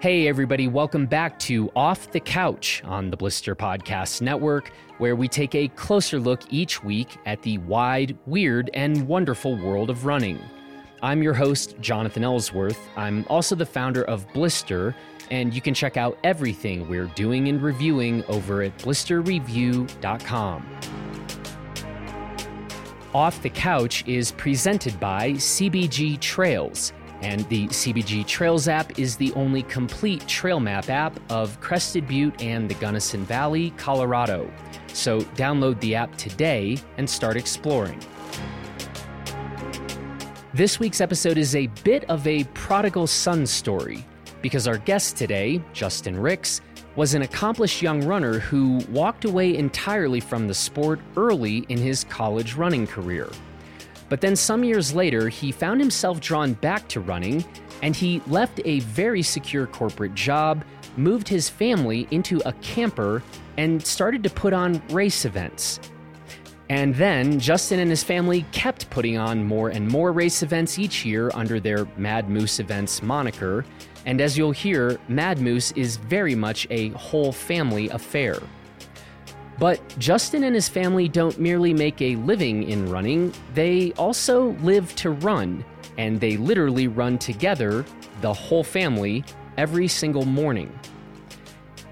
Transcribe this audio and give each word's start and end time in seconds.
Hey, 0.00 0.28
everybody, 0.28 0.68
welcome 0.68 1.06
back 1.06 1.40
to 1.40 1.72
Off 1.74 2.12
the 2.12 2.20
Couch 2.20 2.84
on 2.84 3.10
the 3.10 3.16
Blister 3.16 3.56
Podcast 3.56 4.22
Network, 4.22 4.70
where 4.98 5.16
we 5.16 5.26
take 5.26 5.56
a 5.56 5.66
closer 5.66 6.20
look 6.20 6.40
each 6.50 6.84
week 6.84 7.16
at 7.26 7.42
the 7.42 7.58
wide, 7.58 8.16
weird, 8.24 8.70
and 8.74 9.08
wonderful 9.08 9.56
world 9.56 9.90
of 9.90 10.04
running. 10.04 10.38
I'm 11.02 11.20
your 11.20 11.34
host, 11.34 11.74
Jonathan 11.80 12.22
Ellsworth. 12.22 12.78
I'm 12.96 13.26
also 13.28 13.56
the 13.56 13.66
founder 13.66 14.04
of 14.04 14.32
Blister, 14.32 14.94
and 15.32 15.52
you 15.52 15.60
can 15.60 15.74
check 15.74 15.96
out 15.96 16.16
everything 16.22 16.88
we're 16.88 17.10
doing 17.16 17.48
and 17.48 17.60
reviewing 17.60 18.22
over 18.26 18.62
at 18.62 18.78
blisterreview.com. 18.78 20.78
Off 23.14 23.42
the 23.42 23.50
Couch 23.50 24.06
is 24.06 24.30
presented 24.30 25.00
by 25.00 25.32
CBG 25.32 26.20
Trails 26.20 26.92
and 27.22 27.48
the 27.48 27.66
CBG 27.68 28.26
Trails 28.26 28.68
app 28.68 28.98
is 28.98 29.16
the 29.16 29.32
only 29.34 29.62
complete 29.62 30.26
trail 30.26 30.60
map 30.60 30.88
app 30.88 31.18
of 31.30 31.58
Crested 31.60 32.06
Butte 32.06 32.42
and 32.42 32.68
the 32.68 32.74
Gunnison 32.74 33.24
Valley, 33.24 33.70
Colorado. 33.76 34.50
So 34.92 35.20
download 35.20 35.80
the 35.80 35.94
app 35.94 36.16
today 36.16 36.78
and 36.96 37.08
start 37.08 37.36
exploring. 37.36 38.00
This 40.54 40.80
week's 40.80 41.00
episode 41.00 41.38
is 41.38 41.54
a 41.54 41.66
bit 41.84 42.04
of 42.04 42.26
a 42.26 42.44
prodigal 42.54 43.06
son 43.06 43.46
story 43.46 44.04
because 44.42 44.66
our 44.66 44.78
guest 44.78 45.16
today, 45.16 45.62
Justin 45.72 46.18
Ricks, 46.18 46.60
was 46.96 47.14
an 47.14 47.22
accomplished 47.22 47.80
young 47.80 48.04
runner 48.04 48.38
who 48.40 48.78
walked 48.90 49.24
away 49.24 49.56
entirely 49.56 50.18
from 50.18 50.48
the 50.48 50.54
sport 50.54 50.98
early 51.16 51.58
in 51.68 51.78
his 51.78 52.02
college 52.04 52.54
running 52.54 52.86
career. 52.86 53.28
But 54.08 54.20
then 54.20 54.36
some 54.36 54.64
years 54.64 54.94
later, 54.94 55.28
he 55.28 55.52
found 55.52 55.80
himself 55.80 56.20
drawn 56.20 56.54
back 56.54 56.88
to 56.88 57.00
running 57.00 57.44
and 57.82 57.94
he 57.94 58.22
left 58.26 58.60
a 58.64 58.80
very 58.80 59.22
secure 59.22 59.66
corporate 59.66 60.14
job, 60.14 60.64
moved 60.96 61.28
his 61.28 61.48
family 61.48 62.08
into 62.10 62.40
a 62.44 62.52
camper, 62.54 63.22
and 63.56 63.84
started 63.84 64.22
to 64.24 64.30
put 64.30 64.52
on 64.52 64.82
race 64.88 65.24
events. 65.24 65.80
And 66.70 66.94
then 66.94 67.40
Justin 67.40 67.80
and 67.80 67.88
his 67.88 68.04
family 68.04 68.44
kept 68.52 68.90
putting 68.90 69.16
on 69.16 69.44
more 69.44 69.70
and 69.70 69.88
more 69.88 70.12
race 70.12 70.42
events 70.42 70.78
each 70.78 71.04
year 71.04 71.30
under 71.34 71.60
their 71.60 71.86
Mad 71.96 72.28
Moose 72.28 72.60
Events 72.60 73.02
moniker. 73.02 73.64
And 74.04 74.20
as 74.20 74.36
you'll 74.36 74.52
hear, 74.52 74.98
Mad 75.08 75.40
Moose 75.40 75.72
is 75.72 75.96
very 75.96 76.34
much 76.34 76.66
a 76.70 76.90
whole 76.90 77.32
family 77.32 77.88
affair. 77.88 78.38
But 79.58 79.80
Justin 79.98 80.44
and 80.44 80.54
his 80.54 80.68
family 80.68 81.08
don't 81.08 81.38
merely 81.38 81.74
make 81.74 82.00
a 82.00 82.16
living 82.16 82.62
in 82.62 82.88
running, 82.88 83.32
they 83.54 83.92
also 83.94 84.50
live 84.62 84.94
to 84.96 85.10
run, 85.10 85.64
and 85.96 86.20
they 86.20 86.36
literally 86.36 86.86
run 86.86 87.18
together, 87.18 87.84
the 88.20 88.32
whole 88.32 88.62
family, 88.62 89.24
every 89.56 89.88
single 89.88 90.24
morning. 90.24 90.72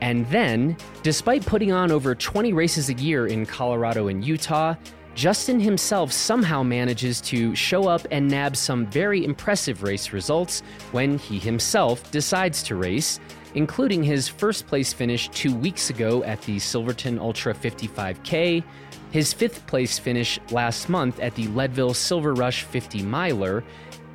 And 0.01 0.27
then, 0.29 0.77
despite 1.03 1.45
putting 1.45 1.73
on 1.73 1.91
over 1.91 2.15
20 2.15 2.53
races 2.53 2.89
a 2.89 2.95
year 2.95 3.27
in 3.27 3.47
Colorado 3.47 4.09
and 4.09 4.25
Utah, 4.25 4.75
Justin 5.17 5.59
himself 5.59 6.13
somehow 6.13 6.63
manages 6.63 7.23
to 7.23 7.55
show 7.55 7.89
up 7.89 8.07
and 8.11 8.29
nab 8.29 8.55
some 8.55 8.85
very 8.87 9.25
impressive 9.25 9.83
race 9.83 10.13
results 10.13 10.61
when 10.93 11.17
he 11.17 11.39
himself 11.39 12.11
decides 12.11 12.63
to 12.63 12.77
race, 12.77 13.19
including 13.55 14.03
his 14.03 14.29
first 14.29 14.67
place 14.67 14.93
finish 14.93 15.29
two 15.31 15.55
weeks 15.55 15.89
ago 15.89 16.23
at 16.25 16.43
the 16.43 16.59
Silverton 16.59 17.19
Ultra 17.19 17.55
55K, 17.55 18.63
his 19.11 19.33
fifth 19.33 19.67
place 19.67 19.99
finish 19.99 20.39
last 20.51 20.91
month 20.91 21.19
at 21.21 21.35
the 21.35 21.47
Leadville 21.49 21.95
Silver 21.95 22.35
Rush 22.35 22.65
50 22.65 23.03
miler, 23.03 23.65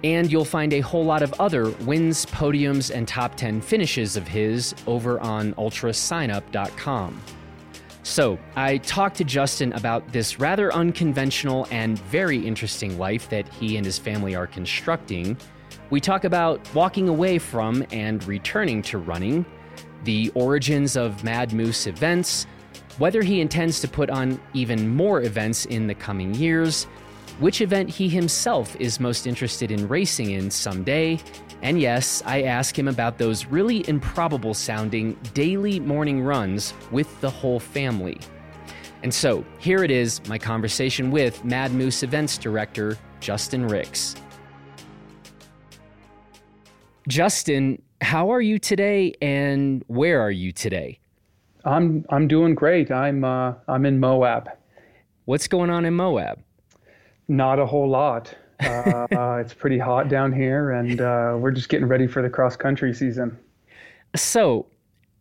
and 0.04 0.32
you'll 0.32 0.46
find 0.46 0.72
a 0.72 0.82
whole 0.82 1.04
lot 1.04 1.24
of 1.24 1.34
other 1.40 1.72
wins, 1.82 2.28
podiums, 2.28 2.94
and 2.94 3.08
top 3.08 3.34
10 3.36 3.62
finishes 3.62 4.16
of 4.18 4.28
his 4.28 4.76
over 4.86 5.20
on 5.20 5.56
ultrasignup.com. 5.56 7.20
So, 8.04 8.40
I 8.56 8.78
talked 8.78 9.18
to 9.18 9.24
Justin 9.24 9.74
about 9.74 10.12
this 10.12 10.40
rather 10.40 10.74
unconventional 10.74 11.68
and 11.70 12.00
very 12.00 12.38
interesting 12.38 12.98
life 12.98 13.30
that 13.30 13.48
he 13.48 13.78
and 13.78 13.86
his 13.86 14.00
family 14.00 14.36
are 14.36 14.48
constructing. 14.48 15.38
We 15.92 16.02
talk 16.02 16.24
about 16.24 16.68
walking 16.74 17.10
away 17.10 17.38
from 17.38 17.86
and 17.92 18.24
returning 18.26 18.82
to 18.84 18.98
running, 18.98 19.46
the 20.04 20.32
origins 20.34 20.98
of 20.98 21.24
Mad 21.24 21.54
Moose 21.54 21.86
events, 21.86 22.48
whether 22.98 23.22
he 23.22 23.40
intends 23.40 23.80
to 23.82 23.88
put 23.88 24.10
on 24.10 24.42
even 24.54 24.90
more 24.90 25.22
events 25.22 25.66
in 25.66 25.86
the 25.86 25.96
coming 25.96 26.34
years, 26.34 26.86
which 27.40 27.62
event 27.62 27.90
he 27.90 28.10
himself 28.10 28.76
is 28.80 29.00
most 29.00 29.28
interested 29.28 29.70
in 29.70 29.88
racing 29.88 30.32
in 30.32 30.50
someday, 30.50 31.20
and 31.62 31.80
yes, 31.80 32.24
I 32.26 32.44
ask 32.44 32.78
him 32.78 32.88
about 32.88 33.18
those 33.18 33.46
really 33.46 33.88
improbable 33.88 34.54
sounding 34.54 35.14
daily 35.34 35.80
morning 35.80 36.22
runs 36.22 36.74
with 36.92 37.20
the 37.22 37.30
whole 37.30 37.60
family. 37.60 38.20
And 39.04 39.14
so, 39.14 39.46
here 39.60 39.84
it 39.84 39.92
is 39.92 40.22
my 40.28 40.38
conversation 40.38 41.12
with 41.12 41.44
Mad 41.44 41.72
Moose 41.72 42.04
Events 42.04 42.38
Director 42.38 42.98
Justin 43.20 43.68
Ricks. 43.68 44.16
Justin, 47.08 47.82
how 48.02 48.32
are 48.32 48.42
you 48.42 48.60
today 48.60 49.14
and 49.22 49.84
where 49.88 50.22
are 50.22 50.32
you 50.32 50.52
today? 50.52 51.00
I'm 51.66 52.06
I'm 52.10 52.28
doing 52.28 52.56
great. 52.56 52.92
I'm 52.92 53.24
uh, 53.24 53.54
I'm 53.68 53.86
in 53.86 54.00
Moab. 54.00 54.50
What's 55.26 55.48
going 55.48 55.70
on 55.70 55.86
in 55.86 55.94
Moab? 55.94 56.42
Not 57.28 57.60
a 57.60 57.66
whole 57.66 57.90
lot. 57.90 58.36
Uh, 58.62 59.38
it's 59.42 59.54
pretty 59.54 59.78
hot 59.78 60.08
down 60.08 60.32
here, 60.32 60.72
and 60.72 61.02
uh, 61.02 61.36
we're 61.38 61.52
just 61.52 61.70
getting 61.70 61.88
ready 61.88 62.08
for 62.08 62.22
the 62.22 62.30
cross 62.30 62.56
country 62.56 62.94
season. 62.94 63.38
So, 64.16 64.68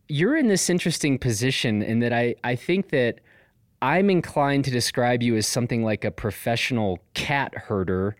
you're 0.07 0.37
in 0.37 0.47
this 0.47 0.69
interesting 0.69 1.17
position 1.17 1.81
in 1.81 1.99
that 1.99 2.13
I 2.13 2.35
I 2.43 2.55
think 2.55 2.89
that 2.89 3.19
I'm 3.81 4.09
inclined 4.09 4.65
to 4.65 4.71
describe 4.71 5.23
you 5.23 5.35
as 5.35 5.47
something 5.47 5.83
like 5.83 6.05
a 6.05 6.11
professional 6.11 6.99
cat 7.13 7.53
herder 7.55 8.15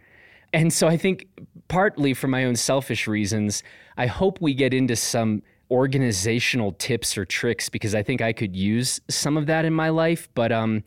and 0.54 0.72
so 0.72 0.88
I 0.88 0.98
think 0.98 1.28
partly 1.68 2.14
for 2.14 2.28
my 2.28 2.46
own 2.46 2.56
selfish 2.56 3.08
reasons, 3.08 3.64
I 3.98 4.08
hope 4.08 4.42
we 4.42 4.54
get 4.54 4.74
into 4.74 4.96
some 4.96 5.42
organizational 5.70 6.74
tips 6.74 7.18
or 7.18 7.24
tricks 7.24 7.70
because 7.70 7.96
I 7.96 8.04
think 8.04 8.22
I 8.22 8.34
could 8.34 8.56
use 8.56 9.00
some 9.10 9.38
of 9.38 9.46
that 9.46 9.64
in 9.64 9.74
my 9.74 9.90
life. 9.90 10.28
But 10.34 10.52
um, 10.52 10.84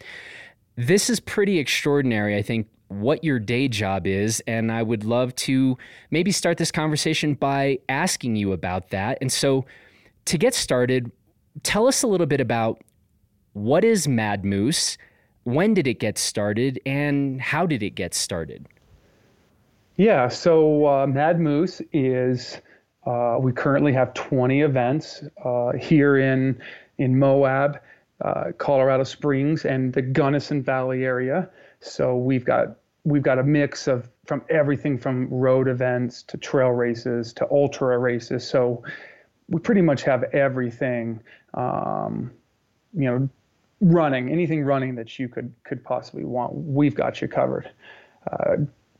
this 0.76 1.08
is 1.08 1.20
pretty 1.20 1.58
extraordinary, 1.58 2.36
I 2.36 2.42
think, 2.42 2.68
what 3.00 3.24
your 3.24 3.38
day 3.38 3.68
job 3.68 4.06
is. 4.06 4.42
And 4.46 4.70
I 4.72 4.82
would 4.82 5.04
love 5.04 5.34
to 5.36 5.76
maybe 6.10 6.32
start 6.32 6.58
this 6.58 6.72
conversation 6.72 7.34
by 7.34 7.78
asking 7.88 8.36
you 8.36 8.52
about 8.52 8.90
that. 8.90 9.18
And 9.20 9.32
so 9.32 9.64
to 10.26 10.38
get 10.38 10.54
started, 10.54 11.10
tell 11.62 11.86
us 11.86 12.02
a 12.02 12.06
little 12.06 12.26
bit 12.26 12.40
about 12.40 12.82
what 13.52 13.84
is 13.84 14.08
Mad 14.08 14.44
Moose, 14.44 14.98
when 15.44 15.74
did 15.74 15.86
it 15.86 16.00
get 16.00 16.18
started, 16.18 16.80
and 16.84 17.40
how 17.40 17.66
did 17.66 17.82
it 17.82 17.90
get 17.90 18.14
started? 18.14 18.66
Yeah, 19.96 20.28
so 20.28 20.86
uh, 20.86 21.06
Mad 21.06 21.38
Moose 21.38 21.80
is, 21.92 22.60
uh, 23.06 23.36
we 23.40 23.52
currently 23.52 23.92
have 23.92 24.12
20 24.14 24.62
events 24.62 25.22
uh, 25.44 25.72
here 25.72 26.18
in, 26.18 26.60
in 26.98 27.16
Moab, 27.16 27.78
uh, 28.24 28.46
Colorado 28.58 29.04
Springs, 29.04 29.64
and 29.64 29.92
the 29.92 30.02
Gunnison 30.02 30.62
Valley 30.62 31.04
area. 31.04 31.48
So 31.80 32.16
we've 32.16 32.44
got 32.44 32.76
we've 33.04 33.22
got 33.22 33.38
a 33.38 33.42
mix 33.42 33.86
of 33.86 34.10
from 34.26 34.42
everything 34.48 34.98
from 34.98 35.28
road 35.28 35.68
events 35.68 36.22
to 36.22 36.36
trail 36.36 36.70
races 36.70 37.32
to 37.34 37.46
ultra 37.50 37.98
races. 37.98 38.46
So 38.46 38.82
we 39.48 39.60
pretty 39.60 39.82
much 39.82 40.02
have 40.02 40.24
everything, 40.32 41.20
um, 41.52 42.32
you 42.94 43.04
know, 43.04 43.28
running 43.80 44.30
anything 44.30 44.64
running 44.64 44.94
that 44.94 45.18
you 45.18 45.28
could 45.28 45.52
could 45.64 45.84
possibly 45.84 46.24
want. 46.24 46.54
We've 46.54 46.94
got 46.94 47.20
you 47.20 47.28
covered. 47.28 47.70
Uh, 48.30 48.56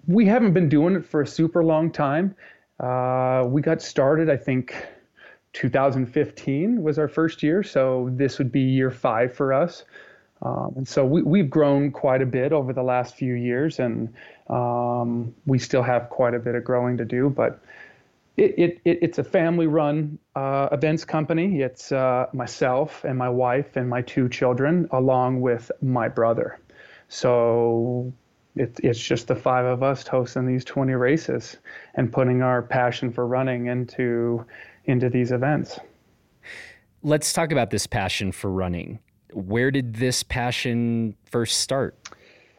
we 0.06 0.26
haven't 0.26 0.53
been 0.53 0.69
doing 0.69 0.94
it 0.97 1.04
for 1.04 1.22
a 1.22 1.26
super 1.26 1.64
long 1.64 1.91
time. 1.91 2.34
Uh, 2.78 3.44
we 3.47 3.62
got 3.62 3.81
started, 3.81 4.28
I 4.28 4.37
think, 4.37 4.75
2015 5.55 6.82
was 6.82 6.99
our 6.99 7.08
first 7.08 7.43
year, 7.43 7.62
so 7.62 8.11
this 8.12 8.38
would 8.38 8.52
be 8.52 8.61
year 8.61 8.90
five 8.90 9.32
for 9.34 9.52
us. 9.52 9.84
Um, 10.42 10.75
and 10.76 10.88
so 10.88 11.04
we, 11.04 11.22
we've 11.22 11.48
grown 11.48 11.90
quite 11.90 12.22
a 12.22 12.26
bit 12.26 12.52
over 12.52 12.72
the 12.72 12.82
last 12.82 13.14
few 13.14 13.34
years, 13.34 13.78
and 13.78 14.12
um, 14.48 15.34
we 15.46 15.58
still 15.58 15.82
have 15.82 16.10
quite 16.10 16.34
a 16.34 16.38
bit 16.38 16.54
of 16.54 16.64
growing 16.64 16.96
to 16.98 17.04
do. 17.04 17.31
But 17.31 17.60
it, 18.36 18.54
it, 18.58 18.81
it 18.84 18.98
it's 19.00 19.19
a 19.19 19.25
family-run 19.25 20.19
uh, 20.34 20.69
events 20.72 21.04
company. 21.04 21.60
It's 21.60 21.92
uh, 21.92 22.26
myself 22.32 23.04
and 23.04 23.16
my 23.16 23.28
wife 23.28 23.76
and 23.76 23.88
my 23.88 24.02
two 24.02 24.28
children, 24.28 24.88
along 24.92 25.40
with 25.40 25.70
my 25.81 26.08
brother. 26.08 26.58
So 27.08 28.12
it, 28.56 28.78
it's 28.82 28.98
just 28.98 29.28
the 29.28 29.36
five 29.36 29.64
of 29.64 29.82
us 29.82 30.06
hosting 30.06 30.46
these 30.46 30.64
20 30.64 30.92
races 30.94 31.56
and 31.94 32.12
putting 32.12 32.42
our 32.42 32.62
passion 32.62 33.12
for 33.12 33.26
running 33.26 33.66
into 33.66 34.44
into 34.86 35.08
these 35.08 35.32
events. 35.32 35.78
Let's 37.02 37.32
talk 37.32 37.52
about 37.52 37.70
this 37.70 37.86
passion 37.86 38.32
for 38.32 38.50
running. 38.50 38.98
Where 39.34 39.70
did 39.70 39.94
this 39.94 40.22
passion 40.22 41.16
first 41.25 41.58
start? 41.58 41.96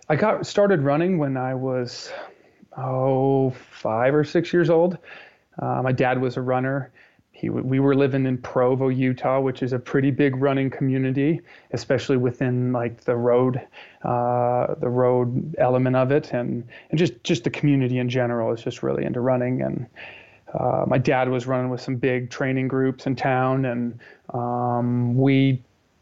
I 0.10 0.16
got 0.16 0.46
started 0.46 0.82
running 0.82 1.18
when 1.18 1.38
I 1.38 1.56
was 1.56 2.12
oh 2.78 3.52
five 3.72 4.14
or 4.14 4.24
six 4.24 4.54
years 4.54 4.70
old. 4.70 4.98
Uh, 5.60 5.82
my 5.82 5.92
dad 5.92 6.20
was 6.20 6.38
a 6.38 6.42
runner, 6.42 6.92
he, 7.36 7.50
we 7.50 7.82
were 7.82 7.96
living 7.96 8.26
in 8.26 8.38
Provo, 8.38 8.88
Utah, 8.88 9.42
which 9.42 9.62
is 9.62 9.74
a 9.74 9.80
pretty 9.80 10.10
big 10.10 10.38
running 10.38 10.70
community, 10.70 11.42
especially 11.74 12.16
within 12.16 12.72
like 12.72 13.02
the 13.02 13.18
road, 13.18 13.60
uh, 14.04 14.74
the 14.76 14.88
road 14.88 15.54
element 15.58 15.98
of 15.98 16.14
it, 16.14 16.32
and 16.32 16.64
and 16.90 16.98
just 16.98 17.22
just 17.26 17.44
the 17.44 17.50
community 17.50 17.98
in 17.98 18.08
general 18.08 18.54
is 18.54 18.64
just 18.64 18.84
really 18.84 19.04
into 19.04 19.20
running. 19.20 19.62
And 19.62 19.86
uh, 20.58 20.86
my 20.88 20.98
dad 20.98 21.28
was 21.28 21.46
running 21.46 21.70
with 21.70 21.82
some 21.82 21.98
big 21.98 22.30
training 22.30 22.70
groups 22.70 23.06
in 23.06 23.18
town, 23.18 23.66
and 23.66 24.00
um, 24.34 25.18
we 25.18 25.62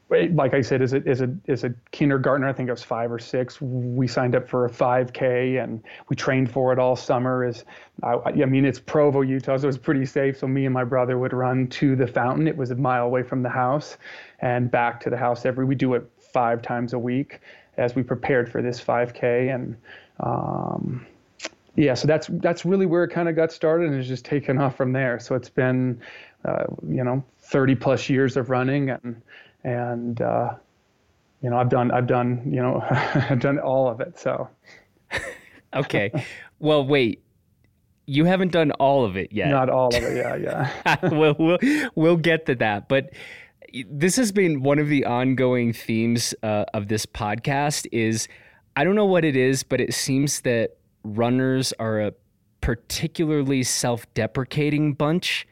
like 0.09 0.53
I 0.53 0.61
said, 0.61 0.81
as 0.81 0.94
a 0.94 1.01
as 1.07 1.21
a 1.21 1.35
as 1.47 1.63
a 1.63 1.73
kindergartner, 1.91 2.47
I 2.47 2.53
think 2.53 2.69
I 2.69 2.73
was 2.73 2.83
five 2.83 3.11
or 3.11 3.19
six. 3.19 3.59
We 3.61 4.07
signed 4.07 4.35
up 4.35 4.47
for 4.47 4.65
a 4.65 4.69
5K 4.69 5.63
and 5.63 5.81
we 6.09 6.15
trained 6.15 6.51
for 6.51 6.71
it 6.71 6.79
all 6.79 6.95
summer. 6.95 7.44
As 7.44 7.63
I, 8.03 8.15
I, 8.25 8.45
mean, 8.45 8.65
it's 8.65 8.79
Provo, 8.79 9.21
Utah, 9.21 9.57
so 9.57 9.63
it 9.63 9.67
was 9.67 9.77
pretty 9.77 10.05
safe. 10.05 10.38
So 10.38 10.47
me 10.47 10.65
and 10.65 10.73
my 10.73 10.83
brother 10.83 11.17
would 11.17 11.33
run 11.33 11.67
to 11.67 11.95
the 11.95 12.05
fountain. 12.05 12.47
It 12.47 12.55
was 12.55 12.71
a 12.71 12.75
mile 12.75 13.05
away 13.05 13.23
from 13.23 13.41
the 13.41 13.50
house, 13.50 13.97
and 14.39 14.69
back 14.69 15.00
to 15.01 15.09
the 15.09 15.17
house 15.17 15.45
every. 15.45 15.65
We 15.65 15.75
do 15.75 15.94
it 15.95 16.09
five 16.19 16.61
times 16.61 16.94
a 16.94 16.99
week 16.99 17.39
as 17.77 17.95
we 17.95 18.03
prepared 18.03 18.51
for 18.51 18.61
this 18.61 18.83
5K 18.83 19.53
and. 19.53 19.75
Um, 20.19 21.07
yeah, 21.75 21.95
so 21.95 22.07
that's 22.07 22.27
that's 22.33 22.65
really 22.65 22.85
where 22.85 23.03
it 23.03 23.09
kind 23.09 23.27
of 23.27 23.35
got 23.35 23.51
started, 23.51 23.89
and 23.89 23.99
it's 23.99 24.07
just 24.07 24.25
taken 24.25 24.59
off 24.59 24.77
from 24.77 24.94
there. 24.94 25.19
So 25.19 25.33
it's 25.33 25.49
been, 25.49 25.99
uh, 26.45 26.65
you 26.88 27.03
know, 27.03 27.23
30 27.39 27.73
plus 27.73 28.09
years 28.09 28.38
of 28.38 28.51
running, 28.51 28.91
and 28.91 29.19
and 29.63 30.21
uh, 30.21 30.54
you 31.42 31.50
know 31.50 31.57
I've 31.57 31.69
done 31.69 31.92
I've 31.92 32.07
done 32.07 32.42
you 32.45 32.62
know 32.62 32.83
I've 32.89 33.39
done 33.39 33.60
all 33.60 33.88
of 33.88 34.00
it. 34.00 34.18
So 34.18 34.50
okay, 35.75 36.12
well 36.60 36.86
wait. 36.86 37.21
You 38.06 38.25
haven't 38.25 38.51
done 38.51 38.71
all 38.71 39.06
of 39.06 39.15
it 39.15 39.31
yet. 39.31 39.50
Not 39.50 39.69
all 39.69 39.88
of 39.88 40.04
it, 40.04 40.18
yeah, 40.18 40.36
yeah. 40.86 41.10
we'll, 41.10 41.36
we'll 41.39 41.57
we'll 41.95 42.18
get 42.18 42.45
to 42.48 42.56
that, 42.56 42.89
but 42.89 43.12
this 43.89 44.18
has 44.18 44.31
been 44.33 44.62
one 44.62 44.77
of 44.77 44.89
the 44.89 45.06
ongoing 45.06 45.71
themes 45.71 46.36
uh, 46.44 46.66
of 46.74 46.89
this 46.89 47.06
podcast. 47.06 47.88
Is 47.94 48.27
I 48.75 48.83
don't 48.83 48.95
know 48.95 49.06
what 49.06 49.24
it 49.24 49.38
is, 49.38 49.63
but 49.63 49.80
it 49.80 49.94
seems 49.94 50.42
that 50.42 50.77
runners 51.06 51.74
are 51.80 52.01
a 52.01 52.13
particularly 52.59 53.63
self-deprecating 53.63 54.95
bunch, 54.95 55.48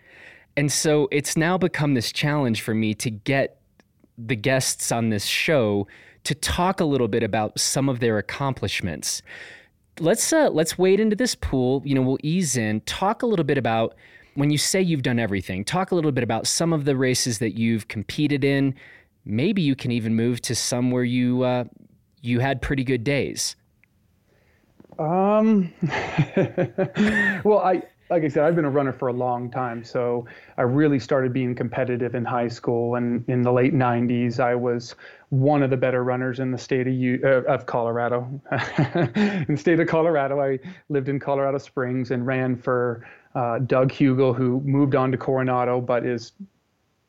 and 0.58 0.70
so 0.70 1.08
it's 1.10 1.38
now 1.38 1.58
become 1.58 1.94
this 1.94 2.12
challenge 2.12 2.62
for 2.62 2.74
me 2.74 2.94
to 2.96 3.10
get 3.10 3.61
the 4.28 4.36
guests 4.36 4.92
on 4.92 5.10
this 5.10 5.26
show 5.26 5.88
to 6.24 6.36
talk 6.36 6.80
a 6.80 6.86
little 6.86 7.08
bit 7.08 7.24
about 7.24 7.60
some 7.60 7.90
of 7.90 8.00
their 8.00 8.18
accomplishments. 8.18 9.22
Let's 10.00 10.32
uh, 10.32 10.50
let's 10.50 10.78
wade 10.78 11.00
into 11.00 11.16
this 11.16 11.36
pool. 11.36 11.82
You 11.86 11.96
know, 11.96 12.02
we'll 12.02 12.20
ease 12.24 12.58
in. 12.58 12.82
Talk 12.82 13.24
a 13.24 13.26
little 13.26 13.46
bit 13.46 13.58
about 13.58 13.96
when 14.36 14.50
you 14.50 14.58
say 14.58 14.82
you've 14.82 15.04
done 15.04 15.20
everything. 15.20 15.66
Talk 15.66 15.92
a 15.92 15.96
little 15.96 16.12
bit 16.12 16.24
about 16.24 16.48
some 16.48 16.74
of 16.74 16.86
the 16.86 16.96
races 16.96 17.40
that 17.40 17.58
you've 17.58 17.88
competed 17.88 18.44
in. 18.44 18.76
Maybe 19.26 19.62
you 19.62 19.76
can 19.76 19.92
even 19.92 20.16
move 20.16 20.42
to 20.42 20.56
some 20.56 20.92
where 20.92 21.04
you 21.04 21.44
uh, 21.44 21.66
you 22.22 22.40
had 22.40 22.62
pretty 22.62 22.84
good 22.84 23.04
days. 23.04 23.56
Um. 24.98 25.74
well, 27.44 27.60
I 27.60 27.84
like 28.12 28.26
I 28.26 28.28
said, 28.28 28.44
I've 28.44 28.58
been 28.58 28.66
a 28.66 28.70
runner 28.70 28.92
for 28.92 29.08
a 29.08 29.14
long 29.14 29.50
time. 29.50 29.86
So 29.86 30.28
I 30.58 30.64
really 30.64 31.00
started 31.00 31.32
being 31.32 31.56
competitive 31.56 32.14
in 32.14 32.26
high 32.26 32.50
school. 32.50 32.96
And 32.96 33.24
in 33.30 33.42
the 33.42 33.54
late 33.54 33.74
90s, 33.74 34.38
I 34.38 34.54
was 34.54 34.96
one 35.30 35.64
of 35.64 35.70
the 35.70 35.78
better 35.78 36.04
runners 36.04 36.42
in 36.42 36.52
the 36.52 36.58
state 36.58 36.88
of, 36.88 36.94
U- 36.94 37.22
uh, 37.24 37.50
of 37.50 37.66
Colorado. 37.66 38.28
in 38.52 39.46
the 39.48 39.58
state 39.58 39.80
of 39.80 39.88
Colorado, 39.88 40.42
I 40.42 40.60
lived 40.90 41.08
in 41.08 41.22
Colorado 41.22 41.58
Springs 41.58 42.12
and 42.12 42.28
ran 42.28 42.58
for 42.58 43.08
uh, 43.34 43.60
Doug 43.60 43.94
Hugel, 43.94 44.36
who 44.36 44.60
moved 44.66 44.94
on 44.94 45.10
to 45.14 45.18
Coronado, 45.18 45.80
but 45.80 46.06
is 46.06 46.34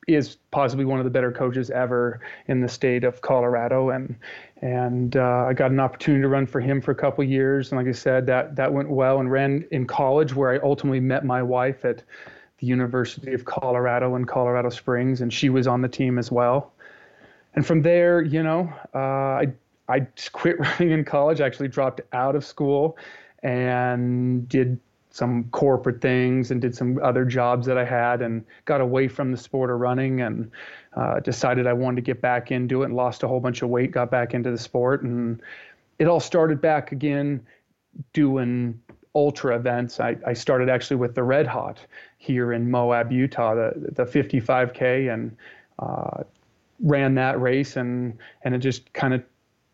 is 0.08 0.36
possibly 0.50 0.84
one 0.84 0.98
of 0.98 1.04
the 1.04 1.10
better 1.10 1.30
coaches 1.30 1.70
ever 1.70 2.20
in 2.48 2.60
the 2.60 2.68
state 2.68 3.04
of 3.04 3.20
Colorado, 3.20 3.90
and 3.90 4.16
and 4.60 5.16
uh, 5.16 5.46
I 5.48 5.52
got 5.52 5.70
an 5.70 5.80
opportunity 5.80 6.22
to 6.22 6.28
run 6.28 6.46
for 6.46 6.60
him 6.60 6.80
for 6.80 6.90
a 6.90 6.94
couple 6.94 7.24
years. 7.24 7.70
And 7.70 7.78
like 7.78 7.88
I 7.88 7.96
said, 7.96 8.26
that 8.26 8.56
that 8.56 8.72
went 8.72 8.90
well, 8.90 9.20
and 9.20 9.30
ran 9.30 9.64
in 9.70 9.86
college 9.86 10.34
where 10.34 10.50
I 10.50 10.58
ultimately 10.58 11.00
met 11.00 11.24
my 11.24 11.42
wife 11.42 11.84
at 11.84 12.02
the 12.58 12.66
University 12.66 13.32
of 13.32 13.44
Colorado 13.44 14.16
in 14.16 14.24
Colorado 14.24 14.70
Springs, 14.70 15.20
and 15.20 15.32
she 15.32 15.48
was 15.48 15.66
on 15.66 15.82
the 15.82 15.88
team 15.88 16.18
as 16.18 16.30
well. 16.30 16.72
And 17.54 17.66
from 17.66 17.82
there, 17.82 18.22
you 18.22 18.42
know, 18.42 18.72
uh, 18.94 18.98
I 18.98 19.52
I 19.88 20.06
quit 20.32 20.58
running 20.80 20.90
in 20.90 21.04
college. 21.04 21.40
I 21.40 21.46
actually 21.46 21.68
dropped 21.68 22.00
out 22.12 22.34
of 22.34 22.44
school 22.44 22.96
and 23.42 24.48
did 24.48 24.78
some 25.12 25.44
corporate 25.50 26.00
things 26.00 26.50
and 26.50 26.60
did 26.60 26.74
some 26.74 26.98
other 27.02 27.24
jobs 27.24 27.66
that 27.66 27.76
I 27.76 27.84
had 27.84 28.22
and 28.22 28.44
got 28.64 28.80
away 28.80 29.08
from 29.08 29.30
the 29.30 29.36
sport 29.36 29.70
of 29.70 29.78
running 29.78 30.22
and 30.22 30.50
uh, 30.96 31.20
decided 31.20 31.66
I 31.66 31.74
wanted 31.74 31.96
to 31.96 32.02
get 32.02 32.22
back 32.22 32.50
into 32.50 32.82
it 32.82 32.86
and 32.86 32.96
lost 32.96 33.22
a 33.22 33.28
whole 33.28 33.38
bunch 33.38 33.60
of 33.60 33.68
weight, 33.68 33.90
got 33.90 34.10
back 34.10 34.32
into 34.32 34.50
the 34.50 34.58
sport. 34.58 35.02
And 35.02 35.40
it 35.98 36.08
all 36.08 36.18
started 36.18 36.62
back 36.62 36.92
again 36.92 37.46
doing 38.14 38.80
ultra 39.14 39.54
events. 39.54 40.00
I, 40.00 40.16
I 40.26 40.32
started 40.32 40.70
actually 40.70 40.96
with 40.96 41.14
the 41.14 41.22
Red 41.22 41.46
Hot 41.46 41.78
here 42.16 42.54
in 42.54 42.70
Moab, 42.70 43.12
Utah, 43.12 43.54
the, 43.54 43.90
the 43.92 44.04
55K, 44.04 45.12
and 45.12 45.36
uh, 45.78 46.22
ran 46.80 47.14
that 47.16 47.38
race. 47.38 47.76
And, 47.76 48.16
and 48.44 48.54
it 48.54 48.60
just 48.60 48.90
kind 48.94 49.12
of 49.12 49.22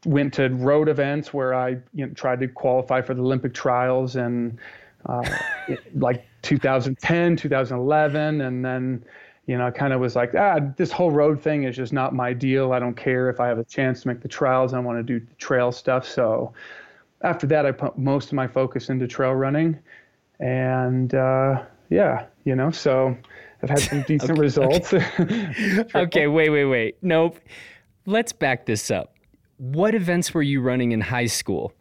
went 0.04 0.34
to 0.34 0.48
road 0.48 0.88
events 0.88 1.32
where 1.32 1.54
I 1.54 1.70
you 1.94 2.06
know, 2.06 2.08
tried 2.14 2.40
to 2.40 2.48
qualify 2.48 3.02
for 3.02 3.14
the 3.14 3.22
Olympic 3.22 3.54
trials 3.54 4.16
and 4.16 4.58
uh, 5.08 5.22
like 5.94 6.26
2010, 6.42 7.36
2011, 7.36 8.40
and 8.40 8.64
then 8.64 9.04
you 9.46 9.56
know, 9.56 9.66
I 9.66 9.70
kind 9.70 9.94
of 9.94 10.00
was 10.00 10.14
like, 10.14 10.34
ah, 10.34 10.58
this 10.76 10.92
whole 10.92 11.10
road 11.10 11.40
thing 11.40 11.64
is 11.64 11.74
just 11.74 11.90
not 11.90 12.14
my 12.14 12.34
deal. 12.34 12.72
I 12.72 12.78
don't 12.78 12.94
care 12.94 13.30
if 13.30 13.40
I 13.40 13.48
have 13.48 13.58
a 13.58 13.64
chance 13.64 14.02
to 14.02 14.08
make 14.08 14.20
the 14.20 14.28
trials. 14.28 14.74
I 14.74 14.78
want 14.78 14.98
to 14.98 15.02
do 15.02 15.24
the 15.24 15.34
trail 15.36 15.72
stuff. 15.72 16.06
So 16.06 16.52
after 17.22 17.46
that, 17.46 17.64
I 17.64 17.72
put 17.72 17.96
most 17.96 18.26
of 18.26 18.34
my 18.34 18.46
focus 18.46 18.90
into 18.90 19.08
trail 19.08 19.32
running, 19.32 19.78
and 20.38 21.14
uh, 21.14 21.62
yeah, 21.88 22.26
you 22.44 22.54
know, 22.54 22.70
so 22.70 23.16
I've 23.62 23.70
had 23.70 23.78
some 23.80 24.02
decent 24.06 24.32
okay, 24.32 24.40
results. 24.40 24.92
Okay. 25.18 25.88
okay, 25.94 26.26
wait, 26.26 26.50
wait, 26.50 26.66
wait. 26.66 26.96
Nope. 27.00 27.38
Let's 28.04 28.32
back 28.32 28.66
this 28.66 28.90
up. 28.90 29.14
What 29.56 29.94
events 29.94 30.32
were 30.32 30.42
you 30.42 30.60
running 30.60 30.92
in 30.92 31.00
high 31.00 31.26
school? 31.26 31.72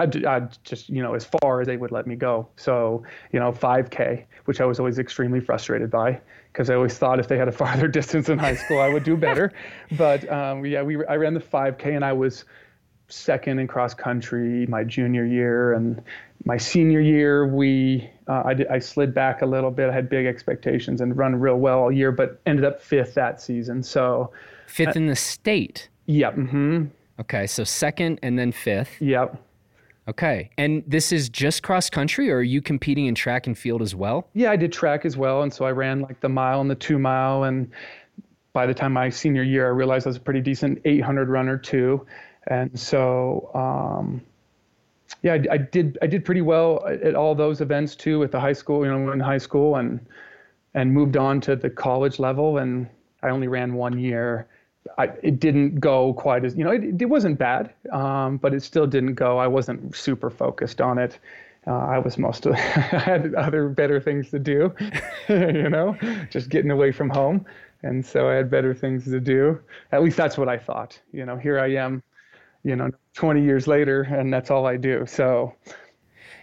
I, 0.00 0.36
I 0.36 0.48
just 0.64 0.88
you 0.88 1.02
know 1.02 1.14
as 1.14 1.24
far 1.24 1.60
as 1.60 1.66
they 1.66 1.76
would 1.76 1.92
let 1.92 2.06
me 2.06 2.16
go. 2.16 2.48
So 2.56 3.02
you 3.32 3.40
know 3.40 3.52
5K, 3.52 4.24
which 4.46 4.60
I 4.60 4.64
was 4.64 4.78
always 4.78 4.98
extremely 4.98 5.40
frustrated 5.40 5.90
by 5.90 6.20
because 6.52 6.70
I 6.70 6.74
always 6.74 6.96
thought 6.98 7.20
if 7.20 7.28
they 7.28 7.38
had 7.38 7.48
a 7.48 7.52
farther 7.52 7.88
distance 7.98 8.28
in 8.28 8.38
high 8.38 8.56
school, 8.56 8.80
I 8.80 8.88
would 8.88 9.04
do 9.04 9.16
better. 9.16 9.52
but 9.96 10.30
um, 10.30 10.64
yeah, 10.64 10.82
we 10.82 11.04
I 11.06 11.16
ran 11.16 11.34
the 11.34 11.40
5K 11.40 11.94
and 11.94 12.04
I 12.04 12.12
was 12.12 12.44
second 13.08 13.58
in 13.58 13.66
cross 13.66 13.92
country 13.92 14.66
my 14.66 14.84
junior 14.84 15.24
year 15.24 15.72
and 15.72 16.00
my 16.44 16.56
senior 16.56 17.00
year 17.00 17.44
we 17.44 18.08
uh, 18.28 18.42
I, 18.44 18.54
did, 18.54 18.68
I 18.68 18.78
slid 18.78 19.12
back 19.12 19.42
a 19.42 19.46
little 19.46 19.70
bit. 19.70 19.90
I 19.90 19.92
had 19.92 20.08
big 20.08 20.26
expectations 20.26 21.00
and 21.00 21.16
run 21.16 21.34
real 21.34 21.56
well 21.56 21.80
all 21.80 21.92
year, 21.92 22.12
but 22.12 22.40
ended 22.46 22.64
up 22.64 22.80
fifth 22.80 23.14
that 23.14 23.40
season. 23.40 23.82
So 23.82 24.32
fifth 24.66 24.96
uh, 24.96 25.00
in 25.00 25.06
the 25.06 25.16
state. 25.16 25.88
Yep. 26.06 26.36
Mm-hmm. 26.36 26.84
Okay, 27.20 27.46
so 27.46 27.64
second 27.64 28.20
and 28.22 28.38
then 28.38 28.52
fifth. 28.52 29.00
Yep. 29.00 29.36
Okay. 30.10 30.50
And 30.58 30.82
this 30.88 31.12
is 31.12 31.28
just 31.28 31.62
cross 31.62 31.88
country, 31.88 32.32
or 32.32 32.38
are 32.38 32.42
you 32.42 32.60
competing 32.60 33.06
in 33.06 33.14
track 33.14 33.46
and 33.46 33.56
field 33.56 33.80
as 33.80 33.94
well? 33.94 34.28
Yeah, 34.34 34.50
I 34.50 34.56
did 34.56 34.72
track 34.72 35.04
as 35.04 35.16
well. 35.16 35.42
And 35.42 35.52
so 35.52 35.64
I 35.64 35.70
ran 35.70 36.00
like 36.00 36.18
the 36.20 36.28
mile 36.28 36.60
and 36.60 36.68
the 36.68 36.74
two 36.74 36.98
mile. 36.98 37.44
And 37.44 37.70
by 38.52 38.66
the 38.66 38.74
time 38.74 38.92
my 38.92 39.08
senior 39.08 39.44
year, 39.44 39.66
I 39.66 39.70
realized 39.70 40.08
I 40.08 40.10
was 40.10 40.16
a 40.16 40.20
pretty 40.20 40.40
decent 40.40 40.80
800 40.84 41.28
runner 41.28 41.56
too. 41.56 42.04
And 42.48 42.76
so, 42.78 43.52
um, 43.54 44.20
yeah, 45.22 45.34
I, 45.34 45.44
I, 45.52 45.56
did 45.58 45.96
I 46.02 46.08
did 46.08 46.24
pretty 46.24 46.42
well 46.42 46.84
at 46.88 47.14
all 47.14 47.36
those 47.36 47.60
events 47.60 47.94
too 47.94 48.24
at 48.24 48.32
the 48.32 48.40
high 48.40 48.52
school, 48.52 48.84
you 48.84 48.90
know, 48.90 49.12
in 49.12 49.20
high 49.20 49.38
school 49.38 49.76
and 49.76 50.04
and 50.74 50.92
moved 50.92 51.16
on 51.16 51.40
to 51.42 51.54
the 51.54 51.70
college 51.70 52.18
level. 52.18 52.58
And 52.58 52.88
I 53.22 53.28
only 53.28 53.46
ran 53.46 53.74
one 53.74 53.96
year 53.96 54.48
I, 54.98 55.10
it 55.22 55.40
didn't 55.40 55.80
go 55.80 56.14
quite 56.14 56.44
as 56.44 56.56
you 56.56 56.64
know 56.64 56.70
it, 56.70 57.00
it 57.00 57.06
wasn't 57.06 57.38
bad 57.38 57.72
um, 57.92 58.38
but 58.38 58.54
it 58.54 58.62
still 58.62 58.86
didn't 58.86 59.14
go. 59.14 59.38
I 59.38 59.46
wasn't 59.46 59.94
super 59.94 60.30
focused 60.30 60.80
on 60.80 60.98
it. 60.98 61.18
Uh, 61.66 61.72
i 61.72 61.98
was 61.98 62.16
most 62.16 62.46
of, 62.46 62.54
i 62.56 62.58
had 62.58 63.34
other 63.34 63.68
better 63.68 64.00
things 64.00 64.30
to 64.30 64.38
do 64.38 64.74
you 65.28 65.68
know 65.68 65.94
just 66.30 66.48
getting 66.48 66.70
away 66.70 66.92
from 66.92 67.10
home. 67.10 67.44
And 67.82 68.04
so 68.04 68.28
i 68.28 68.34
had 68.34 68.50
better 68.50 68.74
things 68.74 69.04
to 69.04 69.20
do. 69.20 69.60
At 69.92 70.02
least 70.02 70.16
that's 70.16 70.38
what 70.38 70.48
i 70.48 70.56
thought. 70.56 70.98
You 71.12 71.26
know 71.26 71.36
here 71.36 71.58
i 71.58 71.68
am 71.72 72.02
you 72.62 72.76
know 72.76 72.90
20 73.14 73.42
years 73.42 73.66
later 73.66 74.02
and 74.02 74.32
that's 74.32 74.50
all 74.50 74.66
i 74.66 74.76
do. 74.76 75.04
So 75.06 75.54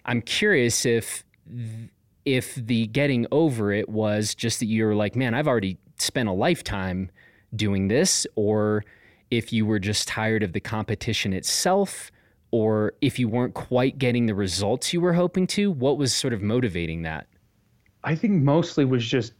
i'm 0.06 0.22
curious 0.22 0.86
if 0.86 1.24
if 2.26 2.56
the 2.56 2.88
getting 2.88 3.26
over 3.32 3.72
it 3.72 3.90
was 3.90 4.36
just 4.36 4.60
that 4.60 4.66
you 4.66 4.86
were 4.86 4.96
like 4.96 5.16
man 5.16 5.34
i've 5.34 5.48
already 5.48 5.78
spent 5.98 6.28
a 6.28 6.32
lifetime 6.32 7.10
doing 7.58 7.88
this, 7.88 8.26
or 8.36 8.86
if 9.30 9.52
you 9.52 9.66
were 9.66 9.80
just 9.80 10.08
tired 10.08 10.44
of 10.44 10.54
the 10.54 10.60
competition 10.60 11.34
itself, 11.34 12.12
or 12.52 12.94
if 13.02 13.20
you 13.20 13.28
weren't 13.28 13.54
quite 13.54 13.98
getting 13.98 14.26
the 14.26 14.36
results 14.36 14.94
you 14.94 15.02
were 15.02 15.14
hoping 15.14 15.48
to. 15.48 15.72
What 15.72 15.98
was 15.98 16.16
sort 16.16 16.34
of 16.34 16.42
motivating 16.42 17.02
that? 17.02 17.28
I 18.04 18.16
think 18.16 18.42
mostly 18.42 18.86
was 18.86 19.06
just 19.06 19.34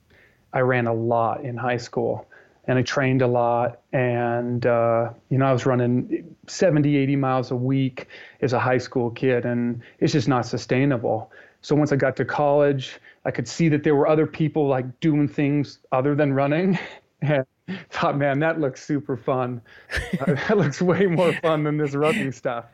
I 0.54 0.60
ran 0.60 0.88
a 0.88 0.94
lot 0.94 1.46
in 1.46 1.56
high 1.56 1.78
school 1.78 2.28
and 2.68 2.78
I 2.78 2.82
trained 2.82 3.22
a 3.22 3.28
lot. 3.28 3.82
And, 3.94 4.66
uh, 4.66 5.12
you 5.30 5.38
know, 5.38 5.46
I 5.46 5.54
was 5.54 5.66
running 5.66 6.36
70, 6.48 6.98
80 6.98 7.16
miles 7.16 7.52
a 7.52 7.56
week 7.56 8.08
as 8.42 8.54
a 8.54 8.60
high 8.60 8.78
school 8.78 9.10
kid, 9.10 9.46
and 9.46 9.82
it's 10.00 10.12
just 10.12 10.28
not 10.28 10.46
sustainable. 10.46 11.32
So 11.62 11.76
once 11.76 11.92
I 11.92 11.96
got 11.96 12.16
to 12.18 12.26
college, 12.26 13.00
I 13.26 13.32
could 13.32 13.48
see 13.48 13.70
that 13.70 13.84
there 13.84 13.96
were 13.96 14.08
other 14.08 14.28
people 14.28 14.68
like 14.68 15.00
doing 15.00 15.28
things 15.28 15.80
other 15.92 16.16
than 16.16 16.34
running. 16.34 16.78
And 17.20 17.48
thought, 17.90 18.18
man, 18.18 18.40
that 18.40 18.60
looks 18.60 18.86
super 18.86 19.18
fun. 19.18 19.62
uh, 20.22 20.26
that 20.48 20.58
looks 20.58 20.82
way 20.82 21.06
more 21.06 21.34
fun 21.34 21.64
than 21.64 21.78
this 21.78 21.94
running 21.94 22.32
stuff. 22.32 22.66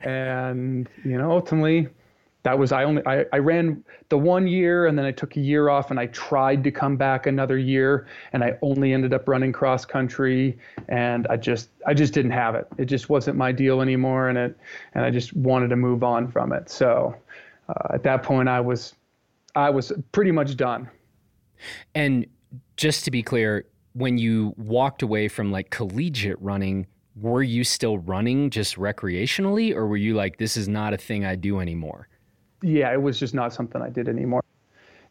And, 0.00 0.88
you 1.04 1.18
know, 1.18 1.30
ultimately, 1.30 1.88
that 2.44 2.58
was 2.58 2.72
I 2.72 2.84
only 2.84 3.02
I, 3.04 3.24
I 3.32 3.38
ran 3.38 3.84
the 4.08 4.16
one 4.16 4.46
year 4.46 4.86
and 4.86 4.96
then 4.96 5.04
I 5.04 5.10
took 5.10 5.36
a 5.36 5.40
year 5.40 5.68
off 5.68 5.90
and 5.90 5.98
I 5.98 6.06
tried 6.06 6.62
to 6.64 6.70
come 6.70 6.96
back 6.96 7.26
another 7.26 7.58
year 7.58 8.06
and 8.32 8.44
I 8.44 8.56
only 8.62 8.92
ended 8.92 9.12
up 9.12 9.28
running 9.28 9.52
cross 9.52 9.84
country 9.84 10.56
and 10.88 11.26
I 11.28 11.36
just 11.36 11.70
I 11.86 11.94
just 11.94 12.14
didn't 12.14 12.30
have 12.30 12.54
it. 12.54 12.66
It 12.78 12.86
just 12.86 13.10
wasn't 13.10 13.36
my 13.36 13.50
deal 13.50 13.82
anymore 13.82 14.28
and 14.28 14.38
it 14.38 14.56
and 14.94 15.04
I 15.04 15.10
just 15.10 15.34
wanted 15.34 15.68
to 15.68 15.76
move 15.76 16.04
on 16.04 16.30
from 16.30 16.52
it. 16.52 16.70
So 16.70 17.14
uh, 17.68 17.94
at 17.94 18.02
that 18.04 18.22
point 18.22 18.48
I 18.48 18.60
was 18.60 18.94
I 19.56 19.68
was 19.70 19.92
pretty 20.12 20.30
much 20.30 20.56
done. 20.56 20.88
And 21.94 22.24
just 22.76 23.04
to 23.04 23.10
be 23.10 23.22
clear, 23.22 23.66
when 23.98 24.18
you 24.18 24.54
walked 24.56 25.02
away 25.02 25.28
from 25.28 25.50
like 25.52 25.70
collegiate 25.70 26.40
running, 26.40 26.86
were 27.20 27.42
you 27.42 27.64
still 27.64 27.98
running 27.98 28.50
just 28.50 28.76
recreationally 28.76 29.74
or 29.74 29.86
were 29.86 29.96
you 29.96 30.14
like 30.14 30.38
this 30.38 30.56
is 30.56 30.68
not 30.68 30.94
a 30.94 30.96
thing 30.96 31.24
I 31.24 31.34
do 31.34 31.60
anymore? 31.60 32.08
yeah, 32.62 32.92
it 32.92 33.00
was 33.00 33.18
just 33.18 33.34
not 33.34 33.52
something 33.52 33.80
I 33.80 33.90
did 33.90 34.08
anymore. 34.08 34.42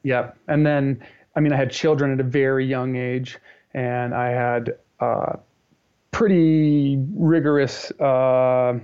Yeah. 0.03 0.31
And 0.47 0.65
then, 0.65 1.01
I 1.35 1.39
mean, 1.39 1.53
I 1.53 1.57
had 1.57 1.71
children 1.71 2.11
at 2.11 2.19
a 2.19 2.23
very 2.23 2.65
young 2.65 2.95
age, 2.95 3.37
and 3.73 4.13
I 4.13 4.29
had 4.29 4.75
a 4.99 5.39
pretty 6.11 6.97
rigorous 7.15 7.91
uh, 7.99 8.79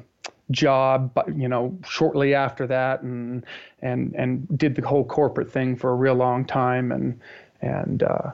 job, 0.51 1.17
you 1.35 1.47
know, 1.47 1.77
shortly 1.85 2.33
after 2.33 2.67
that, 2.67 3.01
and 3.01 3.45
and 3.81 4.13
and 4.15 4.57
did 4.57 4.75
the 4.75 4.87
whole 4.87 5.05
corporate 5.05 5.51
thing 5.51 5.75
for 5.75 5.91
a 5.91 5.95
real 5.95 6.15
long 6.15 6.45
time, 6.45 6.91
and 6.91 7.19
and 7.61 8.03
uh, 8.03 8.31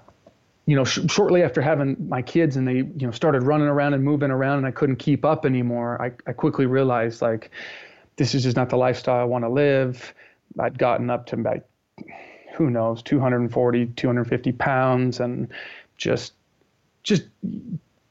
you 0.69 0.75
know, 0.75 0.83
sh- 0.83 0.99
shortly 1.09 1.43
after 1.43 1.61
having 1.61 1.95
my 2.07 2.21
kids, 2.21 2.55
and 2.55 2.67
they 2.67 2.75
you 2.75 3.07
know 3.07 3.11
started 3.11 3.43
running 3.43 3.67
around 3.67 3.93
and 3.93 4.03
moving 4.03 4.31
around, 4.31 4.59
and 4.59 4.67
I 4.67 4.71
couldn't 4.71 4.97
keep 4.97 5.25
up 5.25 5.45
anymore. 5.45 6.01
I 6.01 6.11
I 6.29 6.33
quickly 6.33 6.65
realized 6.65 7.21
like 7.21 7.51
this 8.19 8.35
is 8.35 8.43
just 8.43 8.57
not 8.57 8.69
the 8.69 8.75
lifestyle 8.75 9.19
I 9.19 9.23
want 9.23 9.45
to 9.45 9.49
live. 9.49 10.13
I'd 10.59 10.77
gotten 10.77 11.09
up 11.09 11.25
to 11.27 11.35
about, 11.35 11.61
who 12.53 12.69
knows, 12.69 13.01
240, 13.01 13.85
250 13.85 14.51
pounds 14.51 15.21
and 15.21 15.47
just, 15.95 16.33
just 17.03 17.23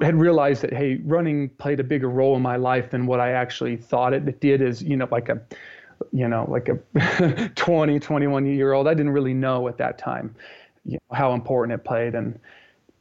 had 0.00 0.14
realized 0.14 0.62
that, 0.62 0.72
hey, 0.72 0.96
running 1.04 1.50
played 1.50 1.78
a 1.78 1.84
bigger 1.84 2.08
role 2.08 2.34
in 2.36 2.42
my 2.42 2.56
life 2.56 2.90
than 2.90 3.06
what 3.06 3.20
I 3.20 3.32
actually 3.32 3.76
thought 3.76 4.14
it 4.14 4.40
did 4.40 4.62
as, 4.62 4.82
you 4.82 4.96
know, 4.96 5.08
like 5.10 5.28
a, 5.28 5.38
you 6.10 6.26
know, 6.26 6.46
like 6.48 6.70
a 6.70 7.50
20, 7.54 8.00
21 8.00 8.46
year 8.46 8.72
old. 8.72 8.88
I 8.88 8.94
didn't 8.94 9.12
really 9.12 9.34
know 9.34 9.68
at 9.68 9.76
that 9.76 9.98
time 9.98 10.34
you 10.88 10.94
know, 10.94 11.16
how 11.16 11.32
important 11.34 11.78
it 11.78 11.84
played. 11.84 12.14
And, 12.14 12.38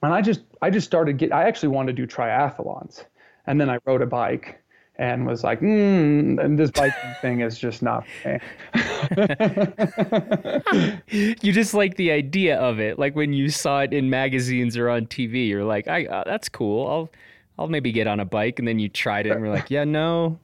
and 0.03 0.13
I 0.13 0.21
just, 0.21 0.41
I 0.61 0.69
just 0.69 0.85
started 0.85 1.17
get, 1.17 1.31
I 1.31 1.47
actually 1.47 1.69
wanted 1.69 1.95
to 1.95 2.05
do 2.05 2.07
triathlons. 2.07 3.05
And 3.47 3.59
then 3.59 3.69
I 3.69 3.79
rode 3.85 4.01
a 4.01 4.05
bike 4.05 4.61
and 4.99 5.25
was 5.25 5.43
like, 5.43 5.61
mm, 5.61 6.43
and 6.43 6.59
this 6.59 6.71
biking 6.71 7.15
thing 7.21 7.41
is 7.41 7.57
just 7.57 7.81
not 7.81 8.05
for 8.21 8.29
me. 8.29 8.39
you 11.41 11.51
just 11.53 11.73
like 11.73 11.95
the 11.95 12.11
idea 12.11 12.57
of 12.57 12.79
it, 12.79 12.99
like 12.99 13.15
when 13.15 13.31
you 13.31 13.49
saw 13.49 13.81
it 13.81 13.93
in 13.93 14.09
magazines 14.09 14.75
or 14.75 14.89
on 14.89 15.05
TV. 15.05 15.47
You're 15.47 15.63
like, 15.63 15.87
I, 15.87 16.05
uh, 16.05 16.23
that's 16.25 16.49
cool. 16.49 16.87
I'll, 16.87 17.09
I'll 17.59 17.67
maybe 17.67 17.91
get 17.91 18.07
on 18.07 18.19
a 18.19 18.25
bike, 18.25 18.59
and 18.59 18.67
then 18.67 18.79
you 18.79 18.89
tried 18.89 19.25
it, 19.25 19.31
and 19.31 19.41
we're 19.41 19.49
like, 19.49 19.71
yeah, 19.71 19.83
no, 19.83 20.39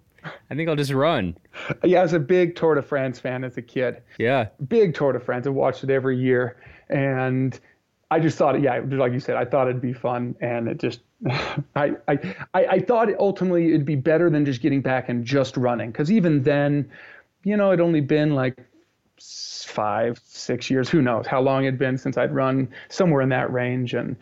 I 0.50 0.56
think 0.56 0.68
I'll 0.70 0.76
just 0.76 0.92
run. 0.92 1.38
Yeah, 1.84 2.00
I 2.00 2.04
was 2.04 2.14
a 2.14 2.20
big 2.20 2.56
Tour 2.56 2.76
de 2.76 2.82
France 2.82 3.20
fan 3.20 3.44
as 3.44 3.58
a 3.58 3.62
kid. 3.62 4.02
Yeah, 4.18 4.48
big 4.68 4.96
Tour 4.96 5.14
de 5.14 5.20
France. 5.20 5.46
I 5.46 5.52
watched 5.52 5.84
it 5.84 5.90
every 5.90 6.18
year, 6.18 6.58
and 6.90 7.60
I 8.12 8.20
just 8.20 8.38
thought, 8.38 8.62
yeah, 8.62 8.82
like 8.92 9.12
you 9.12 9.20
said, 9.20 9.36
I 9.36 9.46
thought 9.46 9.68
it'd 9.68 9.82
be 9.82 9.94
fun, 9.94 10.36
and 10.40 10.68
it 10.68 10.80
just, 10.80 11.00
I, 11.76 11.96
I, 12.08 12.36
I 12.54 12.80
thought 12.80 13.10
ultimately 13.20 13.70
it'd 13.70 13.86
be 13.86 13.96
better 13.96 14.30
than 14.30 14.46
just 14.46 14.62
getting 14.62 14.82
back 14.82 15.10
and 15.10 15.26
just 15.26 15.58
running, 15.58 15.92
because 15.92 16.12
even 16.12 16.44
then, 16.44 16.90
you 17.44 17.58
know, 17.58 17.70
it'd 17.70 17.82
only 17.82 18.02
been 18.02 18.36
like 18.36 18.58
five, 19.20 20.22
six 20.26 20.70
years, 20.70 20.90
who 20.90 21.02
knows 21.02 21.26
how 21.26 21.42
long 21.42 21.64
it'd 21.64 21.80
been 21.80 21.98
since 21.98 22.18
I'd 22.18 22.34
run 22.34 22.70
somewhere 22.90 23.22
in 23.22 23.30
that 23.30 23.52
range, 23.52 23.94
and 23.94 24.16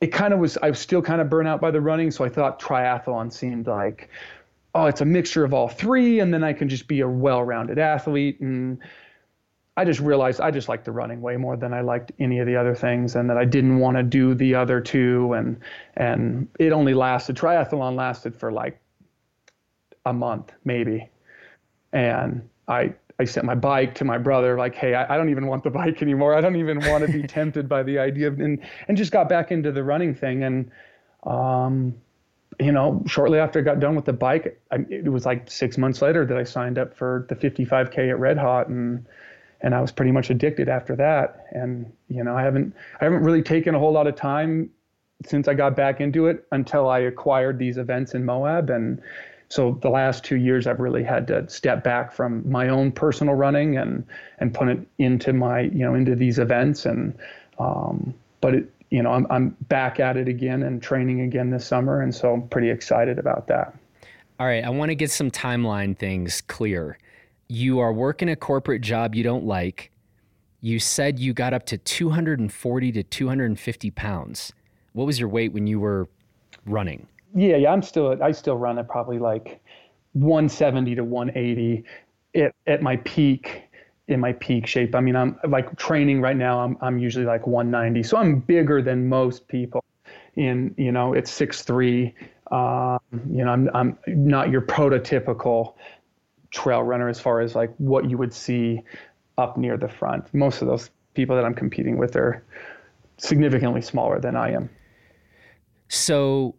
it 0.00 0.08
kind 0.08 0.32
of 0.32 0.40
was. 0.40 0.56
I 0.62 0.70
was 0.70 0.78
still 0.78 1.02
kind 1.02 1.20
of 1.20 1.28
burnt 1.28 1.48
out 1.48 1.60
by 1.60 1.70
the 1.70 1.80
running, 1.80 2.10
so 2.10 2.24
I 2.24 2.28
thought 2.28 2.60
triathlon 2.60 3.32
seemed 3.32 3.66
like, 3.66 4.08
oh, 4.74 4.86
it's 4.86 5.00
a 5.00 5.04
mixture 5.04 5.44
of 5.44 5.52
all 5.52 5.68
three, 5.68 6.20
and 6.20 6.32
then 6.32 6.44
I 6.44 6.52
can 6.52 6.68
just 6.68 6.86
be 6.88 7.00
a 7.00 7.08
well-rounded 7.08 7.78
athlete. 7.78 8.40
And 8.40 8.78
I 9.76 9.84
just 9.86 10.00
realized 10.00 10.40
I 10.40 10.50
just 10.50 10.68
liked 10.68 10.84
the 10.84 10.92
running 10.92 11.22
way 11.22 11.36
more 11.36 11.56
than 11.56 11.72
I 11.72 11.80
liked 11.80 12.12
any 12.18 12.40
of 12.40 12.46
the 12.46 12.56
other 12.56 12.74
things, 12.74 13.16
and 13.16 13.30
that 13.30 13.38
I 13.38 13.46
didn't 13.46 13.78
want 13.78 13.96
to 13.96 14.02
do 14.02 14.34
the 14.34 14.54
other 14.54 14.80
two. 14.80 15.32
And 15.32 15.60
and 15.96 16.48
it 16.58 16.72
only 16.72 16.92
lasted 16.94 17.36
triathlon 17.36 17.96
lasted 17.96 18.36
for 18.36 18.52
like 18.52 18.78
a 20.04 20.12
month 20.12 20.52
maybe, 20.64 21.08
and 21.92 22.46
I 22.68 22.94
I 23.18 23.24
sent 23.24 23.46
my 23.46 23.54
bike 23.54 23.94
to 23.96 24.04
my 24.04 24.18
brother 24.18 24.58
like, 24.58 24.74
hey, 24.74 24.94
I, 24.94 25.14
I 25.14 25.16
don't 25.16 25.30
even 25.30 25.46
want 25.46 25.64
the 25.64 25.70
bike 25.80 26.02
anymore. 26.02 26.34
I 26.34 26.42
don't 26.42 26.56
even 26.56 26.80
want 26.80 27.06
to 27.06 27.12
be 27.12 27.22
tempted 27.26 27.66
by 27.68 27.82
the 27.82 27.98
idea 27.98 28.28
of 28.28 28.40
and 28.40 28.58
and 28.88 28.96
just 28.96 29.10
got 29.10 29.28
back 29.28 29.50
into 29.50 29.72
the 29.72 29.82
running 29.84 30.14
thing 30.14 30.42
and. 30.42 30.70
Um, 31.24 31.94
you 32.60 32.70
know, 32.70 33.02
shortly 33.06 33.38
after 33.38 33.60
I 33.60 33.62
got 33.62 33.80
done 33.80 33.96
with 33.96 34.04
the 34.04 34.12
bike, 34.12 34.60
I, 34.70 34.84
it 34.90 35.10
was 35.10 35.24
like 35.24 35.50
six 35.50 35.78
months 35.78 36.02
later 36.02 36.26
that 36.26 36.36
I 36.36 36.44
signed 36.44 36.78
up 36.78 36.94
for 36.94 37.26
the 37.28 37.34
55k 37.34 38.10
at 38.10 38.18
Red 38.18 38.36
Hot, 38.36 38.68
and 38.68 39.06
and 39.62 39.74
I 39.74 39.80
was 39.80 39.92
pretty 39.92 40.12
much 40.12 40.28
addicted 40.28 40.68
after 40.68 40.94
that. 40.96 41.46
And 41.52 41.90
you 42.08 42.22
know, 42.22 42.36
I 42.36 42.42
haven't 42.42 42.74
I 43.00 43.04
haven't 43.04 43.22
really 43.22 43.42
taken 43.42 43.74
a 43.74 43.78
whole 43.78 43.92
lot 43.92 44.06
of 44.06 44.16
time 44.16 44.70
since 45.24 45.48
I 45.48 45.54
got 45.54 45.76
back 45.76 46.00
into 46.00 46.26
it 46.26 46.44
until 46.50 46.88
I 46.88 46.98
acquired 46.98 47.58
these 47.58 47.78
events 47.78 48.14
in 48.14 48.24
Moab. 48.24 48.70
And 48.70 49.00
so 49.48 49.78
the 49.82 49.88
last 49.88 50.24
two 50.24 50.36
years, 50.36 50.66
I've 50.66 50.80
really 50.80 51.04
had 51.04 51.26
to 51.28 51.48
step 51.48 51.84
back 51.84 52.12
from 52.12 52.48
my 52.50 52.68
own 52.68 52.90
personal 52.90 53.34
running 53.34 53.76
and 53.76 54.04
and 54.38 54.52
put 54.52 54.68
it 54.68 54.80
into 54.98 55.32
my 55.32 55.60
you 55.60 55.84
know 55.84 55.94
into 55.94 56.16
these 56.16 56.38
events. 56.38 56.84
And 56.84 57.16
um, 57.58 58.14
but 58.40 58.54
it 58.54 58.70
you 58.90 59.02
know 59.02 59.12
I'm 59.12 59.26
I'm 59.30 59.50
back 59.68 60.00
at 60.00 60.16
it 60.16 60.26
again 60.26 60.62
and 60.64 60.82
training 60.82 61.20
again 61.20 61.50
this 61.50 61.66
summer, 61.66 62.00
and 62.00 62.14
so 62.14 62.34
I'm 62.34 62.48
pretty 62.48 62.70
excited 62.70 63.18
about 63.18 63.46
that. 63.46 63.74
All 64.40 64.46
right, 64.46 64.64
I 64.64 64.70
want 64.70 64.88
to 64.88 64.96
get 64.96 65.12
some 65.12 65.30
timeline 65.30 65.96
things 65.96 66.40
clear 66.40 66.98
you 67.52 67.80
are 67.80 67.92
working 67.92 68.30
a 68.30 68.36
corporate 68.36 68.80
job 68.80 69.14
you 69.14 69.22
don't 69.22 69.44
like. 69.44 69.90
You 70.62 70.78
said 70.78 71.18
you 71.18 71.34
got 71.34 71.52
up 71.52 71.66
to 71.66 71.76
240 71.76 72.92
to 72.92 73.02
250 73.02 73.90
pounds. 73.90 74.52
What 74.94 75.04
was 75.06 75.20
your 75.20 75.28
weight 75.28 75.52
when 75.52 75.66
you 75.66 75.78
were 75.78 76.08
running? 76.64 77.06
Yeah, 77.34 77.56
yeah, 77.56 77.72
I'm 77.72 77.82
still 77.82 78.16
I 78.22 78.32
still 78.32 78.56
run 78.56 78.78
at 78.78 78.88
probably 78.88 79.18
like 79.18 79.60
170 80.12 80.94
to 80.94 81.04
180 81.04 81.84
at, 82.34 82.54
at 82.66 82.82
my 82.82 82.96
peak 82.96 83.64
in 84.08 84.18
my 84.18 84.32
peak 84.34 84.66
shape. 84.66 84.94
I 84.94 85.00
mean, 85.00 85.16
I'm 85.16 85.38
like 85.46 85.76
training 85.76 86.22
right 86.22 86.36
now. 86.36 86.60
I'm 86.60 86.78
I'm 86.80 86.98
usually 86.98 87.26
like 87.26 87.46
190, 87.46 88.02
so 88.02 88.16
I'm 88.16 88.40
bigger 88.40 88.80
than 88.80 89.08
most 89.08 89.46
people. 89.48 89.84
In 90.36 90.74
you 90.78 90.92
know, 90.92 91.12
it's 91.12 91.30
six 91.30 91.62
three. 91.62 92.14
Um, 92.50 92.98
you 93.30 93.44
know, 93.44 93.50
I'm 93.50 93.70
I'm 93.74 93.98
not 94.06 94.50
your 94.50 94.62
prototypical 94.62 95.74
trail 96.52 96.82
runner 96.82 97.08
as 97.08 97.18
far 97.18 97.40
as 97.40 97.54
like 97.54 97.74
what 97.78 98.08
you 98.08 98.18
would 98.18 98.32
see 98.32 98.80
up 99.38 99.56
near 99.56 99.76
the 99.76 99.88
front. 99.88 100.32
Most 100.34 100.62
of 100.62 100.68
those 100.68 100.90
people 101.14 101.34
that 101.36 101.44
I'm 101.44 101.54
competing 101.54 101.98
with 101.98 102.14
are 102.16 102.44
significantly 103.16 103.82
smaller 103.82 104.20
than 104.20 104.36
I 104.36 104.52
am. 104.52 104.70
So, 105.88 106.54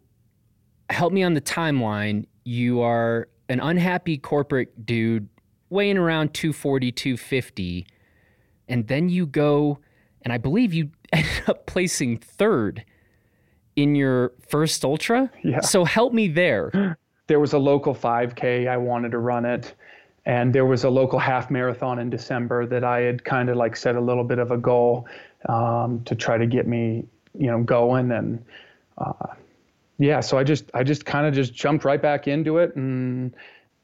help 0.90 1.12
me 1.12 1.22
on 1.22 1.34
the 1.34 1.40
timeline. 1.40 2.26
You 2.44 2.82
are 2.82 3.28
an 3.48 3.60
unhappy 3.60 4.18
corporate 4.18 4.86
dude 4.86 5.28
weighing 5.70 5.98
around 5.98 6.34
240, 6.34 6.92
250, 6.92 7.86
and 8.68 8.86
then 8.86 9.08
you 9.08 9.26
go, 9.26 9.80
and 10.22 10.32
I 10.32 10.38
believe 10.38 10.72
you 10.72 10.90
ended 11.12 11.48
up 11.48 11.66
placing 11.66 12.18
third 12.18 12.84
in 13.76 13.94
your 13.94 14.32
first 14.48 14.84
ultra. 14.84 15.30
Yeah. 15.42 15.60
So, 15.60 15.84
help 15.84 16.12
me 16.12 16.28
there. 16.28 16.98
There 17.26 17.40
was 17.40 17.54
a 17.54 17.58
local 17.58 17.94
5K. 17.94 18.68
I 18.68 18.76
wanted 18.76 19.12
to 19.12 19.18
run 19.18 19.46
it 19.46 19.74
and 20.26 20.54
there 20.54 20.64
was 20.64 20.84
a 20.84 20.90
local 20.90 21.18
half 21.18 21.50
marathon 21.50 21.98
in 21.98 22.10
December 22.10 22.66
that 22.66 22.84
I 22.84 23.00
had 23.00 23.24
kind 23.24 23.48
of 23.48 23.56
like 23.56 23.76
set 23.76 23.96
a 23.96 24.00
little 24.00 24.24
bit 24.24 24.38
of 24.38 24.50
a 24.50 24.56
goal 24.56 25.06
um, 25.48 26.02
to 26.04 26.14
try 26.14 26.38
to 26.38 26.46
get 26.46 26.66
me, 26.66 27.04
you 27.38 27.48
know, 27.48 27.62
going. 27.62 28.10
And 28.10 28.42
uh, 28.96 29.34
yeah, 29.98 30.20
so 30.20 30.38
I 30.38 30.44
just 30.44 30.70
I 30.72 30.82
just 30.82 31.04
kind 31.04 31.26
of 31.26 31.34
just 31.34 31.52
jumped 31.52 31.84
right 31.84 32.00
back 32.00 32.26
into 32.26 32.58
it 32.58 32.74
and 32.74 33.34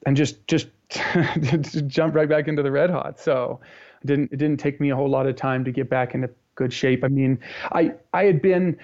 and 0.07 0.17
just 0.17 0.47
just 0.47 0.69
jumped 1.87 2.17
right 2.17 2.29
back 2.29 2.49
into 2.49 2.63
the 2.63 2.71
red 2.71 2.91
hot. 2.91 3.21
So 3.21 3.61
it 4.03 4.07
didn't 4.07 4.33
it 4.33 4.39
didn't 4.39 4.61
take 4.61 4.81
me 4.81 4.91
a 4.91 4.97
whole 4.97 5.11
lot 5.11 5.27
of 5.27 5.37
time 5.37 5.65
to 5.65 5.71
get 5.71 5.91
back 5.91 6.15
into 6.15 6.31
good 6.55 6.73
shape. 6.73 7.05
I 7.05 7.09
mean, 7.09 7.39
I 7.73 7.93
I 8.15 8.25
had 8.25 8.41
been 8.41 8.79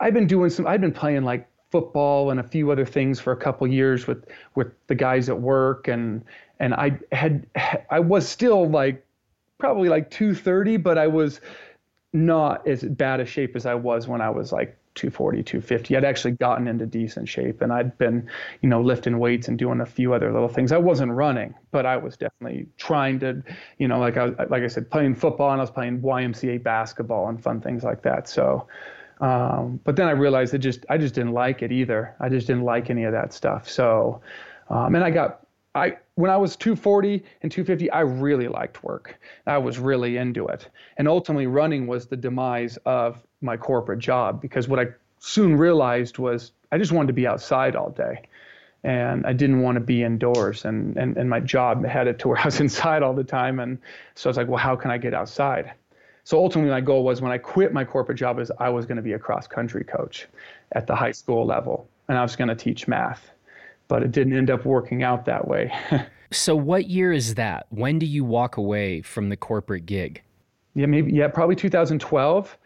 I've 0.00 0.14
been 0.14 0.26
doing 0.26 0.50
some 0.50 0.66
I've 0.66 0.80
been 0.80 0.92
playing 0.92 1.22
like 1.22 1.48
football 1.70 2.30
and 2.30 2.40
a 2.40 2.42
few 2.42 2.70
other 2.70 2.86
things 2.86 3.20
for 3.20 3.32
a 3.32 3.36
couple 3.36 3.66
years 3.66 4.06
with 4.06 4.24
with 4.54 4.72
the 4.86 4.94
guys 4.94 5.28
at 5.28 5.40
work. 5.40 5.88
And 5.88 6.24
and 6.60 6.74
I 6.74 6.98
had 7.12 7.46
I 7.90 8.00
was 8.00 8.28
still 8.28 8.68
like 8.68 9.04
probably 9.58 9.88
like 9.88 10.10
230 10.10 10.76
but 10.76 10.98
I 10.98 11.06
was 11.06 11.40
not 12.12 12.66
as 12.66 12.82
bad 12.82 13.20
a 13.20 13.26
shape 13.26 13.56
as 13.56 13.66
I 13.66 13.74
was 13.74 14.08
when 14.08 14.20
I 14.20 14.30
was 14.30 14.52
like 14.52 14.76
240 14.94 15.42
250 15.42 15.96
I'd 15.96 16.04
actually 16.04 16.32
gotten 16.32 16.66
into 16.66 16.86
decent 16.86 17.28
shape 17.28 17.60
and 17.60 17.72
I'd 17.72 17.96
been 17.98 18.28
you 18.62 18.68
know 18.68 18.80
lifting 18.80 19.18
weights 19.18 19.48
and 19.48 19.58
doing 19.58 19.80
a 19.80 19.86
few 19.86 20.14
other 20.14 20.32
little 20.32 20.48
things. 20.48 20.72
I 20.72 20.78
wasn't 20.78 21.12
running 21.12 21.54
but 21.70 21.86
I 21.86 21.96
was 21.96 22.16
definitely 22.16 22.66
trying 22.78 23.18
to 23.20 23.42
you 23.78 23.88
know 23.88 23.98
like 23.98 24.16
I 24.16 24.26
like 24.48 24.62
I 24.62 24.68
said 24.68 24.90
playing 24.90 25.16
football 25.16 25.50
and 25.50 25.60
I 25.60 25.64
was 25.64 25.70
playing 25.70 26.00
YMCA 26.00 26.62
basketball 26.62 27.28
and 27.28 27.42
fun 27.42 27.60
things 27.60 27.84
like 27.84 28.02
that. 28.02 28.28
So 28.28 28.66
um, 29.20 29.80
but 29.84 29.96
then 29.96 30.06
I 30.06 30.12
realized 30.12 30.52
that 30.52 30.58
just 30.58 30.86
I 30.88 30.98
just 30.98 31.14
didn't 31.14 31.32
like 31.32 31.62
it 31.62 31.72
either. 31.72 32.14
I 32.20 32.28
just 32.28 32.46
didn't 32.46 32.64
like 32.64 32.90
any 32.90 33.04
of 33.04 33.12
that 33.12 33.32
stuff. 33.32 33.68
So, 33.68 34.20
um, 34.70 34.94
and 34.94 35.04
I 35.04 35.10
got 35.10 35.46
I 35.74 35.96
when 36.14 36.30
I 36.30 36.36
was 36.36 36.56
240 36.56 37.24
and 37.42 37.50
250, 37.50 37.90
I 37.90 38.00
really 38.00 38.48
liked 38.48 38.82
work. 38.82 39.18
I 39.46 39.58
was 39.58 39.78
really 39.78 40.16
into 40.16 40.46
it, 40.48 40.68
and 40.96 41.08
ultimately 41.08 41.46
running 41.46 41.86
was 41.86 42.06
the 42.06 42.16
demise 42.16 42.76
of 42.84 43.22
my 43.40 43.56
corporate 43.56 44.00
job 44.00 44.40
because 44.40 44.68
what 44.68 44.78
I 44.78 44.86
soon 45.20 45.56
realized 45.56 46.18
was 46.18 46.52
I 46.70 46.78
just 46.78 46.92
wanted 46.92 47.08
to 47.08 47.12
be 47.12 47.26
outside 47.26 47.76
all 47.76 47.90
day. 47.90 48.22
And 48.84 49.26
I 49.26 49.32
didn't 49.32 49.62
want 49.62 49.74
to 49.74 49.80
be 49.80 50.04
indoors, 50.04 50.64
and, 50.64 50.96
and, 50.96 51.16
and 51.16 51.28
my 51.28 51.40
job 51.40 51.84
had 51.84 52.06
it 52.06 52.20
to 52.20 52.28
where 52.28 52.38
I 52.42 52.44
was 52.44 52.60
inside 52.60 53.02
all 53.02 53.12
the 53.12 53.24
time. 53.24 53.58
And 53.58 53.78
so 54.14 54.28
I 54.28 54.30
was 54.30 54.36
like, 54.36 54.46
well, 54.46 54.58
how 54.58 54.76
can 54.76 54.92
I 54.92 54.98
get 54.98 55.14
outside? 55.14 55.72
So 56.28 56.36
ultimately, 56.38 56.70
my 56.70 56.82
goal 56.82 57.04
was 57.04 57.22
when 57.22 57.32
I 57.32 57.38
quit 57.38 57.72
my 57.72 57.86
corporate 57.86 58.18
job, 58.18 58.38
is 58.38 58.52
I 58.58 58.68
was 58.68 58.84
going 58.84 58.96
to 58.96 59.02
be 59.02 59.14
a 59.14 59.18
cross 59.18 59.46
country 59.46 59.82
coach 59.82 60.26
at 60.72 60.86
the 60.86 60.94
high 60.94 61.12
school 61.12 61.46
level, 61.46 61.88
and 62.06 62.18
I 62.18 62.22
was 62.22 62.36
going 62.36 62.48
to 62.48 62.54
teach 62.54 62.86
math. 62.86 63.30
But 63.88 64.02
it 64.02 64.12
didn't 64.12 64.36
end 64.36 64.50
up 64.50 64.66
working 64.66 65.02
out 65.02 65.24
that 65.24 65.48
way. 65.48 65.72
so, 66.30 66.54
what 66.54 66.86
year 66.86 67.14
is 67.14 67.36
that? 67.36 67.66
When 67.70 67.98
do 67.98 68.04
you 68.04 68.26
walk 68.26 68.58
away 68.58 69.00
from 69.00 69.30
the 69.30 69.38
corporate 69.38 69.86
gig? 69.86 70.22
Yeah, 70.74 70.84
maybe 70.84 71.14
yeah, 71.14 71.28
probably 71.28 71.56
2012. 71.56 72.58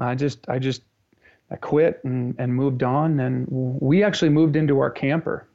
I 0.00 0.14
just 0.14 0.48
I 0.48 0.58
just 0.58 0.80
I 1.50 1.56
quit 1.56 2.00
and, 2.04 2.34
and 2.38 2.54
moved 2.54 2.82
on, 2.82 3.20
and 3.20 3.46
we 3.50 4.02
actually 4.02 4.30
moved 4.30 4.56
into 4.56 4.78
our 4.78 4.90
camper, 4.90 5.46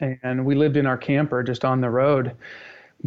and 0.00 0.42
we 0.42 0.54
lived 0.54 0.78
in 0.78 0.86
our 0.86 0.96
camper 0.96 1.42
just 1.42 1.66
on 1.66 1.82
the 1.82 1.90
road 1.90 2.34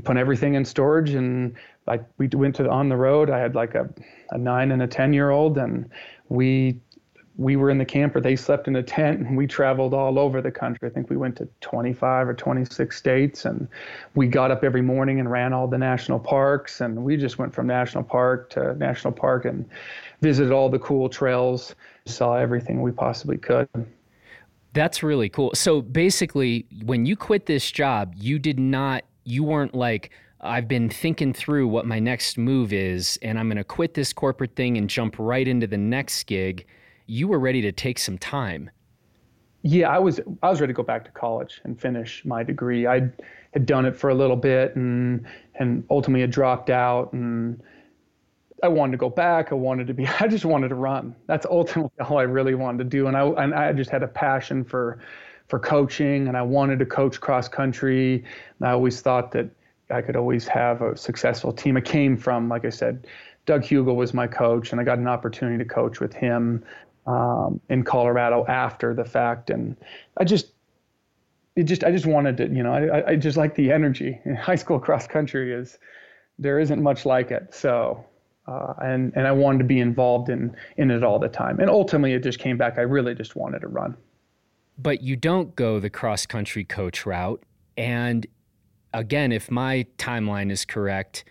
put 0.04 0.18
everything 0.18 0.56
in 0.56 0.66
storage 0.66 1.12
and 1.12 1.56
like 1.88 2.04
we 2.18 2.28
went 2.28 2.56
to 2.56 2.70
on 2.70 2.90
the 2.90 2.98
road 2.98 3.30
i 3.30 3.40
had 3.40 3.56
like 3.56 3.76
a, 3.76 3.90
a 4.32 4.38
nine 4.38 4.72
and 4.72 4.82
a 4.82 4.88
ten 4.88 5.14
year 5.14 5.30
old 5.30 5.58
and 5.58 5.90
we 6.30 6.80
we 7.38 7.56
were 7.56 7.70
in 7.70 7.78
the 7.78 7.86
camper. 7.86 8.22
They 8.22 8.36
slept 8.36 8.68
in 8.68 8.76
a 8.78 8.84
tent 8.84 9.20
and 9.20 9.36
we 9.36 9.46
traveled 9.46 9.94
all 9.94 10.18
over 10.18 10.42
the 10.42 10.52
country. 10.52 10.88
I 10.88 10.92
think 10.92 11.10
we 11.10 11.18
went 11.18 11.36
to 11.38 11.48
25 11.62 12.30
or 12.30 12.34
26 12.34 12.96
states 12.96 13.46
and 13.46 13.68
we 14.16 14.28
got 14.28 14.52
up 14.52 14.64
every 14.64 14.82
morning 14.82 15.20
and 15.20 15.30
ran 15.30 15.52
all 15.52 15.68
the 15.68 15.78
national 15.78 16.20
parks 16.20 16.80
and 16.80 17.04
we 17.04 17.18
just 17.18 17.38
went 17.38 17.54
from 17.54 17.68
national 17.68 18.04
park 18.04 18.50
to 18.52 18.76
national 18.76 19.14
park 19.14 19.46
and 19.46 19.66
visited 20.22 20.52
all 20.52 20.70
the 20.70 20.80
cool 20.80 21.10
trails 21.10 21.76
saw 22.06 22.36
everything 22.36 22.82
we 22.82 22.92
possibly 22.92 23.38
could. 23.38 23.68
That's 24.74 25.04
really 25.04 25.30
cool. 25.30 25.52
So 25.56 25.82
basically 25.82 26.66
when 26.86 27.06
you 27.06 27.18
quit 27.18 27.48
this 27.48 27.70
job 27.70 28.14
you 28.16 28.40
did 28.40 28.60
not 28.60 29.04
you 29.26 29.44
weren't 29.44 29.74
like, 29.74 30.12
I've 30.42 30.68
been 30.68 30.90
thinking 30.90 31.34
through 31.34 31.68
what 31.68 31.86
my 31.86 32.00
next 32.00 32.38
move 32.38 32.74
is, 32.74 33.18
and 33.22 33.40
I'm 33.40 33.48
going 33.48 33.58
to 33.58 33.64
quit 33.64 33.94
this 33.94 34.14
corporate 34.14 34.56
thing 34.56 34.78
and 34.78 34.90
jump 34.90 35.16
right 35.18 35.48
into 35.48 35.68
the 35.68 35.78
next 35.78 36.26
gig. 36.26 36.66
You 37.08 37.28
were 37.28 37.40
ready 37.40 37.62
to 37.62 37.72
take 37.72 38.00
some 38.00 38.18
time. 38.18 38.70
Yeah, 39.62 39.90
I 39.90 39.98
was. 39.98 40.20
I 40.44 40.50
was 40.50 40.62
ready 40.62 40.74
to 40.74 40.78
go 40.78 40.84
back 40.84 41.06
to 41.06 41.12
college 41.12 41.62
and 41.64 41.80
finish 41.80 42.24
my 42.24 42.44
degree. 42.44 42.86
I 42.86 43.10
had 43.52 43.66
done 43.66 43.86
it 43.86 43.96
for 43.96 44.12
a 44.12 44.14
little 44.14 44.36
bit, 44.36 44.76
and 44.76 45.26
and 45.56 45.84
ultimately 45.90 46.22
had 46.22 46.30
dropped 46.30 46.70
out. 46.70 47.14
And 47.14 47.60
I 48.62 48.68
wanted 48.68 48.92
to 48.92 48.98
go 48.98 49.10
back. 49.10 49.52
I 49.52 49.56
wanted 49.56 49.88
to 49.88 49.94
be. 49.94 50.08
I 50.20 50.28
just 50.28 50.46
wanted 50.46 50.70
to 50.70 50.76
run. 50.76 51.16
That's 51.26 51.48
ultimately 51.48 51.92
all 52.00 52.20
I 52.20 52.24
really 52.24 52.54
wanted 52.54 52.78
to 52.80 52.84
do. 52.84 53.08
And 53.08 53.18
I 53.18 53.26
and 53.26 53.56
I 53.56 53.74
just 53.74 53.90
had 53.90 54.04
a 54.04 54.08
passion 54.08 54.64
for 54.64 55.00
for 55.48 55.60
coaching 55.60 56.28
and 56.28 56.36
I 56.36 56.42
wanted 56.42 56.80
to 56.80 56.86
coach 56.86 57.20
cross 57.20 57.48
country. 57.48 58.24
And 58.60 58.68
I 58.68 58.72
always 58.72 59.02
thought 59.02 59.32
that 59.32 59.50
I 59.90 60.02
could 60.02 60.16
always 60.16 60.48
have 60.48 60.82
a 60.82 60.98
successful 60.98 61.52
team. 61.52 61.78
I 61.78 61.82
came 61.82 62.18
from, 62.18 62.50
like 62.50 62.66
I 62.66 62.70
said, 62.70 63.08
Doug 63.46 63.64
Hugel 63.64 63.96
was 63.96 64.14
my 64.14 64.28
coach, 64.28 64.72
and 64.72 64.82
I 64.82 64.84
got 64.84 64.98
an 64.98 65.08
opportunity 65.08 65.58
to 65.58 65.66
coach 65.66 66.00
with 66.00 66.14
him 66.14 66.64
um, 67.06 67.60
in 67.70 67.84
Colorado 67.84 68.46
after 68.48 68.94
the 68.94 69.06
fact. 69.06 69.50
And 69.50 69.78
I 70.18 70.24
just, 70.24 70.54
it 71.56 71.64
just, 71.64 71.84
I 71.84 71.92
just 71.92 72.06
wanted 72.06 72.38
to, 72.38 72.48
you 72.48 72.64
know, 72.64 72.74
I, 72.74 73.12
I 73.12 73.16
just 73.16 73.38
like 73.38 73.56
the 73.56 73.72
energy. 73.72 74.20
In 74.26 74.36
High 74.50 74.56
school 74.56 74.80
cross 74.80 75.08
country 75.08 75.54
is, 75.54 75.78
there 76.40 76.60
isn't 76.60 76.82
much 76.82 77.06
like 77.06 77.32
it. 77.32 77.54
So, 77.54 78.04
uh, 78.48 78.74
and 78.82 79.14
and 79.16 79.26
I 79.26 79.32
wanted 79.32 79.60
to 79.60 79.64
be 79.64 79.80
involved 79.80 80.30
in 80.30 80.56
in 80.78 80.92
it 80.92 81.04
all 81.04 81.18
the 81.18 81.30
time. 81.30 81.60
And 81.60 81.70
ultimately, 81.70 82.14
it 82.14 82.24
just 82.24 82.40
came 82.40 82.58
back. 82.58 82.78
I 82.78 82.82
really 82.82 83.16
just 83.16 83.36
wanted 83.36 83.60
to 83.60 83.68
run 83.68 83.96
but 84.78 85.02
you 85.02 85.16
don't 85.16 85.56
go 85.56 85.80
the 85.80 85.90
cross 85.90 86.26
country 86.26 86.64
coach 86.64 87.06
route. 87.06 87.44
And 87.78 88.26
again, 88.96 89.32
if 89.32 89.52
my 89.52 89.86
timeline 89.98 90.52
is 90.52 90.66
correct, 90.66 91.26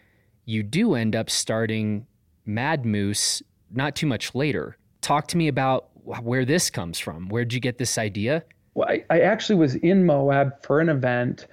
you 0.45 0.63
do 0.63 0.95
end 0.95 1.17
up 1.17 1.31
starting 1.31 2.07
Mad 2.47 2.85
Moose 2.85 3.43
not 3.71 3.97
too 3.97 4.07
much 4.07 4.35
later. 4.35 4.77
Talk 5.01 5.27
to 5.29 5.37
me 5.37 5.49
about 5.49 5.89
where 6.23 6.45
this 6.45 6.71
comes 6.71 6.99
from. 6.99 7.29
Where'd 7.29 7.53
you 7.53 7.61
get 7.61 7.79
this 7.79 7.99
idea? 7.99 8.45
Well, 8.75 8.89
I, 8.89 9.05
I 9.11 9.21
actually 9.21 9.57
was 9.57 9.77
in 9.77 10.05
Moab 10.05 10.63
for 10.63 10.81
an 10.81 10.89
event. 10.89 11.47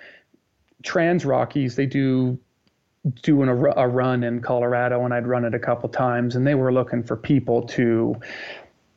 TransRockies, 0.83 1.75
they 1.75 1.85
do 1.85 2.37
doing 3.23 3.49
a, 3.49 3.55
a, 3.55 3.87
run 3.87 4.23
in 4.23 4.41
Colorado, 4.41 5.05
and 5.05 5.13
I'd 5.13 5.25
run 5.25 5.45
it 5.45 5.55
a 5.55 5.59
couple 5.59 5.89
times, 5.89 6.35
and 6.35 6.45
they 6.45 6.55
were 6.55 6.71
looking 6.71 7.01
for 7.01 7.15
people 7.15 7.63
to 7.67 8.19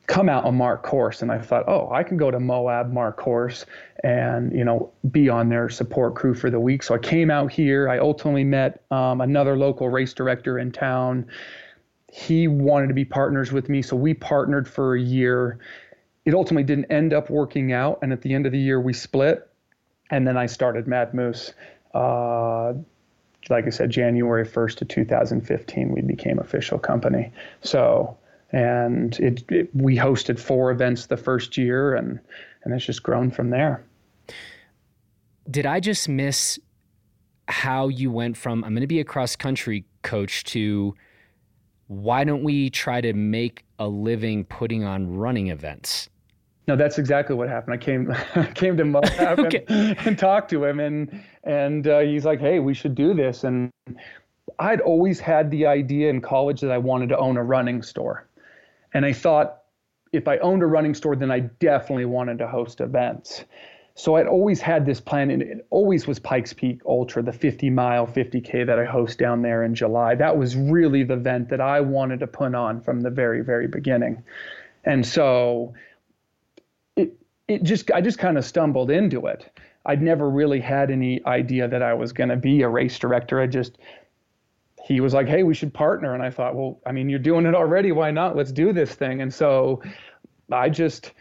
come 0.07 0.29
out 0.29 0.45
and 0.45 0.55
mark 0.55 0.83
course 0.83 1.21
and 1.21 1.31
i 1.31 1.37
thought 1.39 1.67
oh 1.67 1.89
i 1.91 2.03
can 2.03 2.17
go 2.17 2.29
to 2.29 2.39
moab 2.39 2.91
mark 2.91 3.17
course 3.17 3.65
and 4.05 4.55
you 4.55 4.63
know 4.63 4.91
be 5.09 5.29
on 5.29 5.49
their 5.49 5.67
support 5.67 6.13
crew 6.13 6.35
for 6.35 6.51
the 6.51 6.59
week. 6.59 6.83
So 6.83 6.93
i 6.93 6.97
came 6.99 7.31
out 7.31 7.51
here. 7.51 7.89
I 7.89 7.97
ultimately 7.97 8.43
met 8.43 8.83
um, 8.91 9.19
another 9.19 9.57
local 9.57 9.89
race 9.89 10.13
director 10.13 10.59
in 10.59 10.71
town. 10.71 11.25
He 12.13 12.47
wanted 12.47 12.87
to 12.87 12.93
be 12.93 13.03
partners 13.03 13.51
with 13.51 13.67
me 13.67 13.81
so 13.81 13.95
we 13.95 14.13
partnered 14.13 14.67
for 14.67 14.95
a 14.95 15.01
year. 15.01 15.57
It 16.23 16.35
ultimately 16.35 16.63
didn't 16.63 16.91
end 16.91 17.13
up 17.13 17.31
working 17.31 17.73
out 17.73 17.97
and 18.03 18.13
at 18.13 18.21
the 18.21 18.33
end 18.33 18.45
of 18.45 18.51
the 18.51 18.59
year 18.59 18.79
we 18.79 18.93
split 18.93 19.49
and 20.11 20.27
then 20.27 20.37
i 20.37 20.45
started 20.45 20.87
mad 20.87 21.13
moose. 21.15 21.53
Uh, 21.93 22.73
like 23.49 23.65
i 23.65 23.69
said 23.69 23.89
january 23.89 24.45
1st 24.45 24.81
of 24.81 24.87
2015 24.87 25.91
we 25.91 26.01
became 26.01 26.37
official 26.37 26.77
company. 26.77 27.31
So 27.61 28.15
and 28.51 29.19
it, 29.19 29.43
it, 29.49 29.75
we 29.75 29.97
hosted 29.97 30.39
four 30.39 30.69
events 30.69 31.07
the 31.07 31.17
first 31.17 31.57
year 31.57 31.95
and 31.95 32.19
and 32.63 32.73
it's 32.73 32.85
just 32.85 33.01
grown 33.01 33.31
from 33.31 33.49
there 33.49 33.83
did 35.49 35.65
i 35.65 35.79
just 35.79 36.09
miss 36.09 36.59
how 37.47 37.87
you 37.87 38.11
went 38.11 38.35
from 38.35 38.63
i'm 38.63 38.73
going 38.73 38.81
to 38.81 38.87
be 38.87 38.99
a 38.99 39.05
cross 39.05 39.35
country 39.35 39.85
coach 40.01 40.43
to 40.43 40.93
why 41.87 42.23
don't 42.23 42.43
we 42.43 42.69
try 42.69 42.99
to 42.99 43.13
make 43.13 43.63
a 43.79 43.87
living 43.87 44.43
putting 44.45 44.83
on 44.83 45.15
running 45.15 45.47
events 45.47 46.09
no, 46.67 46.75
that's 46.75 46.97
exactly 46.97 47.35
what 47.35 47.47
happened. 47.47 47.75
I 47.75 47.77
came 47.77 48.13
came 48.55 48.77
to 48.77 48.85
Moab 48.85 49.39
okay. 49.39 49.63
and, 49.67 49.97
and, 49.99 50.17
talked 50.17 50.49
to 50.49 50.63
him, 50.63 50.79
and 50.79 51.23
and 51.43 51.87
uh, 51.87 51.99
he's 51.99 52.25
like, 52.25 52.39
"Hey, 52.39 52.59
we 52.59 52.73
should 52.73 52.95
do 52.95 53.13
this." 53.13 53.43
And 53.43 53.69
I'd 54.59 54.81
always 54.81 55.19
had 55.19 55.51
the 55.51 55.65
idea 55.65 56.09
in 56.09 56.21
college 56.21 56.61
that 56.61 56.71
I 56.71 56.77
wanted 56.77 57.09
to 57.09 57.17
own 57.17 57.37
a 57.37 57.43
running 57.43 57.81
store. 57.81 58.27
And 58.93 59.05
I 59.05 59.13
thought 59.13 59.61
if 60.11 60.27
I 60.27 60.37
owned 60.37 60.63
a 60.63 60.65
running 60.65 60.93
store, 60.93 61.15
then 61.15 61.31
I 61.31 61.41
definitely 61.41 62.05
wanted 62.05 62.39
to 62.39 62.47
host 62.47 62.81
events. 62.81 63.43
So 63.97 64.15
I'd 64.15 64.27
always 64.27 64.59
had 64.59 64.85
this 64.85 64.99
plan, 64.99 65.31
and 65.31 65.41
it 65.41 65.65
always 65.69 66.05
was 66.05 66.19
Pikes 66.19 66.51
Peak 66.51 66.81
Ultra, 66.85 67.23
the 67.23 67.31
50 67.31 67.69
mile 67.69 68.05
50K 68.05 68.65
that 68.65 68.77
I 68.77 68.83
host 68.83 69.17
down 69.17 69.41
there 69.41 69.63
in 69.63 69.73
July. 69.73 70.15
That 70.15 70.37
was 70.37 70.55
really 70.55 71.03
the 71.03 71.13
event 71.13 71.49
that 71.49 71.61
I 71.61 71.79
wanted 71.79 72.19
to 72.19 72.27
put 72.27 72.53
on 72.53 72.81
from 72.81 72.99
the 72.99 73.09
very, 73.09 73.41
very 73.41 73.67
beginning. 73.67 74.21
And 74.83 75.05
so 75.05 75.73
it, 76.97 77.13
it 77.47 77.63
just, 77.63 77.89
I 77.91 78.01
just 78.01 78.19
kind 78.19 78.37
of 78.37 78.43
stumbled 78.43 78.91
into 78.91 79.27
it. 79.27 79.49
I'd 79.85 80.01
never 80.01 80.29
really 80.29 80.59
had 80.59 80.91
any 80.91 81.25
idea 81.25 81.67
that 81.67 81.81
I 81.81 81.93
was 81.93 82.11
going 82.11 82.29
to 82.29 82.35
be 82.35 82.63
a 82.63 82.69
race 82.69 82.99
director. 82.99 83.39
I 83.39 83.47
just 83.47 83.77
he 84.83 84.99
was 84.99 85.13
like, 85.13 85.27
"Hey, 85.27 85.43
we 85.43 85.53
should 85.55 85.73
partner." 85.73 86.13
And 86.13 86.21
I 86.21 86.29
thought, 86.29 86.55
"Well, 86.55 86.79
I 86.85 86.91
mean, 86.91 87.09
you're 87.09 87.19
doing 87.19 87.45
it 87.45 87.55
already. 87.55 87.91
Why 87.91 88.11
not? 88.11 88.35
Let's 88.35 88.51
do 88.51 88.73
this 88.73 88.93
thing." 88.93 89.21
And 89.21 89.33
so 89.33 89.81
I 90.51 90.69
just 90.69 91.11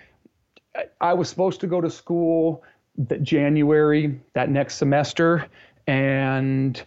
I 1.01 1.13
was 1.13 1.29
supposed 1.29 1.61
to 1.61 1.67
go 1.67 1.81
to 1.81 1.91
school 1.91 2.63
that 2.97 3.23
January 3.23 4.21
that 4.35 4.51
next 4.51 4.77
semester 4.77 5.47
and 5.87 6.83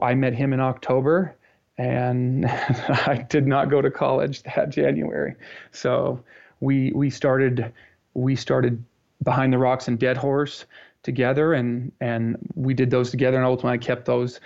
I 0.00 0.14
met 0.14 0.34
him 0.34 0.52
in 0.52 0.60
October 0.60 1.34
and 1.78 2.46
I 3.06 3.26
did 3.28 3.46
not 3.46 3.70
go 3.70 3.82
to 3.82 3.90
college 3.90 4.42
that 4.42 4.70
January. 4.70 5.34
So 5.70 6.22
we 6.60 6.92
we 6.92 7.10
started 7.10 7.72
we 8.14 8.36
started 8.36 8.82
behind 9.22 9.52
the 9.52 9.58
rocks 9.58 9.88
and 9.88 9.98
dead 9.98 10.16
horse 10.16 10.64
together 11.02 11.54
and 11.54 11.92
and 12.00 12.36
we 12.54 12.74
did 12.74 12.90
those 12.90 13.10
together 13.10 13.36
and 13.36 13.46
ultimately 13.46 13.78
I 13.78 13.78
kept 13.78 14.04
those 14.04 14.40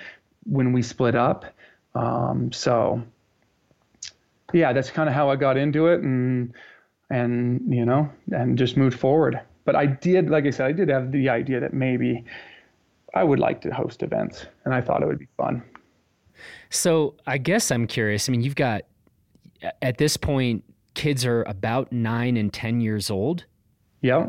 when 0.45 0.73
we 0.73 0.83
split 0.83 1.15
up. 1.15 1.45
Um, 1.95 2.53
so 2.53 3.03
yeah, 4.53 4.73
that's 4.73 4.91
kind 4.91 5.09
of 5.09 5.15
how 5.15 5.31
I 5.31 5.37
got 5.37 5.57
into 5.57 5.89
it 5.89 6.03
and 6.03 6.53
and 7.11 7.61
you 7.69 7.85
know 7.85 8.11
and 8.33 8.59
just 8.59 8.77
moved 8.77 8.99
forward. 8.99 9.41
But 9.65 9.75
I 9.77 9.87
did, 9.87 10.31
like 10.31 10.47
I 10.47 10.51
said, 10.51 10.67
I 10.67 10.73
did 10.73 10.89
have 10.89 11.11
the 11.11 11.29
idea 11.29 11.59
that 11.59 11.75
maybe 11.75 12.25
I 13.15 13.25
would 13.25 13.41
like 13.41 13.61
to 13.63 13.71
host 13.71 14.03
events, 14.03 14.47
and 14.65 14.75
I 14.75 14.81
thought 14.81 15.03
it 15.03 15.07
would 15.07 15.19
be 15.19 15.29
fun. 15.37 15.63
So 16.71 17.15
I 17.27 17.39
guess 17.39 17.71
I'm 17.71 17.87
curious. 17.87 18.29
I 18.29 18.33
mean, 18.33 18.43
you've 18.43 18.55
got 18.55 18.83
at 19.83 19.99
this 19.99 20.17
point 20.17 20.65
kids 20.95 21.25
are 21.25 21.43
about 21.45 21.93
nine 21.93 22.37
and 22.37 22.53
ten 22.53 22.81
years 22.81 23.11
old. 23.11 23.45
Yeah. 24.03 24.29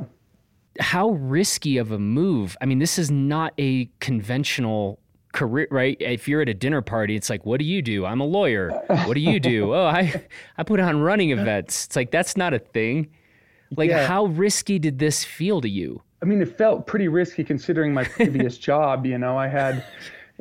How 0.80 1.10
risky 1.12 1.78
of 1.78 1.92
a 1.92 2.00
move? 2.00 2.56
I 2.62 2.66
mean, 2.66 2.80
this 2.80 3.00
is 3.00 3.10
not 3.10 3.54
a 3.58 3.90
conventional 4.00 5.00
career, 5.38 5.68
right? 5.70 5.96
If 6.00 6.28
you're 6.28 6.42
at 6.42 6.50
a 6.50 6.54
dinner 6.54 6.82
party, 6.82 7.16
it's 7.16 7.30
like, 7.30 7.46
what 7.46 7.60
do 7.60 7.66
you 7.66 7.82
do? 7.82 8.06
I'm 8.06 8.20
a 8.20 8.26
lawyer. 8.26 8.72
What 8.88 9.14
do 9.14 9.20
you 9.20 9.40
do? 9.40 9.74
oh, 9.76 9.86
I 9.86 10.24
I 10.58 10.64
put 10.64 10.80
on 10.80 11.00
running 11.00 11.30
events. 11.32 11.86
It's 11.86 11.96
like 11.96 12.12
that's 12.12 12.36
not 12.36 12.54
a 12.54 12.60
thing. 12.60 13.10
Like, 13.76 13.90
yeah. 13.90 14.08
how 14.08 14.26
risky 14.28 14.80
did 14.80 14.98
this 14.98 15.24
feel 15.24 15.62
to 15.62 15.70
you? 15.70 16.02
I 16.22 16.26
mean, 16.26 16.42
it 16.42 16.58
felt 16.58 16.88
pretty 16.88 17.10
risky 17.10 17.44
considering 17.44 17.94
my 17.94 18.06
previous 18.06 18.58
job. 18.70 19.06
You 19.06 19.18
know, 19.18 19.38
I 19.38 19.48
had, 19.48 19.84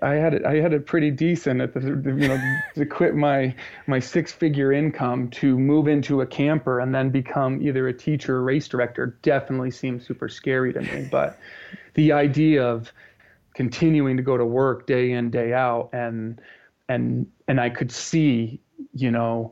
I 0.00 0.14
had 0.14 0.32
it, 0.32 0.46
I 0.46 0.54
had 0.54 0.72
it 0.72 0.87
pretty 0.87 1.11
decent 1.11 1.61
at 1.61 1.74
the, 1.74 1.80
you 1.80 2.28
know, 2.28 2.59
to 2.76 2.87
quit 2.87 3.14
my 3.14 3.54
my 3.87 3.98
six 3.98 4.32
figure 4.32 4.72
income 4.72 5.28
to 5.30 5.59
move 5.59 5.88
into 5.88 6.22
a 6.22 6.26
camper 6.26 6.80
and 6.80 6.94
then 6.94 7.11
become 7.11 7.61
either 7.61 7.88
a 7.88 7.92
teacher 7.92 8.37
or 8.37 8.42
race 8.44 8.68
director 8.68 9.18
definitely 9.22 9.70
seemed 9.70 10.02
super 10.02 10.28
scary 10.28 10.72
to 10.72 10.80
me. 10.80 11.09
But 11.11 11.38
the 11.94 12.12
idea 12.12 12.64
of 12.64 12.92
continuing 13.56 14.18
to 14.18 14.22
go 14.22 14.36
to 14.36 14.44
work 14.44 14.86
day 14.86 15.12
in 15.12 15.30
day 15.30 15.54
out 15.54 15.88
and 15.92 16.40
and 16.88 17.26
and 17.48 17.58
I 17.58 17.70
could 17.70 17.90
see, 17.90 18.60
you 18.92 19.10
know, 19.10 19.50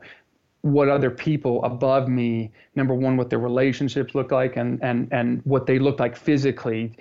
what 0.61 0.89
other 0.89 1.09
people 1.09 1.63
above 1.63 2.07
me 2.07 2.51
number 2.75 2.93
one 2.93 3.17
what 3.17 3.29
their 3.29 3.39
relationships 3.39 4.15
look 4.15 4.31
like 4.31 4.55
and 4.57 4.81
and 4.83 5.07
and 5.11 5.41
what 5.43 5.65
they 5.65 5.77
look 5.77 5.99
like 5.99 6.15
physically 6.17 6.97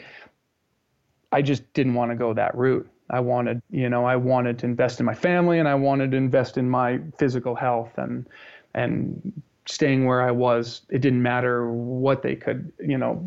i 1.33 1.41
just 1.41 1.63
didn't 1.73 1.95
want 1.95 2.11
to 2.11 2.15
go 2.15 2.35
that 2.35 2.55
route. 2.55 2.87
I 3.09 3.21
wanted 3.21 3.63
you 3.71 3.89
know 3.89 4.05
i 4.05 4.17
wanted 4.17 4.59
to 4.59 4.67
invest 4.67 5.01
in 5.01 5.07
my 5.07 5.15
family 5.15 5.59
and 5.59 5.67
i 5.67 5.75
wanted 5.75 6.11
to 6.11 6.17
invest 6.19 6.59
in 6.59 6.69
my 6.69 7.01
physical 7.19 7.55
health 7.55 7.93
and 7.97 8.27
and 8.75 9.33
staying 9.67 10.05
where 10.05 10.23
i 10.23 10.31
was. 10.31 10.83
It 10.91 11.01
didn't 11.01 11.23
matter 11.23 11.71
what 11.71 12.23
they 12.23 12.37
could 12.37 12.71
you 12.79 12.99
know 12.99 13.25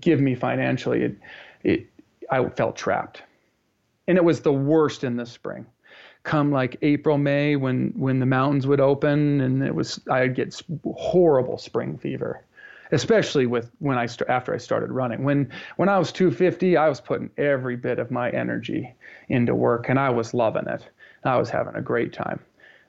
give 0.00 0.20
me 0.20 0.34
financially. 0.34 1.02
It 1.02 1.16
it 1.62 1.86
i 2.30 2.44
felt 2.50 2.76
trapped 2.76 3.22
and 4.06 4.16
it 4.16 4.24
was 4.24 4.40
the 4.40 4.52
worst 4.52 5.04
in 5.04 5.16
the 5.16 5.26
spring 5.26 5.66
come 6.28 6.52
like 6.52 6.76
April, 6.82 7.18
May 7.18 7.56
when 7.56 7.92
when 7.96 8.18
the 8.18 8.26
mountains 8.26 8.66
would 8.66 8.80
open 8.80 9.40
and 9.40 9.62
it 9.62 9.74
was 9.74 10.00
I'd 10.10 10.34
get 10.34 10.60
horrible 10.84 11.58
spring 11.58 11.96
fever, 11.96 12.44
especially 12.92 13.46
with 13.46 13.70
when 13.78 13.96
I 13.96 14.06
st- 14.06 14.28
after 14.28 14.54
I 14.54 14.58
started 14.58 14.92
running. 14.92 15.24
When 15.24 15.50
when 15.76 15.88
I 15.88 15.98
was 15.98 16.12
250, 16.12 16.76
I 16.76 16.88
was 16.88 17.00
putting 17.00 17.30
every 17.38 17.76
bit 17.76 17.98
of 17.98 18.10
my 18.10 18.30
energy 18.30 18.94
into 19.28 19.54
work 19.54 19.88
and 19.88 19.98
I 19.98 20.10
was 20.10 20.34
loving 20.34 20.66
it. 20.66 20.86
I 21.24 21.38
was 21.38 21.48
having 21.48 21.74
a 21.74 21.82
great 21.82 22.12
time. 22.12 22.40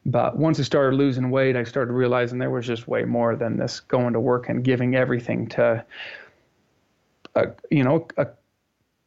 But 0.05 0.37
once 0.37 0.59
I 0.59 0.63
started 0.63 0.95
losing 0.95 1.29
weight, 1.29 1.55
I 1.55 1.63
started 1.63 1.93
realizing 1.93 2.39
there 2.39 2.49
was 2.49 2.65
just 2.65 2.87
way 2.87 3.03
more 3.03 3.35
than 3.35 3.57
this 3.57 3.79
going 3.79 4.13
to 4.13 4.19
work 4.19 4.49
and 4.49 4.63
giving 4.63 4.95
everything 4.95 5.47
to 5.49 5.85
a 7.35 7.47
you 7.69 7.83
know 7.83 8.07
a 8.17 8.27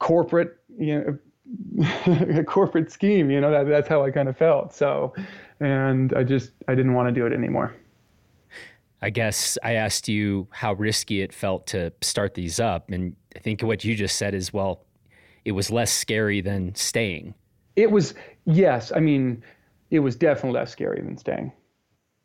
corporate 0.02 0.58
you 0.76 0.98
know 0.98 1.18
a 2.38 2.44
corporate 2.44 2.90
scheme. 2.90 3.30
You 3.30 3.40
know, 3.40 3.50
that, 3.50 3.68
that's 3.68 3.88
how 3.88 4.04
I 4.04 4.10
kind 4.10 4.28
of 4.28 4.36
felt. 4.36 4.74
So, 4.74 5.14
and 5.60 6.12
I 6.14 6.22
just, 6.22 6.52
I 6.68 6.74
didn't 6.74 6.94
want 6.94 7.08
to 7.08 7.12
do 7.12 7.26
it 7.26 7.32
anymore. 7.32 7.74
I 9.00 9.10
guess 9.10 9.58
I 9.62 9.74
asked 9.74 10.08
you 10.08 10.46
how 10.50 10.74
risky 10.74 11.22
it 11.22 11.32
felt 11.32 11.66
to 11.68 11.92
start 12.00 12.34
these 12.34 12.60
up. 12.60 12.90
And 12.90 13.16
I 13.34 13.40
think 13.40 13.62
what 13.62 13.84
you 13.84 13.94
just 13.96 14.16
said 14.16 14.34
is, 14.34 14.52
well, 14.52 14.84
it 15.44 15.52
was 15.52 15.70
less 15.70 15.92
scary 15.92 16.40
than 16.40 16.74
staying. 16.74 17.34
It 17.74 17.90
was, 17.90 18.14
yes. 18.44 18.92
I 18.94 19.00
mean, 19.00 19.42
it 19.90 19.98
was 19.98 20.14
definitely 20.14 20.58
less 20.58 20.70
scary 20.70 21.00
than 21.02 21.18
staying. 21.18 21.52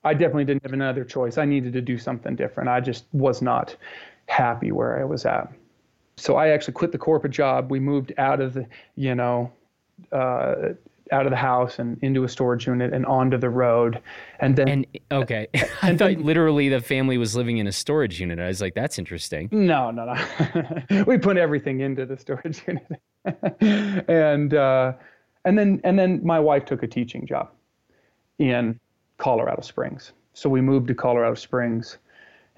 I 0.04 0.14
definitely 0.14 0.46
didn't 0.46 0.64
have 0.64 0.74
another 0.74 1.04
choice. 1.04 1.38
I 1.38 1.46
needed 1.46 1.74
to 1.74 1.82
do 1.82 1.98
something 1.98 2.36
different. 2.36 2.70
I 2.70 2.80
just 2.80 3.06
was 3.12 3.42
not 3.42 3.76
happy 4.28 4.72
where 4.72 5.00
I 5.02 5.04
was 5.04 5.26
at 5.26 5.52
so 6.18 6.36
I 6.36 6.50
actually 6.50 6.74
quit 6.74 6.92
the 6.92 6.98
corporate 6.98 7.34
job. 7.34 7.72
We 7.72 7.80
moved 7.80 8.12
out 8.18 8.42
of 8.42 8.56
the, 8.56 8.68
you 8.96 9.16
know, 9.16 9.52
uh, 10.12 10.70
out 11.12 11.26
of 11.26 11.30
the 11.30 11.38
house 11.38 11.80
and 11.80 11.98
into 12.02 12.24
a 12.24 12.30
storage 12.30 12.68
unit 12.68 12.94
and 12.94 13.06
onto 13.06 13.38
the 13.38 13.50
road. 13.50 14.02
And 14.40 14.56
then, 14.56 14.68
and, 14.68 14.86
okay, 15.12 15.48
I 15.82 15.96
thought 15.96 15.98
then, 15.98 16.24
literally 16.24 16.70
the 16.70 16.82
family 16.82 17.18
was 17.18 17.36
living 17.36 17.60
in 17.60 17.68
a 17.68 17.72
storage 17.72 18.20
unit. 18.20 18.40
I 18.40 18.48
was 18.48 18.62
like, 18.62 18.74
that's 18.74 19.00
interesting. 19.00 19.48
No, 19.52 19.92
no, 19.92 20.14
no. 20.14 21.04
we 21.08 21.18
put 21.18 21.38
everything 21.38 21.82
into 21.82 22.06
the 22.06 22.18
storage 22.18 22.62
unit, 22.68 24.08
and 24.10 24.54
uh, 24.54 24.94
and 25.46 25.58
then 25.58 25.80
and 25.84 25.98
then 25.98 26.20
my 26.26 26.40
wife 26.40 26.66
took 26.66 26.84
a 26.84 26.88
teaching 26.88 27.26
job 27.26 27.52
in 28.40 28.80
Colorado 29.18 29.62
Springs. 29.62 30.14
So 30.34 30.50
we 30.50 30.62
moved 30.62 30.88
to 30.90 30.96
Colorado 30.96 31.36
Springs 31.36 32.00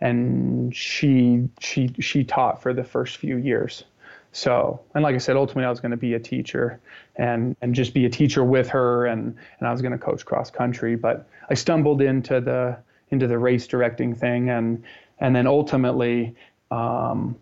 and 0.02 0.76
she 0.76 1.48
she 1.60 1.90
she 2.00 2.24
taught 2.24 2.62
for 2.62 2.74
the 2.74 2.84
first 2.84 3.18
few 3.18 3.38
years. 3.38 3.84
So, 4.32 4.80
and 4.94 5.04
like 5.04 5.16
I 5.16 5.18
said, 5.18 5.36
ultimately 5.36 5.66
I 5.66 5.70
was 5.70 5.80
going 5.80 5.92
to 5.92 5.98
be 5.98 6.14
a 6.14 6.20
teacher 6.20 6.80
and 7.16 7.56
and 7.62 7.74
just 7.74 7.94
be 7.94 8.06
a 8.06 8.10
teacher 8.10 8.44
with 8.44 8.70
her, 8.70 9.06
and 9.06 9.36
and 9.60 9.68
I 9.68 9.72
was 9.72 9.82
going 9.82 9.92
to 9.92 9.98
coach 9.98 10.26
cross 10.26 10.52
country. 10.52 10.96
But 10.96 11.28
I 11.50 11.54
stumbled 11.56 12.02
into 12.02 12.40
the 12.40 12.78
into 13.10 13.28
the 13.28 13.38
race 13.38 13.68
directing 13.68 14.16
thing, 14.16 14.50
and 14.50 14.84
and 15.20 15.36
then 15.36 15.48
ultimately. 15.48 16.36
Um, 16.72 17.36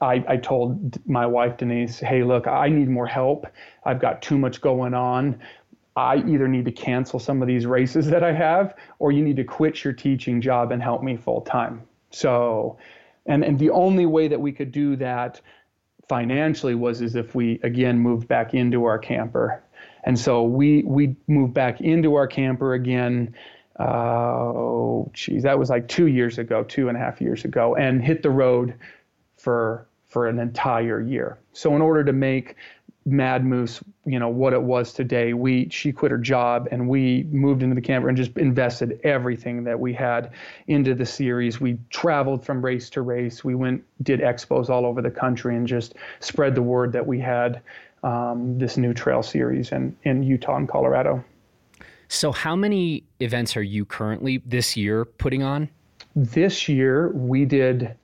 I, 0.00 0.24
I 0.28 0.36
told 0.36 0.96
my 1.08 1.26
wife 1.26 1.56
Denise, 1.56 1.98
hey, 1.98 2.22
look, 2.22 2.46
I 2.46 2.68
need 2.68 2.88
more 2.88 3.08
help. 3.08 3.48
I've 3.84 4.00
got 4.00 4.22
too 4.22 4.38
much 4.38 4.60
going 4.60 4.94
on. 4.94 5.40
I 5.98 6.22
either 6.28 6.46
need 6.46 6.64
to 6.66 6.72
cancel 6.72 7.18
some 7.18 7.42
of 7.42 7.48
these 7.48 7.66
races 7.66 8.06
that 8.10 8.22
I 8.22 8.32
have, 8.32 8.76
or 9.00 9.10
you 9.10 9.22
need 9.22 9.36
to 9.36 9.44
quit 9.44 9.82
your 9.82 9.92
teaching 9.92 10.40
job 10.40 10.70
and 10.70 10.80
help 10.80 11.02
me 11.02 11.16
full 11.16 11.40
time. 11.40 11.82
So, 12.10 12.78
and 13.26 13.44
and 13.44 13.58
the 13.58 13.70
only 13.70 14.06
way 14.06 14.28
that 14.28 14.40
we 14.40 14.52
could 14.52 14.70
do 14.70 14.94
that 14.96 15.40
financially 16.08 16.76
was 16.76 17.02
as 17.02 17.16
if 17.16 17.34
we 17.34 17.58
again 17.64 17.98
moved 17.98 18.28
back 18.28 18.54
into 18.54 18.84
our 18.84 18.98
camper, 18.98 19.60
and 20.04 20.16
so 20.16 20.44
we 20.44 20.84
we 20.84 21.16
moved 21.26 21.52
back 21.52 21.80
into 21.80 22.14
our 22.14 22.28
camper 22.28 22.74
again. 22.74 23.34
Uh, 23.80 23.82
oh, 23.84 25.10
geez, 25.14 25.42
that 25.42 25.58
was 25.58 25.68
like 25.68 25.88
two 25.88 26.06
years 26.06 26.38
ago, 26.38 26.62
two 26.62 26.88
and 26.88 26.96
a 26.96 27.00
half 27.00 27.20
years 27.20 27.44
ago, 27.44 27.74
and 27.74 28.04
hit 28.04 28.22
the 28.22 28.30
road 28.30 28.74
for 29.36 29.88
for 30.06 30.28
an 30.28 30.38
entire 30.38 31.00
year. 31.00 31.38
So 31.52 31.74
in 31.74 31.82
order 31.82 32.04
to 32.04 32.12
make 32.12 32.54
Mad 33.10 33.44
Moose, 33.44 33.82
you 34.04 34.18
know, 34.18 34.28
what 34.28 34.52
it 34.52 34.62
was 34.62 34.92
today. 34.92 35.32
We 35.32 35.68
she 35.70 35.92
quit 35.92 36.10
her 36.10 36.18
job 36.18 36.68
and 36.70 36.88
we 36.88 37.24
moved 37.30 37.62
into 37.62 37.74
the 37.74 37.80
camper 37.80 38.08
and 38.08 38.16
just 38.16 38.36
invested 38.36 39.00
everything 39.04 39.64
that 39.64 39.78
we 39.78 39.94
had 39.94 40.32
into 40.66 40.94
the 40.94 41.06
series. 41.06 41.60
We 41.60 41.78
traveled 41.90 42.44
from 42.44 42.62
race 42.64 42.90
to 42.90 43.02
race. 43.02 43.42
We 43.42 43.54
went 43.54 43.82
did 44.02 44.20
expos 44.20 44.68
all 44.68 44.84
over 44.84 45.00
the 45.00 45.10
country 45.10 45.56
and 45.56 45.66
just 45.66 45.94
spread 46.20 46.54
the 46.54 46.62
word 46.62 46.92
that 46.92 47.06
we 47.06 47.18
had 47.18 47.62
um, 48.02 48.58
this 48.58 48.76
new 48.76 48.92
trail 48.92 49.22
series 49.22 49.72
in 49.72 49.96
in 50.04 50.22
Utah 50.22 50.56
and 50.56 50.68
Colorado. 50.68 51.24
So, 52.08 52.32
how 52.32 52.56
many 52.56 53.04
events 53.20 53.56
are 53.56 53.62
you 53.62 53.84
currently 53.84 54.42
this 54.44 54.76
year 54.76 55.04
putting 55.04 55.42
on? 55.42 55.68
This 56.16 56.68
year 56.68 57.10
we 57.10 57.44
did 57.44 57.94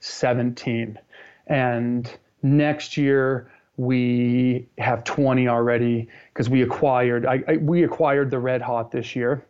17, 0.00 0.98
and 1.46 2.10
next 2.42 2.96
year 2.96 3.50
we 3.82 4.68
have 4.78 5.04
20 5.04 5.48
already 5.48 6.08
because 6.32 6.48
we 6.48 6.62
acquired 6.62 7.26
I, 7.26 7.42
I, 7.48 7.56
we 7.56 7.82
acquired 7.82 8.30
the 8.30 8.38
Red 8.38 8.62
Hot 8.62 8.90
this 8.92 9.16
year 9.16 9.44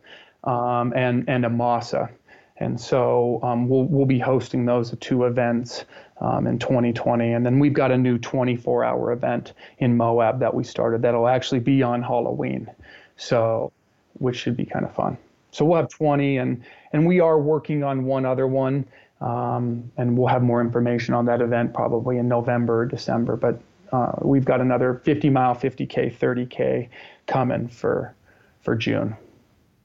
um, 0.45 0.92
and 0.97 1.29
and 1.29 1.45
Amasa. 1.45 2.11
And 2.59 2.81
so 2.81 3.40
um, 3.42 3.68
we'll, 3.68 3.85
we'll 3.85 4.07
be 4.07 4.21
hosting 4.21 4.64
those 4.64 4.95
two 5.01 5.25
events 5.25 5.85
um, 6.21 6.47
in 6.47 6.61
2020. 6.61 7.33
And 7.33 7.45
then 7.45 7.59
we've 7.59 7.73
got 7.73 7.90
a 7.90 7.99
new 7.99 8.18
24 8.18 8.85
hour 8.85 9.11
event 9.11 9.55
in 9.79 9.97
Moab 9.97 10.38
that 10.40 10.55
we 10.55 10.62
started 10.62 11.03
that'll 11.03 11.27
actually 11.27 11.59
be 11.59 11.83
on 11.83 12.03
Halloween. 12.03 12.71
So, 13.16 13.73
which 14.14 14.37
should 14.37 14.57
be 14.57 14.64
kind 14.64 14.85
of 14.85 14.95
fun. 14.95 15.18
So 15.51 15.64
we'll 15.64 15.79
have 15.79 15.88
20 15.88 16.37
and, 16.37 16.62
and 16.92 17.05
we 17.05 17.18
are 17.18 17.38
working 17.38 17.83
on 17.83 18.05
one 18.05 18.25
other 18.25 18.47
one. 18.47 18.87
Um, 19.21 19.90
and 19.97 20.16
we'll 20.16 20.29
have 20.29 20.42
more 20.42 20.61
information 20.61 21.14
on 21.14 21.25
that 21.27 21.40
event 21.40 21.75
probably 21.75 22.18
in 22.18 22.29
November 22.29 22.83
or 22.83 22.87
December. 22.87 23.37
But 23.37 23.61
uh, 23.92 24.12
we've 24.22 24.44
got 24.44 24.61
another 24.61 24.94
50 25.05 25.31
mile, 25.31 25.55
50k, 25.55 26.16
30k 26.16 26.88
coming 27.26 27.68
for 27.68 28.14
for 28.62 28.74
June. 28.74 29.16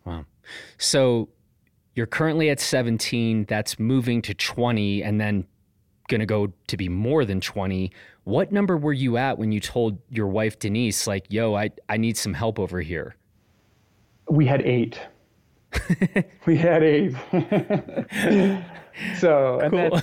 Wow. 0.05 0.25
So 0.77 1.29
you're 1.95 2.05
currently 2.05 2.49
at 2.49 2.59
17, 2.59 3.45
that's 3.45 3.79
moving 3.79 4.21
to 4.21 4.33
20 4.33 5.03
and 5.03 5.19
then 5.19 5.45
going 6.07 6.19
to 6.19 6.25
go 6.25 6.53
to 6.67 6.77
be 6.77 6.87
more 6.87 7.25
than 7.25 7.41
20. 7.41 7.91
What 8.23 8.51
number 8.51 8.77
were 8.77 8.93
you 8.93 9.17
at 9.17 9.37
when 9.37 9.51
you 9.51 9.59
told 9.59 9.97
your 10.09 10.27
wife 10.27 10.59
Denise 10.59 11.07
like, 11.07 11.25
"Yo, 11.29 11.55
I 11.55 11.71
I 11.89 11.97
need 11.97 12.17
some 12.17 12.33
help 12.33 12.59
over 12.59 12.81
here?" 12.81 13.15
We 14.29 14.45
had 14.45 14.61
8. 14.61 14.99
we 16.45 16.57
had 16.57 16.83
8. 16.83 17.15
so, 19.17 19.59
and, 19.59 19.71
cool. 19.71 20.01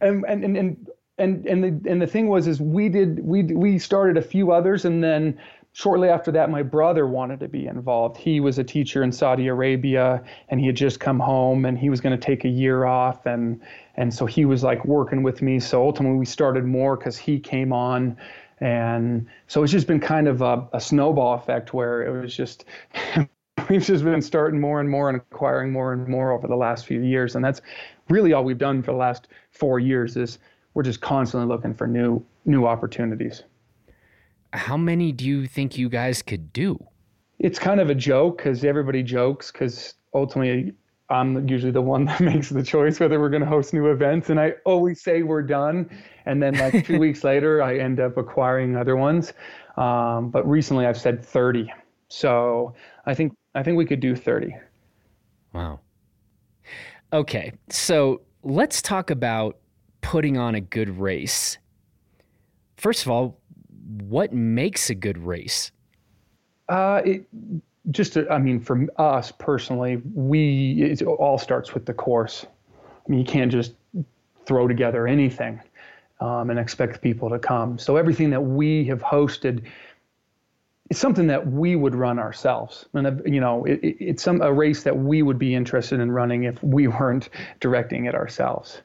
and, 0.00 0.24
and 0.24 0.44
and 0.44 0.56
and 0.56 0.88
and 1.18 1.46
and 1.46 1.62
the 1.62 1.90
and 1.90 2.02
the 2.02 2.06
thing 2.06 2.28
was 2.28 2.46
is 2.46 2.60
we 2.60 2.88
did 2.88 3.24
we 3.24 3.42
we 3.42 3.78
started 3.78 4.16
a 4.16 4.22
few 4.22 4.50
others 4.50 4.84
and 4.84 5.02
then 5.02 5.38
shortly 5.74 6.08
after 6.08 6.30
that, 6.30 6.50
my 6.50 6.62
brother 6.62 7.06
wanted 7.06 7.40
to 7.40 7.48
be 7.48 7.66
involved. 7.66 8.16
He 8.16 8.40
was 8.40 8.58
a 8.58 8.64
teacher 8.64 9.02
in 9.02 9.12
Saudi 9.12 9.48
Arabia, 9.48 10.22
and 10.48 10.60
he 10.60 10.66
had 10.66 10.76
just 10.76 11.00
come 11.00 11.18
home, 11.18 11.64
and 11.66 11.76
he 11.76 11.90
was 11.90 12.00
going 12.00 12.18
to 12.18 12.26
take 12.26 12.44
a 12.44 12.48
year 12.48 12.86
off, 12.86 13.26
and 13.26 13.60
and 13.96 14.14
so 14.14 14.24
he 14.24 14.44
was 14.46 14.62
like 14.62 14.84
working 14.84 15.22
with 15.22 15.42
me. 15.42 15.60
So 15.60 15.82
ultimately, 15.84 16.18
we 16.18 16.26
started 16.26 16.64
more 16.64 16.96
because 16.96 17.18
he 17.18 17.38
came 17.38 17.72
on, 17.72 18.16
and 18.60 19.26
so 19.48 19.62
it's 19.62 19.72
just 19.72 19.86
been 19.86 20.00
kind 20.00 20.28
of 20.28 20.40
a, 20.40 20.66
a 20.72 20.80
snowball 20.80 21.34
effect 21.34 21.74
where 21.74 22.02
it 22.02 22.22
was 22.22 22.34
just. 22.34 22.64
we've 23.70 23.84
just 23.84 24.04
been 24.04 24.20
starting 24.20 24.60
more 24.60 24.80
and 24.80 24.90
more 24.90 25.08
and 25.08 25.16
acquiring 25.16 25.72
more 25.72 25.92
and 25.92 26.06
more 26.06 26.32
over 26.32 26.46
the 26.46 26.56
last 26.56 26.86
few 26.86 27.00
years, 27.00 27.34
and 27.34 27.44
that's 27.44 27.62
really 28.10 28.32
all 28.32 28.44
we've 28.44 28.58
done 28.58 28.82
for 28.82 28.90
the 28.90 28.96
last 28.96 29.28
four 29.52 29.78
years. 29.78 30.16
Is 30.16 30.38
we're 30.74 30.82
just 30.82 31.00
constantly 31.00 31.48
looking 31.48 31.74
for 31.74 31.86
new 31.86 32.24
new 32.44 32.66
opportunities 32.66 33.42
how 34.54 34.76
many 34.76 35.12
do 35.12 35.24
you 35.24 35.46
think 35.46 35.76
you 35.76 35.88
guys 35.88 36.22
could 36.22 36.52
do? 36.52 36.78
It's 37.38 37.58
kind 37.58 37.80
of 37.80 37.90
a 37.90 37.94
joke 37.94 38.38
because 38.38 38.64
everybody 38.64 39.02
jokes 39.02 39.50
because 39.50 39.94
ultimately 40.14 40.72
I'm 41.10 41.46
usually 41.48 41.72
the 41.72 41.82
one 41.82 42.04
that 42.06 42.20
makes 42.20 42.48
the 42.48 42.62
choice 42.62 43.00
whether 43.00 43.20
we're 43.20 43.30
going 43.30 43.42
to 43.42 43.48
host 43.48 43.74
new 43.74 43.90
events. 43.90 44.30
And 44.30 44.40
I 44.40 44.54
always 44.64 45.02
say 45.02 45.22
we're 45.22 45.42
done. 45.42 45.90
And 46.26 46.42
then 46.42 46.54
like 46.54 46.86
two 46.86 46.98
weeks 47.00 47.24
later, 47.24 47.62
I 47.62 47.78
end 47.78 48.00
up 48.00 48.16
acquiring 48.16 48.76
other 48.76 48.96
ones. 48.96 49.32
Um, 49.76 50.30
but 50.30 50.48
recently 50.48 50.86
I've 50.86 50.98
said 50.98 51.24
30. 51.24 51.72
So 52.08 52.74
I 53.06 53.14
think, 53.14 53.34
I 53.54 53.62
think 53.62 53.76
we 53.76 53.84
could 53.84 54.00
do 54.00 54.14
30. 54.14 54.54
Wow. 55.52 55.80
Okay. 57.12 57.52
So 57.70 58.22
let's 58.42 58.80
talk 58.80 59.10
about 59.10 59.58
putting 60.04 60.36
on 60.36 60.54
a 60.54 60.60
good 60.60 61.00
race. 61.00 61.56
First 62.76 63.06
of 63.06 63.10
all, 63.10 63.40
what 64.02 64.34
makes 64.34 64.90
a 64.90 64.94
good 64.94 65.16
race? 65.16 65.72
Uh, 66.68 67.00
it 67.06 67.26
just, 67.90 68.18
I 68.30 68.36
mean, 68.36 68.60
for 68.60 68.86
us 68.98 69.32
personally, 69.32 70.02
we 70.14 70.82
it 70.82 71.02
all 71.02 71.38
starts 71.38 71.72
with 71.72 71.86
the 71.86 71.94
course. 71.94 72.44
I 72.76 73.10
mean, 73.10 73.18
you 73.18 73.24
can't 73.24 73.50
just 73.50 73.72
throw 74.44 74.68
together 74.68 75.06
anything 75.06 75.58
um, 76.20 76.50
and 76.50 76.58
expect 76.58 77.00
people 77.00 77.30
to 77.30 77.38
come. 77.38 77.78
So 77.78 77.96
everything 77.96 78.28
that 78.28 78.42
we 78.42 78.84
have 78.84 79.02
hosted 79.02 79.64
it's 80.90 81.00
something 81.00 81.26
that 81.28 81.50
we 81.50 81.76
would 81.76 81.94
run 81.94 82.18
ourselves 82.18 82.86
and 82.92 83.06
uh, 83.06 83.12
you 83.24 83.40
know 83.40 83.64
it, 83.64 83.80
it's 83.82 84.22
some 84.22 84.42
a 84.42 84.52
race 84.52 84.82
that 84.82 84.96
we 84.96 85.22
would 85.22 85.38
be 85.38 85.54
interested 85.54 85.98
in 85.98 86.12
running 86.12 86.44
if 86.44 86.62
we 86.62 86.88
weren't 86.98 87.30
directing 87.60 88.04
it 88.04 88.14
ourselves 88.14 88.82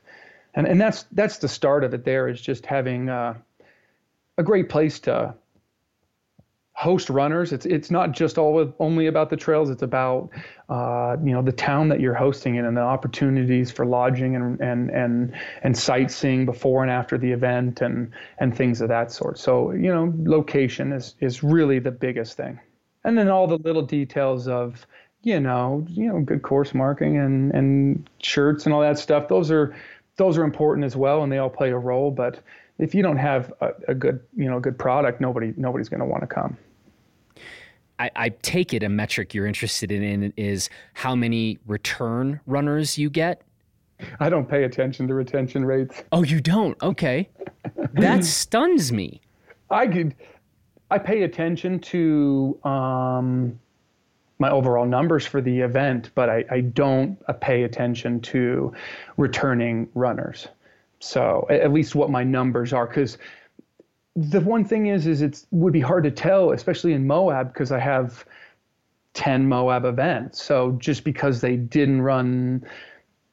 and 0.56 0.68
and 0.68 0.80
that's 0.80 1.04
that's 1.12 1.38
the 1.38 1.48
start 1.48 1.84
of 1.84 1.94
it 1.94 2.06
there 2.06 2.28
is 2.28 2.42
just 2.42 2.66
having 2.66 3.10
uh, 3.10 3.36
a 4.38 4.44
great 4.44 4.70
place 4.70 5.00
to 5.02 5.34
host 6.80 7.10
runners. 7.10 7.52
It's 7.52 7.66
it's 7.66 7.92
not 7.92 8.14
just 8.14 8.38
all 8.38 8.74
only 8.80 9.08
about 9.08 9.30
the 9.30 9.36
trails. 9.36 9.70
It's 9.70 9.82
about 9.82 10.30
uh, 10.70 11.18
you 11.22 11.34
know 11.34 11.42
the 11.42 11.52
town 11.52 11.90
that 11.90 12.00
you're 12.00 12.14
hosting 12.14 12.56
in 12.56 12.64
and 12.64 12.78
the 12.78 12.82
opportunities 12.82 13.70
for 13.70 13.86
lodging 13.86 14.38
and 14.38 14.62
and 14.62 14.90
and 14.90 15.36
and 15.62 15.78
sightseeing 15.78 16.46
before 16.46 16.82
and 16.82 16.90
after 16.90 17.18
the 17.18 17.34
event 17.34 17.82
and 17.82 18.12
and 18.40 18.56
things 18.56 18.80
of 18.80 18.88
that 18.88 19.12
sort. 19.12 19.38
So 19.38 19.72
you 19.72 19.94
know 19.94 20.14
location 20.24 20.94
is 20.94 21.16
is 21.20 21.44
really 21.44 21.80
the 21.80 21.92
biggest 21.92 22.38
thing, 22.38 22.58
and 23.04 23.18
then 23.18 23.28
all 23.28 23.46
the 23.46 23.58
little 23.58 23.82
details 23.82 24.48
of 24.48 24.88
you 25.22 25.42
know 25.42 25.86
you 25.90 26.08
know 26.08 26.22
good 26.22 26.44
course 26.44 26.74
marking 26.74 27.18
and 27.18 27.52
and 27.54 28.10
shirts 28.20 28.66
and 28.66 28.74
all 28.74 28.82
that 28.82 28.98
stuff. 28.98 29.28
Those 29.28 29.52
are 29.52 29.76
those 30.20 30.38
are 30.38 30.44
important 30.44 30.86
as 30.86 30.96
well, 30.96 31.24
and 31.24 31.32
they 31.32 31.38
all 31.38 31.50
play 31.50 31.72
a 31.72 31.78
role, 31.78 32.12
but 32.12 32.42
if 32.78 32.94
you 32.94 33.02
don't 33.02 33.18
have 33.18 33.52
a, 33.62 33.72
a 33.88 33.96
good 33.96 34.20
you 34.36 34.50
know 34.50 34.60
good 34.60 34.78
product, 34.78 35.20
nobody 35.20 35.54
nobody's 35.58 35.90
going 35.90 36.02
to 36.02 36.06
want 36.06 36.22
to 36.22 36.28
come. 36.28 36.58
I, 37.98 38.12
I, 38.16 38.30
take 38.30 38.74
it 38.74 38.82
a 38.82 38.88
metric 38.88 39.34
you're 39.34 39.46
interested 39.46 39.92
in 39.92 40.32
is 40.38 40.70
how 40.94 41.16
many 41.16 41.58
return 41.68 42.40
runners 42.46 42.98
you 42.98 43.10
get. 43.10 43.42
I 44.22 44.30
don't 44.30 44.48
pay 44.48 44.64
attention 44.64 45.06
to 45.10 45.14
retention 45.14 45.66
rates. 45.66 46.04
Oh, 46.14 46.24
you 46.24 46.40
don't? 46.40 46.82
Okay, 46.82 47.30
that 47.94 48.24
stuns 48.24 48.92
me. 48.92 49.22
I 49.70 49.88
could. 49.88 50.16
I 50.92 50.98
pay 50.98 51.24
attention 51.24 51.80
to 51.80 52.60
um, 52.64 53.60
my 54.40 54.50
overall 54.50 54.86
numbers 54.86 55.26
for 55.26 55.42
the 55.42 55.60
event, 55.60 56.12
but 56.16 56.30
I, 56.30 56.46
I 56.50 56.62
don't 56.62 57.22
uh, 57.28 57.34
pay 57.34 57.64
attention 57.64 58.22
to 58.22 58.74
returning 59.18 59.90
runners. 59.94 60.48
So 61.00 61.46
at 61.50 61.72
least 61.72 61.94
what 61.94 62.10
my 62.10 62.24
numbers 62.24 62.74
are, 62.74 62.88
because 62.88 63.18
the 64.16 64.40
one 64.42 64.64
thing 64.66 64.88
is, 64.88 65.08
is 65.08 65.22
it 65.22 65.46
would 65.52 65.74
be 65.74 65.82
hard 65.82 66.04
to 66.06 66.12
tell, 66.12 66.52
especially 66.52 66.94
in 66.94 67.06
Moab, 67.06 67.54
because 67.54 67.72
I 67.72 67.80
have 67.80 68.26
10 69.14 69.48
Moab 69.48 69.86
events. 69.86 70.42
So 70.42 70.72
just 70.74 71.04
because 71.04 71.42
they 71.42 71.56
didn't 71.56 72.02
run 72.02 72.66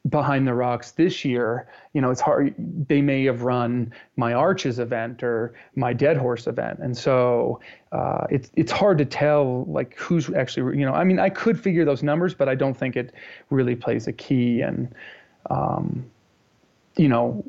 behind 0.09 0.47
the 0.47 0.55
rocks 0.55 0.93
this 0.93 1.25
year, 1.25 1.69
you 1.93 2.01
know, 2.01 2.11
it's 2.11 2.21
hard. 2.21 2.55
They 2.89 3.01
may 3.01 3.25
have 3.25 3.43
run 3.43 3.93
my 4.17 4.33
Arches 4.33 4.79
event 4.79 5.23
or 5.23 5.55
my 5.75 5.93
Dead 5.93 6.17
Horse 6.17 6.47
event, 6.47 6.79
and 6.81 6.97
so 6.97 7.61
uh, 7.93 8.27
it's 8.31 8.51
it's 8.57 8.73
hard 8.73 8.99
to 8.99 9.05
tell 9.05 9.65
like 9.65 9.97
who's 9.97 10.31
actually, 10.31 10.79
you 10.79 10.87
know, 10.87 10.93
I 10.93 11.05
mean, 11.05 11.19
I 11.19 11.31
could 11.31 11.59
figure 11.59 11.85
those 11.85 12.03
numbers, 12.03 12.35
but 12.35 12.49
I 12.49 12.55
don't 12.55 12.77
think 12.77 12.97
it 12.97 13.13
really 13.51 13.75
plays 13.77 14.07
a 14.07 14.13
key. 14.13 14.61
And 14.61 14.95
um, 15.51 16.11
you 16.97 17.09
know, 17.09 17.45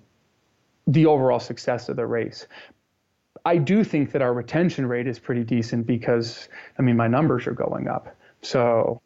the 0.88 1.06
overall 1.06 1.40
success 1.40 1.90
of 1.90 1.96
the 1.96 2.06
race. 2.06 2.48
I 3.46 3.58
do 3.58 3.84
think 3.84 4.12
that 4.12 4.22
our 4.22 4.34
retention 4.34 4.86
rate 4.86 5.08
is 5.08 5.20
pretty 5.20 5.44
decent 5.44 5.86
because, 5.88 6.50
I 6.78 6.82
mean, 6.82 6.98
my 6.98 7.08
numbers 7.08 7.48
are 7.48 7.54
going 7.54 7.88
up. 7.88 8.14
So, 8.42 9.02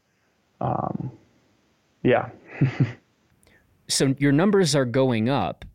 um, 0.60 1.12
yeah. 2.04 2.30
so 3.92 4.16
your 4.18 4.32
numbers 4.32 4.76
are 4.76 4.86
going 4.86 5.30
up. 5.30 5.66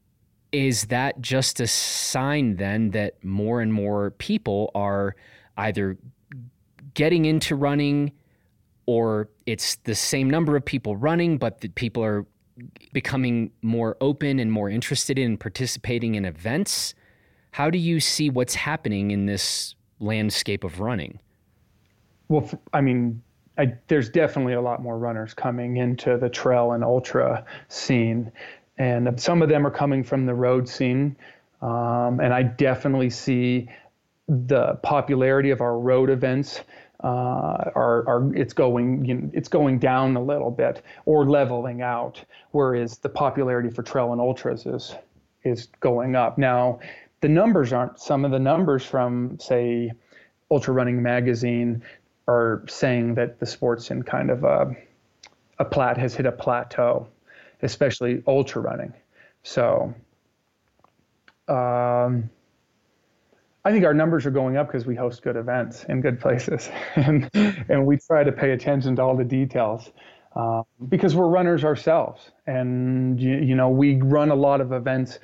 Is 0.52 0.86
that 0.86 1.20
just 1.20 1.60
a 1.60 1.66
sign 1.66 2.56
then 2.56 2.90
that 2.90 3.22
more 3.24 3.60
and 3.60 3.72
more 3.72 4.12
people 4.12 4.70
are 4.74 5.14
either 5.56 5.98
getting 6.94 7.26
into 7.26 7.54
running 7.56 8.12
or 8.86 9.28
it's 9.44 9.76
the 9.84 9.94
same 9.94 10.30
number 10.30 10.56
of 10.56 10.64
people 10.64 10.96
running, 10.96 11.36
but 11.36 11.60
the 11.60 11.68
people 11.68 12.02
are 12.02 12.24
becoming 12.92 13.50
more 13.62 13.96
open 14.00 14.38
and 14.38 14.50
more 14.50 14.70
interested 14.70 15.18
in 15.18 15.36
participating 15.36 16.14
in 16.14 16.24
events. 16.24 16.94
How 17.50 17.68
do 17.68 17.78
you 17.78 18.00
see 18.00 18.30
what's 18.30 18.54
happening 18.54 19.10
in 19.10 19.26
this 19.26 19.74
landscape 20.00 20.64
of 20.64 20.80
running? 20.80 21.18
Well, 22.28 22.48
I 22.72 22.80
mean, 22.80 23.22
I, 23.58 23.74
there's 23.88 24.08
definitely 24.08 24.54
a 24.54 24.60
lot 24.60 24.82
more 24.82 24.98
runners 24.98 25.34
coming 25.34 25.78
into 25.78 26.18
the 26.18 26.28
trail 26.28 26.72
and 26.72 26.84
ultra 26.84 27.44
scene, 27.68 28.30
and 28.78 29.18
some 29.20 29.42
of 29.42 29.48
them 29.48 29.66
are 29.66 29.70
coming 29.70 30.04
from 30.04 30.26
the 30.26 30.34
road 30.34 30.68
scene. 30.68 31.16
Um, 31.62 32.20
and 32.20 32.34
I 32.34 32.42
definitely 32.42 33.10
see 33.10 33.68
the 34.28 34.74
popularity 34.82 35.50
of 35.50 35.60
our 35.60 35.78
road 35.78 36.10
events 36.10 36.60
uh, 37.02 37.70
are, 37.74 38.08
are 38.08 38.34
it's 38.34 38.52
going 38.52 39.04
you 39.04 39.14
know, 39.14 39.30
it's 39.32 39.48
going 39.48 39.78
down 39.78 40.16
a 40.16 40.22
little 40.22 40.50
bit 40.50 40.82
or 41.04 41.26
leveling 41.26 41.82
out, 41.82 42.22
whereas 42.50 42.98
the 42.98 43.08
popularity 43.08 43.70
for 43.70 43.82
trail 43.82 44.12
and 44.12 44.20
ultras 44.20 44.66
is 44.66 44.94
is 45.44 45.68
going 45.80 46.16
up. 46.16 46.38
Now, 46.38 46.80
the 47.20 47.28
numbers 47.28 47.72
aren't 47.72 48.00
some 48.00 48.24
of 48.24 48.30
the 48.30 48.38
numbers 48.38 48.84
from 48.84 49.38
say 49.38 49.92
Ultra 50.50 50.74
Running 50.74 51.02
Magazine 51.02 51.82
are 52.28 52.64
saying 52.68 53.14
that 53.14 53.38
the 53.40 53.46
sport's 53.46 53.90
in 53.90 54.02
kind 54.02 54.30
of 54.30 54.44
a 54.44 54.74
a 55.58 55.64
plat 55.64 55.96
has 55.96 56.14
hit 56.14 56.26
a 56.26 56.32
plateau, 56.32 57.08
especially 57.62 58.22
ultra 58.26 58.62
running. 58.62 58.92
So. 59.42 59.94
Um, 61.48 62.28
I 63.66 63.72
think 63.72 63.84
our 63.84 63.94
numbers 63.94 64.24
are 64.26 64.30
going 64.30 64.56
up 64.56 64.68
because 64.68 64.86
we 64.86 64.94
host 64.94 65.22
good 65.22 65.34
events 65.34 65.82
in 65.88 66.00
good 66.00 66.20
places, 66.20 66.70
and 66.94 67.28
and 67.34 67.84
we 67.84 67.96
try 67.96 68.22
to 68.22 68.30
pay 68.30 68.52
attention 68.52 68.94
to 68.94 69.02
all 69.02 69.16
the 69.16 69.24
details 69.24 69.90
uh, 70.36 70.62
because 70.88 71.16
we're 71.16 71.26
runners 71.26 71.64
ourselves, 71.64 72.30
and 72.46 73.20
you, 73.20 73.38
you 73.38 73.56
know 73.56 73.68
we 73.68 74.00
run 74.02 74.30
a 74.30 74.36
lot 74.36 74.60
of 74.60 74.70
events. 74.70 75.18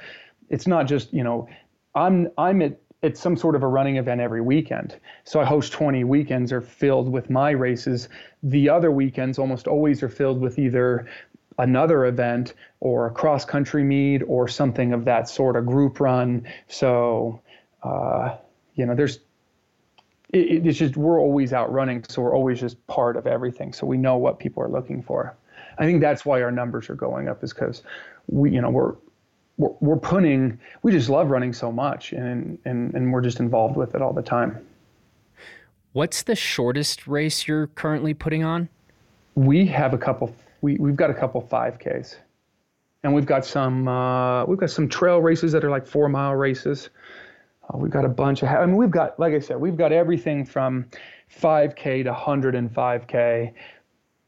It's 0.49 0.67
not 0.67 0.88
just 0.88 1.12
you 1.15 1.23
know 1.23 1.49
I'm 1.95 2.31
I'm 2.37 2.62
at 2.62 2.81
it's 3.03 3.21
some 3.21 3.37
sort 3.37 3.57
of 3.57 3.65
a 3.65 3.67
running 3.67 3.97
event 3.97 4.21
every 4.21 4.41
weekend. 4.41 4.99
So 5.25 5.41
I 5.41 5.45
host 5.45 5.73
20 5.73 6.05
weekends 6.05 6.53
are 6.53 6.61
filled 6.61 7.11
with 7.11 7.31
my 7.31 7.51
races. 7.51 8.09
The 8.45 8.69
other 8.69 8.93
weekends 8.93 9.38
almost 9.38 9.67
always 9.67 10.03
are 10.05 10.09
filled 10.09 10.41
with 10.41 10.59
either 10.59 11.09
another 11.59 12.07
event 12.07 12.55
or 12.81 13.07
a 13.07 13.11
cross 13.11 13.45
country 13.45 13.83
meet 13.83 14.23
or 14.27 14.47
something 14.47 14.93
of 14.93 15.05
that 15.05 15.29
sort, 15.29 15.57
a 15.57 15.62
group 15.62 15.99
run. 15.99 16.47
So, 16.69 17.43
uh, 17.83 18.37
you 18.77 18.87
know, 18.87 18.95
there's, 18.95 19.19
it, 20.33 20.65
it's 20.67 20.79
just, 20.79 20.97
we're 20.97 21.21
always 21.21 21.53
out 21.53 21.73
running. 21.73 22.05
So 22.09 22.23
we're 22.23 22.37
always 22.37 22.61
just 22.61 22.87
part 22.87 23.17
of 23.17 23.27
everything. 23.27 23.73
So 23.73 23.85
we 23.85 23.99
know 23.99 24.17
what 24.17 24.38
people 24.38 24.62
are 24.62 24.69
looking 24.69 25.03
for. 25.03 25.37
I 25.77 25.87
think 25.87 26.01
that's 26.01 26.25
why 26.25 26.41
our 26.41 26.53
numbers 26.53 26.88
are 26.88 26.95
going 26.95 27.29
up 27.29 27.43
is 27.43 27.53
because 27.53 27.83
we, 28.29 28.53
you 28.53 28.61
know, 28.61 28.71
we're, 28.71 28.95
we're, 29.57 29.71
we're 29.81 29.97
putting, 29.97 30.59
we 30.83 30.93
just 30.93 31.09
love 31.09 31.31
running 31.31 31.53
so 31.53 31.71
much 31.71 32.12
and, 32.12 32.59
and, 32.65 32.95
and 32.95 33.12
we're 33.12 33.21
just 33.21 33.41
involved 33.41 33.77
with 33.77 33.95
it 33.95 34.03
all 34.03 34.12
the 34.12 34.23
time. 34.23 34.67
What's 35.93 36.23
the 36.23 36.35
shortest 36.35 37.07
race 37.07 37.47
you're 37.47 37.67
currently 37.69 38.15
putting 38.15 38.45
on? 38.45 38.69
We 39.35 39.67
have 39.67 39.93
a 39.95 39.99
couple, 39.99 40.35
we, 40.61 40.77
we've 40.77 40.97
got 40.97 41.11
a 41.11 41.15
couple 41.15 41.43
5Ks 41.43 42.17
and 43.03 43.15
we've 43.15 43.27
got 43.27 43.45
some, 43.45 43.88
uh, 43.88 44.45
we've 44.47 44.59
got 44.59 44.71
some 44.71 44.88
trail 44.88 45.21
races 45.21 45.53
that 45.53 45.65
are 45.65 45.71
like 45.71 45.87
four 45.87 46.09
mile 46.09 46.35
races. 46.35 46.91
Uh, 47.65 47.79
we've 47.79 47.91
got 47.91 48.05
a 48.05 48.09
bunch 48.09 48.43
of, 48.43 48.49
I 48.49 48.65
mean, 48.65 48.77
we've 48.77 48.91
got, 48.91 49.19
like 49.19 49.35
I 49.35 49.38
said, 49.38 49.61
we've 49.61 49.77
got 49.77 49.93
everything 49.93 50.45
from 50.45 50.87
5K 51.41 52.05
to 52.05 52.12
105K 52.12 53.53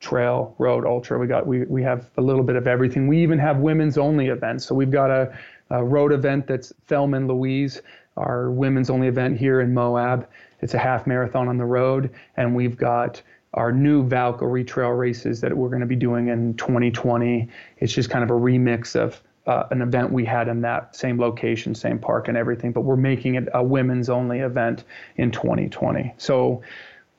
trail, 0.04 0.54
road, 0.58 0.84
ultra. 0.84 1.18
We 1.18 1.26
got 1.26 1.46
we 1.46 1.64
we 1.64 1.82
have 1.82 2.10
a 2.18 2.20
little 2.20 2.44
bit 2.44 2.56
of 2.56 2.66
everything. 2.66 3.08
We 3.08 3.22
even 3.22 3.38
have 3.38 3.56
women's 3.58 3.96
only 3.96 4.26
events. 4.28 4.66
So 4.66 4.74
we've 4.74 4.90
got 4.90 5.10
a, 5.10 5.36
a 5.70 5.82
road 5.82 6.12
event 6.12 6.46
that's 6.46 6.72
Thelma 6.86 7.16
and 7.16 7.26
Louise, 7.26 7.80
our 8.18 8.50
women's 8.50 8.90
only 8.90 9.08
event 9.08 9.38
here 9.38 9.62
in 9.62 9.72
Moab. 9.72 10.28
It's 10.60 10.74
a 10.74 10.78
half 10.78 11.06
marathon 11.06 11.48
on 11.48 11.56
the 11.56 11.64
road, 11.64 12.10
and 12.36 12.54
we've 12.54 12.76
got 12.76 13.22
our 13.54 13.72
new 13.72 14.06
Valkyrie 14.06 14.64
trail 14.64 14.90
races 14.90 15.40
that 15.40 15.56
we're 15.56 15.68
going 15.68 15.80
to 15.80 15.86
be 15.86 15.96
doing 15.96 16.28
in 16.28 16.54
2020. 16.54 17.48
It's 17.78 17.92
just 17.92 18.10
kind 18.10 18.22
of 18.22 18.30
a 18.30 18.38
remix 18.38 18.94
of 18.94 19.22
uh, 19.46 19.64
an 19.70 19.80
event 19.80 20.12
we 20.12 20.24
had 20.24 20.48
in 20.48 20.60
that 20.62 20.94
same 20.96 21.18
location, 21.18 21.74
same 21.74 21.98
park, 21.98 22.28
and 22.28 22.36
everything. 22.36 22.72
But 22.72 22.82
we're 22.82 22.96
making 22.96 23.36
it 23.36 23.48
a 23.54 23.62
women's 23.62 24.10
only 24.10 24.40
event 24.40 24.84
in 25.16 25.30
2020. 25.30 26.12
So, 26.18 26.62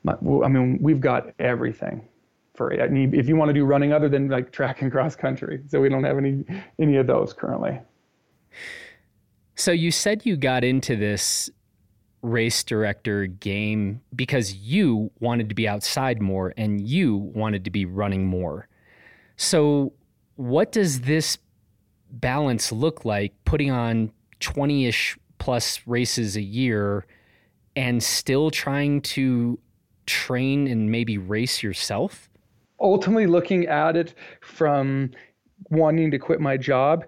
I 0.06 0.48
mean, 0.48 0.78
we've 0.80 1.00
got 1.00 1.32
everything 1.40 2.06
for 2.56 2.72
if 2.72 3.28
you 3.28 3.36
want 3.36 3.48
to 3.48 3.52
do 3.52 3.64
running 3.64 3.92
other 3.92 4.08
than 4.08 4.28
like 4.28 4.52
track 4.52 4.82
and 4.82 4.90
cross 4.90 5.14
country. 5.16 5.62
So 5.68 5.80
we 5.80 5.88
don't 5.88 6.04
have 6.04 6.18
any 6.18 6.44
any 6.78 6.96
of 6.96 7.06
those 7.06 7.32
currently. 7.32 7.78
So 9.54 9.72
you 9.72 9.90
said 9.90 10.26
you 10.26 10.36
got 10.36 10.64
into 10.64 10.96
this 10.96 11.50
race 12.22 12.64
director 12.64 13.26
game 13.26 14.00
because 14.14 14.54
you 14.54 15.10
wanted 15.20 15.48
to 15.48 15.54
be 15.54 15.68
outside 15.68 16.20
more 16.20 16.52
and 16.56 16.86
you 16.86 17.16
wanted 17.16 17.64
to 17.64 17.70
be 17.70 17.84
running 17.84 18.26
more. 18.26 18.68
So 19.36 19.92
what 20.36 20.72
does 20.72 21.02
this 21.02 21.38
balance 22.10 22.72
look 22.72 23.04
like 23.04 23.32
putting 23.44 23.70
on 23.70 24.12
20ish 24.40 25.16
plus 25.38 25.80
races 25.86 26.36
a 26.36 26.42
year 26.42 27.06
and 27.74 28.02
still 28.02 28.50
trying 28.50 29.02
to 29.02 29.58
train 30.06 30.66
and 30.66 30.90
maybe 30.90 31.18
race 31.18 31.62
yourself? 31.62 32.28
Ultimately 32.80 33.26
looking 33.26 33.66
at 33.66 33.96
it 33.96 34.14
from 34.40 35.10
wanting 35.70 36.10
to 36.10 36.18
quit 36.18 36.40
my 36.40 36.56
job 36.56 37.04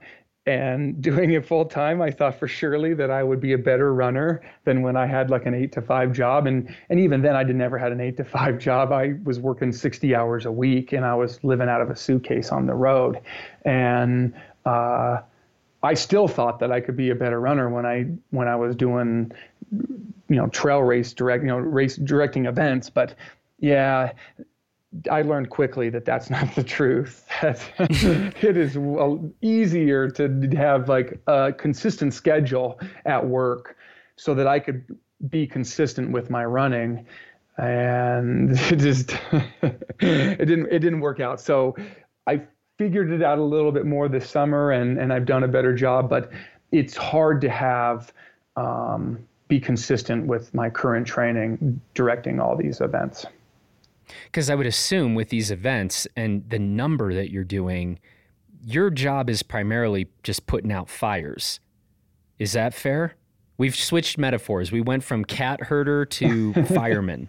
and 0.46 1.00
doing 1.02 1.32
it 1.32 1.46
full 1.46 1.64
time, 1.64 2.00
I 2.00 2.10
thought 2.10 2.38
for 2.38 2.48
surely 2.48 2.94
that 2.94 3.10
I 3.10 3.22
would 3.22 3.40
be 3.40 3.52
a 3.52 3.58
better 3.58 3.92
runner 3.92 4.40
than 4.64 4.82
when 4.82 4.96
I 4.96 5.06
had 5.06 5.30
like 5.30 5.46
an 5.46 5.54
eight 5.54 5.72
to 5.72 5.82
five 5.82 6.12
job. 6.12 6.46
And 6.46 6.74
and 6.88 6.98
even 6.98 7.22
then 7.22 7.36
I 7.36 7.44
did 7.44 7.56
never 7.56 7.78
had 7.78 7.92
an 7.92 8.00
eight 8.00 8.16
to 8.16 8.24
five 8.24 8.58
job. 8.68 8.92
I 8.92 9.14
was 9.24 9.38
working 9.38 9.72
60 9.72 10.14
hours 10.14 10.46
a 10.46 10.52
week 10.52 10.92
and 10.92 11.04
I 11.04 11.14
was 11.14 11.42
living 11.44 11.68
out 11.68 11.80
of 11.80 11.90
a 11.90 11.96
suitcase 11.96 12.50
on 12.50 12.66
the 12.66 12.74
road. 12.74 13.20
And 13.64 14.34
uh, 14.64 15.18
I 15.82 15.94
still 15.94 16.28
thought 16.28 16.58
that 16.60 16.72
I 16.72 16.80
could 16.80 16.96
be 16.96 17.10
a 17.10 17.14
better 17.14 17.40
runner 17.40 17.68
when 17.68 17.86
I 17.86 18.06
when 18.30 18.48
I 18.48 18.56
was 18.56 18.74
doing 18.74 19.32
you 19.70 20.36
know 20.36 20.48
trail 20.48 20.80
race 20.80 21.12
direct 21.12 21.42
you 21.42 21.48
know 21.48 21.58
race 21.58 21.96
directing 21.96 22.46
events. 22.46 22.90
But 22.90 23.14
yeah, 23.60 24.12
I 25.10 25.22
learned 25.22 25.50
quickly 25.50 25.90
that 25.90 26.04
that's 26.04 26.30
not 26.36 26.54
the 26.54 26.62
truth. 26.62 27.26
That 27.42 27.62
it 27.78 28.56
is 28.56 28.78
easier 29.42 30.10
to 30.10 30.48
have 30.56 30.88
like 30.88 31.20
a 31.26 31.52
consistent 31.52 32.14
schedule 32.14 32.80
at 33.04 33.26
work, 33.26 33.76
so 34.16 34.34
that 34.34 34.46
I 34.46 34.58
could 34.58 34.84
be 35.28 35.46
consistent 35.46 36.10
with 36.10 36.30
my 36.30 36.44
running, 36.44 37.06
and 37.56 38.50
it 38.70 38.76
just 38.76 39.16
it 39.62 40.38
didn't 40.38 40.66
it 40.66 40.78
didn't 40.78 41.00
work 41.00 41.20
out. 41.20 41.40
So 41.40 41.76
I 42.26 42.42
figured 42.78 43.10
it 43.10 43.22
out 43.22 43.38
a 43.38 43.44
little 43.44 43.72
bit 43.72 43.84
more 43.86 44.08
this 44.08 44.28
summer, 44.28 44.72
and 44.72 44.98
and 44.98 45.12
I've 45.12 45.26
done 45.26 45.44
a 45.44 45.48
better 45.48 45.74
job. 45.74 46.08
But 46.08 46.30
it's 46.72 46.96
hard 46.96 47.40
to 47.42 47.50
have 47.50 48.12
um, 48.56 49.26
be 49.48 49.60
consistent 49.60 50.26
with 50.26 50.52
my 50.54 50.68
current 50.70 51.06
training 51.06 51.80
directing 51.94 52.40
all 52.40 52.56
these 52.56 52.80
events. 52.80 53.26
Because 54.26 54.50
I 54.50 54.54
would 54.54 54.66
assume 54.66 55.14
with 55.14 55.28
these 55.28 55.50
events 55.50 56.06
and 56.16 56.48
the 56.48 56.58
number 56.58 57.14
that 57.14 57.30
you're 57.30 57.44
doing, 57.44 57.98
your 58.62 58.90
job 58.90 59.30
is 59.30 59.42
primarily 59.42 60.08
just 60.22 60.46
putting 60.46 60.72
out 60.72 60.88
fires. 60.88 61.60
Is 62.38 62.52
that 62.52 62.74
fair? 62.74 63.14
We've 63.56 63.74
switched 63.74 64.18
metaphors. 64.18 64.70
We 64.70 64.80
went 64.80 65.02
from 65.02 65.24
cat 65.24 65.60
herder 65.60 66.04
to 66.06 66.52
fireman. 66.66 67.26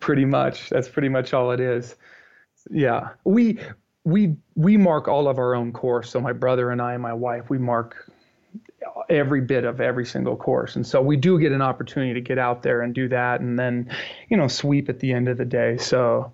pretty 0.00 0.24
much. 0.24 0.68
That's 0.68 0.88
pretty 0.88 1.08
much 1.08 1.32
all 1.32 1.50
it 1.50 1.60
is. 1.60 1.96
Yeah. 2.70 3.10
We 3.24 3.58
we 4.04 4.36
we 4.54 4.76
mark 4.76 5.08
all 5.08 5.28
of 5.28 5.38
our 5.38 5.54
own 5.54 5.72
course. 5.72 6.10
So 6.10 6.20
my 6.20 6.32
brother 6.32 6.70
and 6.70 6.80
I 6.80 6.92
and 6.92 7.02
my 7.02 7.14
wife, 7.14 7.48
we 7.48 7.58
mark 7.58 8.10
every 9.08 9.40
bit 9.40 9.64
of 9.64 9.80
every 9.80 10.06
single 10.06 10.36
course. 10.36 10.76
And 10.76 10.86
so 10.86 11.00
we 11.00 11.16
do 11.16 11.38
get 11.38 11.52
an 11.52 11.62
opportunity 11.62 12.14
to 12.14 12.20
get 12.20 12.38
out 12.38 12.62
there 12.62 12.82
and 12.82 12.94
do 12.94 13.08
that 13.08 13.40
and 13.40 13.58
then, 13.58 13.90
you 14.28 14.36
know, 14.36 14.48
sweep 14.48 14.88
at 14.88 15.00
the 15.00 15.12
end 15.12 15.28
of 15.28 15.38
the 15.38 15.44
day. 15.44 15.76
So 15.76 16.32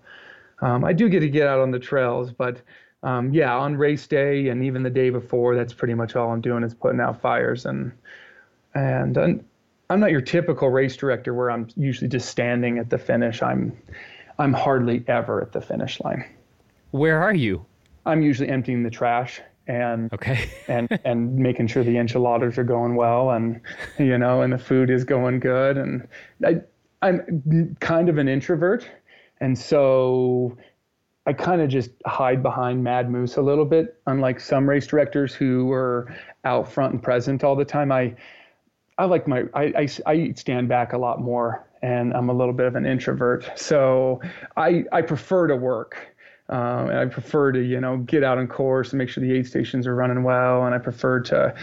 um, 0.60 0.84
I 0.84 0.92
do 0.92 1.08
get 1.08 1.20
to 1.20 1.28
get 1.28 1.46
out 1.46 1.60
on 1.60 1.70
the 1.70 1.78
trails, 1.78 2.32
but 2.32 2.60
um, 3.02 3.32
yeah, 3.32 3.54
on 3.56 3.76
race 3.76 4.06
day 4.06 4.48
and 4.48 4.64
even 4.64 4.82
the 4.82 4.90
day 4.90 5.10
before, 5.10 5.56
that's 5.56 5.72
pretty 5.72 5.94
much 5.94 6.14
all 6.14 6.30
I'm 6.30 6.40
doing 6.40 6.62
is 6.62 6.74
putting 6.74 7.00
out 7.00 7.20
fires 7.20 7.66
and 7.66 7.92
and, 8.74 9.16
and 9.18 9.44
I'm 9.90 10.00
not 10.00 10.10
your 10.10 10.22
typical 10.22 10.70
race 10.70 10.96
director 10.96 11.34
where 11.34 11.50
I'm 11.50 11.68
usually 11.76 12.08
just 12.08 12.30
standing 12.30 12.78
at 12.78 12.88
the 12.88 12.98
finish. 12.98 13.42
I'm 13.42 13.76
I'm 14.38 14.52
hardly 14.54 15.04
ever 15.08 15.42
at 15.42 15.52
the 15.52 15.60
finish 15.60 16.00
line. 16.00 16.24
Where 16.92 17.22
are 17.22 17.34
you? 17.34 17.66
I'm 18.06 18.22
usually 18.22 18.48
emptying 18.48 18.82
the 18.82 18.90
trash 18.90 19.42
and 19.66 20.12
okay. 20.12 20.50
and 20.68 20.88
and 21.04 21.34
making 21.36 21.66
sure 21.66 21.84
the 21.84 21.96
enchiladas 21.96 22.58
are 22.58 22.64
going 22.64 22.94
well 22.94 23.30
and 23.30 23.60
you 23.98 24.18
know 24.18 24.42
and 24.42 24.52
the 24.52 24.58
food 24.58 24.90
is 24.90 25.04
going 25.04 25.40
good. 25.40 25.76
And 25.76 26.08
I 26.44 26.60
I'm 27.02 27.76
kind 27.80 28.08
of 28.08 28.18
an 28.18 28.28
introvert. 28.28 28.88
And 29.40 29.58
so 29.58 30.56
I 31.26 31.32
kind 31.32 31.60
of 31.60 31.68
just 31.68 31.90
hide 32.06 32.42
behind 32.42 32.82
Mad 32.82 33.10
Moose 33.10 33.36
a 33.36 33.42
little 33.42 33.64
bit 33.64 34.00
unlike 34.06 34.40
some 34.40 34.68
race 34.68 34.86
directors 34.86 35.34
who 35.34 35.70
are 35.72 36.14
out 36.44 36.70
front 36.70 36.94
and 36.94 37.02
present 37.02 37.44
all 37.44 37.56
the 37.56 37.64
time. 37.64 37.92
I 37.92 38.14
I 38.98 39.04
like 39.06 39.26
my 39.26 39.44
I, 39.54 39.64
I, 39.76 39.88
I 40.06 40.32
stand 40.32 40.68
back 40.68 40.92
a 40.92 40.98
lot 40.98 41.20
more 41.20 41.68
and 41.82 42.14
I'm 42.14 42.28
a 42.28 42.32
little 42.32 42.54
bit 42.54 42.66
of 42.66 42.76
an 42.76 42.86
introvert. 42.86 43.50
So 43.56 44.20
I 44.56 44.84
I 44.92 45.02
prefer 45.02 45.48
to 45.48 45.56
work 45.56 46.11
um, 46.52 46.90
and 46.90 46.98
I 46.98 47.06
prefer 47.06 47.50
to, 47.52 47.62
you 47.62 47.80
know, 47.80 47.96
get 47.96 48.22
out 48.22 48.36
on 48.36 48.46
course 48.46 48.90
and 48.90 48.98
make 48.98 49.08
sure 49.08 49.24
the 49.24 49.32
aid 49.32 49.46
stations 49.46 49.86
are 49.86 49.94
running 49.94 50.22
well. 50.22 50.66
And 50.66 50.74
I 50.74 50.78
prefer 50.78 51.20
to, 51.20 51.54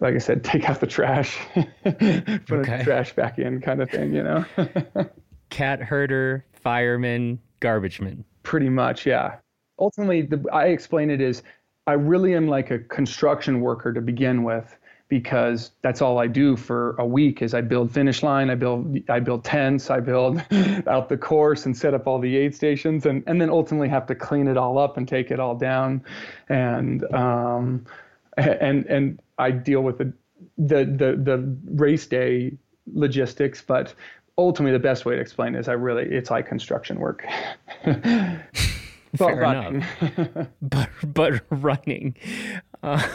like 0.00 0.14
I 0.14 0.18
said, 0.18 0.42
take 0.52 0.70
out 0.70 0.80
the 0.80 0.86
trash, 0.86 1.36
put 1.54 1.98
the 2.00 2.80
trash 2.82 3.12
back 3.12 3.38
in, 3.38 3.60
kind 3.60 3.82
of 3.82 3.90
thing, 3.90 4.14
you 4.14 4.22
know. 4.22 4.46
Cat 5.50 5.82
herder, 5.82 6.46
fireman, 6.52 7.38
garbage 7.60 8.00
man. 8.00 8.24
Pretty 8.42 8.70
much, 8.70 9.04
yeah. 9.04 9.36
Ultimately, 9.78 10.22
the, 10.22 10.42
I 10.50 10.68
explain 10.68 11.10
it 11.10 11.20
as 11.20 11.42
I 11.86 11.92
really 11.92 12.34
am 12.34 12.48
like 12.48 12.70
a 12.70 12.78
construction 12.78 13.60
worker 13.60 13.92
to 13.92 14.00
begin 14.00 14.44
with 14.44 14.74
because 15.08 15.70
that's 15.82 16.02
all 16.02 16.18
I 16.18 16.26
do 16.26 16.56
for 16.56 16.94
a 16.98 17.06
week 17.06 17.40
is 17.40 17.54
I 17.54 17.62
build 17.62 17.90
finish 17.90 18.22
line, 18.22 18.50
I 18.50 18.54
build 18.54 18.98
I 19.08 19.20
build 19.20 19.44
tents, 19.44 19.90
I 19.90 20.00
build 20.00 20.42
out 20.86 21.08
the 21.08 21.16
course 21.16 21.66
and 21.66 21.76
set 21.76 21.94
up 21.94 22.06
all 22.06 22.18
the 22.18 22.36
aid 22.36 22.54
stations 22.54 23.06
and, 23.06 23.24
and 23.26 23.40
then 23.40 23.50
ultimately 23.50 23.88
have 23.88 24.06
to 24.06 24.14
clean 24.14 24.48
it 24.48 24.56
all 24.56 24.78
up 24.78 24.96
and 24.96 25.08
take 25.08 25.30
it 25.30 25.40
all 25.40 25.54
down 25.54 26.04
and 26.48 27.04
um, 27.14 27.86
and 28.36 28.86
and 28.86 29.20
I 29.38 29.50
deal 29.50 29.82
with 29.82 29.98
the 29.98 30.12
the 30.56 30.84
the, 30.84 31.16
the 31.16 31.56
race 31.70 32.06
day 32.06 32.52
logistics, 32.92 33.62
but 33.62 33.94
ultimately 34.36 34.72
the 34.72 34.82
best 34.82 35.04
way 35.04 35.14
to 35.14 35.20
explain 35.20 35.54
it 35.54 35.60
is 35.60 35.68
I 35.68 35.72
really 35.72 36.04
it's 36.04 36.30
like 36.30 36.46
construction 36.46 37.00
work. 37.00 37.26
but 37.84 39.16
Fair 39.16 39.36
running. 39.36 39.84
but 40.62 40.88
but 41.02 41.42
running. 41.50 42.14
Uh, 42.82 43.06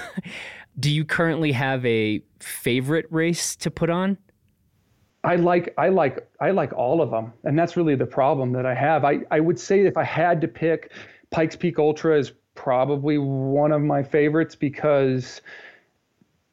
do 0.79 0.91
you 0.91 1.05
currently 1.05 1.51
have 1.51 1.85
a 1.85 2.21
favorite 2.39 3.05
race 3.09 3.55
to 3.57 3.71
put 3.71 3.89
on? 3.89 4.17
I 5.23 5.37
like 5.37 5.73
I 5.77 5.89
like 5.89 6.27
I 6.41 6.51
like 6.51 6.73
all 6.73 7.01
of 7.01 7.09
them, 7.09 7.31
and 7.45 7.57
that's 7.57 7.77
really 7.77 7.95
the 7.95 8.05
problem 8.05 8.51
that 8.53 8.65
I 8.65 8.73
have. 8.73 9.05
I 9.05 9.19
I 9.31 9.39
would 9.39 9.59
say 9.59 9.81
if 9.81 9.95
I 9.95 10.03
had 10.03 10.41
to 10.41 10.47
pick, 10.47 10.91
Pikes 11.31 11.55
Peak 11.55 11.79
Ultra 11.79 12.19
is 12.19 12.33
probably 12.55 13.17
one 13.17 13.71
of 13.71 13.81
my 13.81 14.03
favorites 14.03 14.55
because 14.55 15.41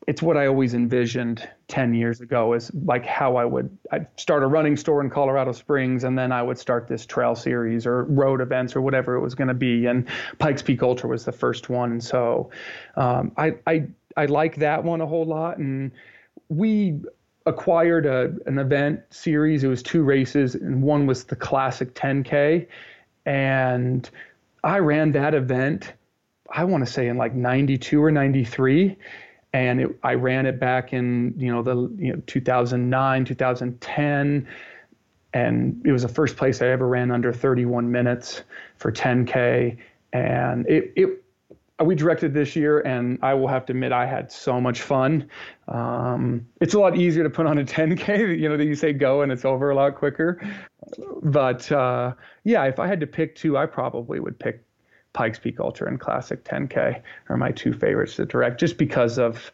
it's 0.06 0.22
what 0.22 0.36
I 0.36 0.46
always 0.46 0.74
envisioned 0.74 1.46
10 1.68 1.94
years 1.94 2.20
ago 2.20 2.54
is 2.54 2.72
like 2.84 3.04
how 3.04 3.36
I 3.36 3.44
would 3.44 3.76
I'd 3.92 4.06
start 4.18 4.42
a 4.42 4.46
running 4.46 4.76
store 4.76 5.00
in 5.02 5.10
Colorado 5.10 5.52
Springs 5.52 6.04
and 6.04 6.18
then 6.18 6.32
I 6.32 6.42
would 6.42 6.58
start 6.58 6.88
this 6.88 7.04
trail 7.04 7.34
series 7.34 7.86
or 7.86 8.04
road 8.04 8.40
events 8.40 8.74
or 8.74 8.80
whatever 8.80 9.14
it 9.14 9.20
was 9.20 9.34
going 9.34 9.48
to 9.48 9.54
be 9.54 9.86
and 9.86 10.08
Pikes 10.38 10.62
Peak 10.62 10.82
Ultra 10.82 11.08
was 11.08 11.24
the 11.26 11.32
first 11.32 11.68
one 11.68 12.00
so 12.00 12.50
um, 12.96 13.32
I, 13.36 13.54
I 13.66 13.88
I 14.20 14.26
like 14.26 14.56
that 14.56 14.84
one 14.84 15.00
a 15.00 15.06
whole 15.06 15.24
lot 15.24 15.56
and 15.56 15.90
we 16.50 17.00
acquired 17.46 18.04
a, 18.04 18.34
an 18.44 18.58
event 18.58 19.00
series. 19.08 19.64
It 19.64 19.68
was 19.68 19.82
two 19.82 20.02
races 20.02 20.54
and 20.54 20.82
one 20.82 21.06
was 21.06 21.24
the 21.24 21.36
classic 21.36 21.94
10k 21.94 22.66
and 23.24 24.08
I 24.62 24.78
ran 24.78 25.12
that 25.12 25.34
event 25.34 25.94
I 26.52 26.64
want 26.64 26.84
to 26.84 26.92
say 26.92 27.08
in 27.08 27.16
like 27.16 27.34
92 27.34 28.02
or 28.02 28.10
93 28.10 28.96
and 29.52 29.80
it, 29.80 29.98
I 30.02 30.14
ran 30.14 30.46
it 30.46 30.60
back 30.60 30.92
in 30.92 31.34
you 31.36 31.50
know 31.52 31.62
the 31.62 31.76
you 31.96 32.12
know 32.12 32.22
2009 32.26 33.24
2010 33.24 34.48
and 35.32 35.82
it 35.86 35.92
was 35.92 36.02
the 36.02 36.08
first 36.08 36.36
place 36.36 36.60
I 36.60 36.66
ever 36.66 36.86
ran 36.86 37.10
under 37.10 37.32
31 37.32 37.90
minutes 37.90 38.42
for 38.76 38.92
10k 38.92 39.78
and 40.12 40.66
it 40.68 40.92
it 40.96 41.24
we 41.82 41.94
directed 41.94 42.34
this 42.34 42.54
year 42.54 42.80
and 42.80 43.18
I 43.22 43.34
will 43.34 43.48
have 43.48 43.66
to 43.66 43.72
admit 43.72 43.92
I 43.92 44.06
had 44.06 44.30
so 44.30 44.60
much 44.60 44.82
fun. 44.82 45.28
Um, 45.68 46.46
it's 46.60 46.74
a 46.74 46.78
lot 46.78 46.96
easier 46.96 47.22
to 47.22 47.30
put 47.30 47.46
on 47.46 47.58
a 47.58 47.64
10k 47.64 48.38
you 48.40 48.48
know 48.48 48.56
that 48.56 48.66
you 48.66 48.74
say 48.74 48.92
go 48.92 49.22
and 49.22 49.32
it's 49.32 49.44
over 49.44 49.70
a 49.70 49.74
lot 49.74 49.96
quicker. 49.96 50.40
But 51.22 51.70
uh, 51.72 52.14
yeah, 52.44 52.64
if 52.64 52.78
I 52.78 52.86
had 52.86 53.00
to 53.00 53.06
pick 53.06 53.34
two, 53.34 53.56
I 53.56 53.66
probably 53.66 54.20
would 54.20 54.38
pick 54.38 54.64
Pikes 55.12 55.38
Peak 55.38 55.58
Ultra 55.60 55.88
and 55.88 55.98
Classic 55.98 56.44
10K 56.44 57.02
are 57.28 57.36
my 57.36 57.50
two 57.50 57.72
favorites 57.72 58.16
to 58.16 58.26
direct, 58.26 58.60
just 58.60 58.78
because 58.78 59.18
of, 59.18 59.52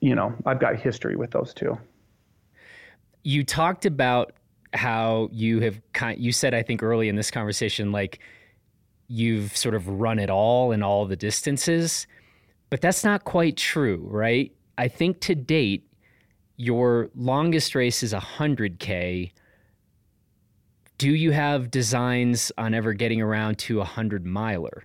you 0.00 0.14
know, 0.14 0.34
I've 0.46 0.60
got 0.60 0.76
history 0.76 1.16
with 1.16 1.30
those 1.30 1.52
two. 1.52 1.78
You 3.22 3.44
talked 3.44 3.84
about 3.84 4.32
how 4.72 5.28
you 5.32 5.60
have 5.60 5.80
kind. 5.92 6.18
You 6.18 6.32
said 6.32 6.54
I 6.54 6.62
think 6.62 6.82
early 6.82 7.08
in 7.08 7.16
this 7.16 7.30
conversation, 7.30 7.92
like 7.92 8.20
you've 9.08 9.56
sort 9.56 9.74
of 9.74 9.88
run 9.88 10.18
it 10.18 10.30
all 10.30 10.72
in 10.72 10.82
all 10.82 11.06
the 11.06 11.16
distances, 11.16 12.06
but 12.70 12.80
that's 12.80 13.04
not 13.04 13.24
quite 13.24 13.56
true, 13.56 14.06
right? 14.10 14.52
I 14.78 14.88
think 14.88 15.20
to 15.22 15.34
date, 15.34 15.88
your 16.56 17.10
longest 17.14 17.74
race 17.74 18.02
is 18.02 18.12
100K 18.12 19.32
do 20.98 21.14
you 21.14 21.30
have 21.30 21.70
designs 21.70 22.50
on 22.56 22.72
ever 22.72 22.92
getting 22.92 23.20
around 23.20 23.58
to 23.58 23.80
a 23.80 23.84
hundred 23.84 24.24
miler? 24.24 24.84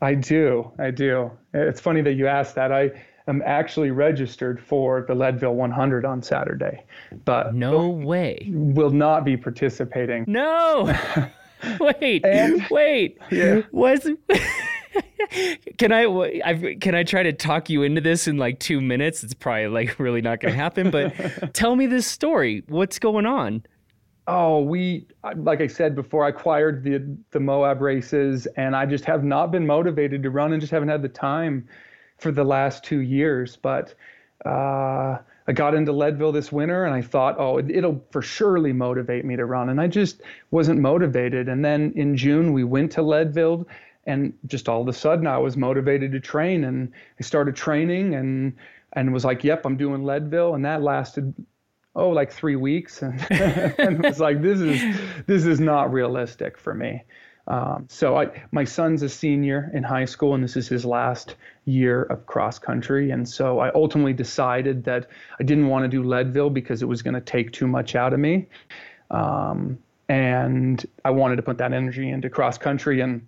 I 0.00 0.14
do. 0.14 0.72
I 0.78 0.90
do. 0.90 1.30
It's 1.54 1.80
funny 1.80 2.02
that 2.02 2.14
you 2.14 2.26
asked 2.26 2.54
that. 2.56 2.72
I 2.72 2.90
am 3.28 3.42
actually 3.46 3.90
registered 3.90 4.60
for 4.60 5.04
the 5.06 5.14
Leadville 5.14 5.54
100 5.54 6.04
on 6.04 6.22
Saturday, 6.22 6.84
but 7.24 7.54
no 7.54 7.88
way. 7.88 8.48
Will 8.52 8.90
not 8.90 9.24
be 9.24 9.36
participating. 9.36 10.24
No. 10.26 10.92
wait. 11.80 12.24
And, 12.24 12.66
wait. 12.70 13.18
Yeah. 13.30 13.62
Was. 13.72 14.08
can 15.78 15.92
I 15.92 16.04
I've, 16.44 16.80
can 16.80 16.94
I 16.94 17.02
try 17.02 17.22
to 17.22 17.32
talk 17.32 17.68
you 17.68 17.82
into 17.82 18.00
this 18.00 18.28
in 18.28 18.36
like 18.36 18.58
two 18.60 18.80
minutes? 18.80 19.24
It's 19.24 19.34
probably 19.34 19.68
like 19.68 19.98
really 19.98 20.20
not 20.20 20.40
going 20.40 20.52
to 20.52 20.58
happen. 20.58 20.90
But 20.90 21.54
tell 21.54 21.76
me 21.76 21.86
this 21.86 22.06
story. 22.06 22.62
What's 22.68 22.98
going 22.98 23.26
on? 23.26 23.64
Oh, 24.28 24.60
we 24.60 25.06
like 25.36 25.60
I 25.60 25.68
said 25.68 25.94
before, 25.94 26.24
I 26.24 26.30
acquired 26.30 26.82
the 26.82 27.16
the 27.30 27.40
Moab 27.40 27.80
races, 27.80 28.46
and 28.56 28.74
I 28.74 28.84
just 28.84 29.04
have 29.04 29.22
not 29.22 29.52
been 29.52 29.66
motivated 29.66 30.22
to 30.24 30.30
run, 30.30 30.52
and 30.52 30.60
just 30.60 30.72
haven't 30.72 30.88
had 30.88 31.02
the 31.02 31.08
time 31.08 31.68
for 32.18 32.32
the 32.32 32.44
last 32.44 32.82
two 32.82 33.00
years. 33.00 33.56
But 33.56 33.94
uh, 34.44 35.18
I 35.48 35.52
got 35.52 35.74
into 35.74 35.92
Leadville 35.92 36.32
this 36.32 36.50
winter, 36.50 36.84
and 36.84 36.94
I 36.94 37.02
thought, 37.02 37.36
oh, 37.38 37.58
it'll 37.58 38.04
for 38.10 38.22
surely 38.22 38.72
motivate 38.72 39.24
me 39.24 39.36
to 39.36 39.44
run, 39.44 39.68
and 39.68 39.80
I 39.80 39.86
just 39.86 40.22
wasn't 40.50 40.80
motivated. 40.80 41.48
And 41.48 41.64
then 41.64 41.92
in 41.94 42.16
June, 42.16 42.52
we 42.52 42.64
went 42.64 42.92
to 42.92 43.02
Leadville, 43.02 43.66
and 44.04 44.32
just 44.46 44.68
all 44.68 44.82
of 44.82 44.88
a 44.88 44.92
sudden, 44.92 45.26
I 45.26 45.38
was 45.38 45.56
motivated 45.56 46.12
to 46.12 46.20
train, 46.20 46.64
and 46.64 46.92
I 47.18 47.22
started 47.22 47.54
training, 47.54 48.14
and 48.14 48.54
and 48.92 49.12
was 49.12 49.24
like, 49.24 49.44
yep, 49.44 49.64
I'm 49.64 49.76
doing 49.76 50.04
Leadville, 50.04 50.54
and 50.54 50.64
that 50.64 50.82
lasted 50.82 51.34
oh 51.94 52.10
like 52.10 52.32
three 52.32 52.56
weeks. 52.56 53.02
And, 53.02 53.20
and 53.78 54.04
it 54.04 54.08
was 54.08 54.20
like 54.20 54.42
this 54.42 54.60
is 54.60 54.98
this 55.26 55.44
is 55.44 55.60
not 55.60 55.92
realistic 55.92 56.58
for 56.58 56.74
me 56.74 57.04
um, 57.48 57.86
so 57.88 58.16
I, 58.16 58.42
my 58.50 58.64
son's 58.64 59.02
a 59.02 59.08
senior 59.08 59.70
in 59.72 59.84
high 59.84 60.04
school 60.04 60.34
and 60.34 60.42
this 60.42 60.56
is 60.56 60.66
his 60.66 60.84
last 60.84 61.36
year 61.64 62.02
of 62.04 62.26
cross 62.26 62.58
country. 62.58 63.10
And 63.10 63.28
so 63.28 63.60
i 63.60 63.70
ultimately 63.72 64.12
decided 64.12 64.84
that 64.84 65.08
i 65.38 65.44
didn't 65.44 65.68
want 65.68 65.84
to 65.84 65.88
do 65.88 66.02
leadville 66.02 66.50
because 66.50 66.82
it 66.82 66.86
was 66.86 67.02
going 67.02 67.14
to 67.14 67.20
take 67.20 67.52
too 67.52 67.66
much 67.66 67.94
out 67.94 68.12
of 68.12 68.20
me. 68.20 68.46
Um, 69.10 69.78
and 70.08 70.84
i 71.04 71.10
wanted 71.10 71.36
to 71.36 71.42
put 71.42 71.58
that 71.58 71.72
energy 71.72 72.10
into 72.10 72.28
cross 72.28 72.58
country. 72.58 73.00
And 73.00 73.26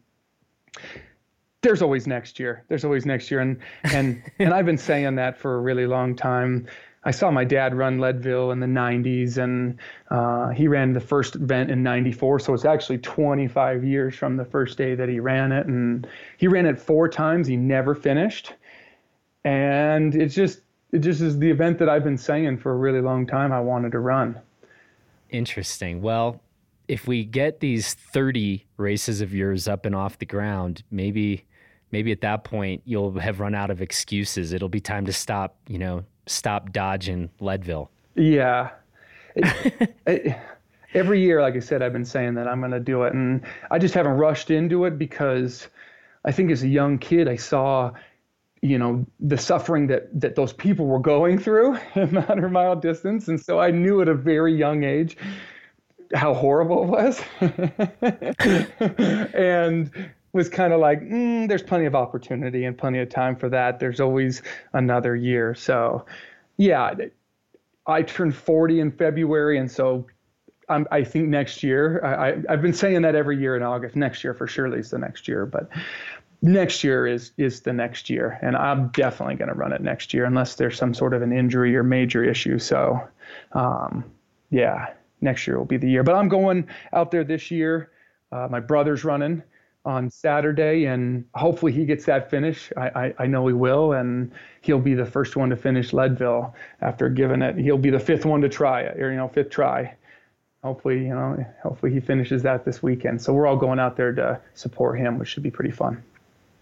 there's 1.62 1.82
always 1.82 2.06
next 2.06 2.38
year. 2.38 2.64
There's 2.68 2.84
always 2.84 3.04
next 3.04 3.30
year. 3.30 3.40
And 3.40 3.58
and 3.84 4.22
and 4.40 4.52
i've 4.52 4.66
been 4.66 4.78
saying 4.78 5.14
that 5.16 5.38
for 5.38 5.54
a 5.54 5.60
really 5.60 5.86
long 5.86 6.16
time 6.16 6.66
I 7.08 7.10
saw 7.10 7.30
my 7.30 7.44
dad 7.44 7.74
run 7.74 7.98
Leadville 7.98 8.50
in 8.50 8.60
the 8.60 8.66
90s, 8.66 9.38
and 9.38 9.78
uh, 10.10 10.50
he 10.50 10.68
ran 10.68 10.92
the 10.92 11.00
first 11.00 11.36
event 11.36 11.70
in 11.70 11.82
94. 11.82 12.38
So 12.40 12.52
it's 12.52 12.66
actually 12.66 12.98
25 12.98 13.82
years 13.82 14.14
from 14.14 14.36
the 14.36 14.44
first 14.44 14.76
day 14.76 14.94
that 14.94 15.08
he 15.08 15.18
ran 15.18 15.50
it. 15.50 15.66
And 15.66 16.06
he 16.36 16.48
ran 16.48 16.66
it 16.66 16.78
four 16.78 17.08
times. 17.08 17.46
He 17.46 17.56
never 17.56 17.94
finished. 17.94 18.52
And 19.42 20.14
it's 20.14 20.34
just, 20.34 20.60
it 20.92 20.98
just 20.98 21.22
is 21.22 21.38
the 21.38 21.50
event 21.50 21.78
that 21.78 21.88
I've 21.88 22.04
been 22.04 22.18
saying 22.18 22.58
for 22.58 22.72
a 22.72 22.76
really 22.76 23.00
long 23.00 23.26
time 23.26 23.54
I 23.54 23.60
wanted 23.60 23.92
to 23.92 24.00
run. 24.00 24.38
Interesting. 25.30 26.02
Well, 26.02 26.42
if 26.88 27.08
we 27.08 27.24
get 27.24 27.60
these 27.60 27.94
30 27.94 28.66
races 28.76 29.22
of 29.22 29.32
yours 29.32 29.66
up 29.66 29.86
and 29.86 29.94
off 29.94 30.18
the 30.18 30.26
ground, 30.26 30.82
maybe 30.90 31.46
maybe 31.90 32.12
at 32.12 32.20
that 32.20 32.44
point 32.44 32.82
you'll 32.84 33.18
have 33.18 33.40
run 33.40 33.54
out 33.54 33.70
of 33.70 33.80
excuses. 33.80 34.52
It'll 34.52 34.68
be 34.68 34.80
time 34.80 35.06
to 35.06 35.12
stop, 35.14 35.56
you 35.68 35.78
know, 35.78 36.04
stop 36.28 36.72
dodging 36.72 37.30
Leadville. 37.40 37.90
Yeah. 38.14 38.70
It, 39.34 39.96
it, 40.06 40.36
every 40.94 41.20
year, 41.20 41.42
like 41.42 41.54
I 41.54 41.60
said, 41.60 41.82
I've 41.82 41.92
been 41.92 42.04
saying 42.04 42.34
that 42.34 42.48
I'm 42.48 42.60
going 42.60 42.72
to 42.72 42.80
do 42.80 43.04
it. 43.04 43.14
And 43.14 43.42
I 43.70 43.78
just 43.78 43.94
haven't 43.94 44.12
rushed 44.12 44.50
into 44.50 44.84
it 44.84 44.98
because 44.98 45.68
I 46.24 46.32
think 46.32 46.50
as 46.50 46.62
a 46.62 46.68
young 46.68 46.98
kid, 46.98 47.28
I 47.28 47.36
saw, 47.36 47.92
you 48.62 48.78
know, 48.78 49.06
the 49.20 49.38
suffering 49.38 49.86
that, 49.88 50.08
that 50.20 50.34
those 50.34 50.52
people 50.52 50.86
were 50.86 50.98
going 50.98 51.38
through 51.38 51.74
in 51.94 52.10
the 52.10 52.20
100 52.20 52.50
mile 52.50 52.76
distance. 52.76 53.28
And 53.28 53.40
so 53.40 53.60
I 53.60 53.70
knew 53.70 54.00
at 54.02 54.08
a 54.08 54.14
very 54.14 54.54
young 54.54 54.84
age 54.84 55.16
how 56.14 56.32
horrible 56.34 56.84
it 56.84 56.88
was. 56.88 57.20
and 59.34 59.90
was 60.32 60.48
kind 60.48 60.72
of 60.72 60.80
like, 60.80 61.00
mm, 61.00 61.48
there's 61.48 61.62
plenty 61.62 61.86
of 61.86 61.94
opportunity 61.94 62.64
and 62.64 62.76
plenty 62.76 62.98
of 63.00 63.08
time 63.08 63.36
for 63.36 63.48
that. 63.48 63.80
There's 63.80 64.00
always 64.00 64.42
another 64.72 65.16
year. 65.16 65.54
So, 65.54 66.04
yeah, 66.56 66.94
I 67.86 68.02
turned 68.02 68.34
40 68.34 68.80
in 68.80 68.92
February, 68.92 69.58
and 69.58 69.70
so 69.70 70.06
I'm, 70.68 70.86
i 70.90 71.02
think 71.02 71.28
next 71.28 71.62
year. 71.62 72.04
I, 72.04 72.50
have 72.50 72.62
been 72.62 72.74
saying 72.74 73.02
that 73.02 73.14
every 73.14 73.38
year 73.38 73.56
in 73.56 73.62
August. 73.62 73.96
Next 73.96 74.22
year 74.22 74.34
for 74.34 74.46
surely 74.46 74.80
is 74.80 74.90
the 74.90 74.98
next 74.98 75.26
year, 75.26 75.46
but 75.46 75.70
next 76.42 76.84
year 76.84 77.06
is 77.06 77.32
is 77.38 77.62
the 77.62 77.72
next 77.72 78.10
year, 78.10 78.38
and 78.42 78.56
I'm 78.56 78.88
definitely 78.88 79.36
going 79.36 79.48
to 79.48 79.54
run 79.54 79.72
it 79.72 79.80
next 79.80 80.12
year 80.12 80.26
unless 80.26 80.56
there's 80.56 80.76
some 80.76 80.92
sort 80.92 81.14
of 81.14 81.22
an 81.22 81.32
injury 81.32 81.74
or 81.74 81.82
major 81.82 82.22
issue. 82.22 82.58
So, 82.58 83.00
um, 83.52 84.04
yeah, 84.50 84.88
next 85.20 85.46
year 85.46 85.58
will 85.58 85.64
be 85.64 85.78
the 85.78 85.88
year. 85.88 86.02
But 86.02 86.14
I'm 86.14 86.28
going 86.28 86.68
out 86.92 87.10
there 87.10 87.24
this 87.24 87.50
year. 87.50 87.90
Uh, 88.30 88.46
my 88.50 88.60
brother's 88.60 89.04
running 89.04 89.42
on 89.84 90.10
Saturday, 90.10 90.84
and 90.86 91.24
hopefully 91.34 91.72
he 91.72 91.84
gets 91.84 92.04
that 92.06 92.30
finish. 92.30 92.70
I, 92.76 92.88
I, 92.88 93.14
I, 93.20 93.26
know 93.26 93.46
he 93.46 93.54
will, 93.54 93.92
and 93.92 94.30
he'll 94.60 94.80
be 94.80 94.94
the 94.94 95.06
first 95.06 95.36
one 95.36 95.48
to 95.50 95.56
finish 95.56 95.92
Leadville 95.92 96.54
after 96.80 97.08
giving 97.08 97.42
it. 97.42 97.56
He'll 97.56 97.78
be 97.78 97.90
the 97.90 98.00
fifth 98.00 98.26
one 98.26 98.40
to 98.42 98.48
try 98.48 98.82
it, 98.82 99.00
or 99.00 99.10
you 99.10 99.16
know, 99.16 99.28
fifth 99.28 99.50
try. 99.50 99.94
Hopefully, 100.62 100.98
you 100.98 101.14
know, 101.14 101.44
hopefully 101.62 101.92
he 101.92 102.00
finishes 102.00 102.42
that 102.42 102.64
this 102.64 102.82
weekend. 102.82 103.22
So 103.22 103.32
we're 103.32 103.46
all 103.46 103.56
going 103.56 103.78
out 103.78 103.96
there 103.96 104.12
to 104.12 104.40
support 104.54 104.98
him, 104.98 105.18
which 105.18 105.28
should 105.28 105.44
be 105.44 105.50
pretty 105.50 105.70
fun. 105.70 106.02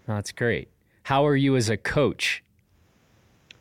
That's 0.05 0.31
great. 0.31 0.69
How 1.03 1.25
are 1.25 1.35
you 1.35 1.55
as 1.55 1.69
a 1.69 1.77
coach? 1.77 2.43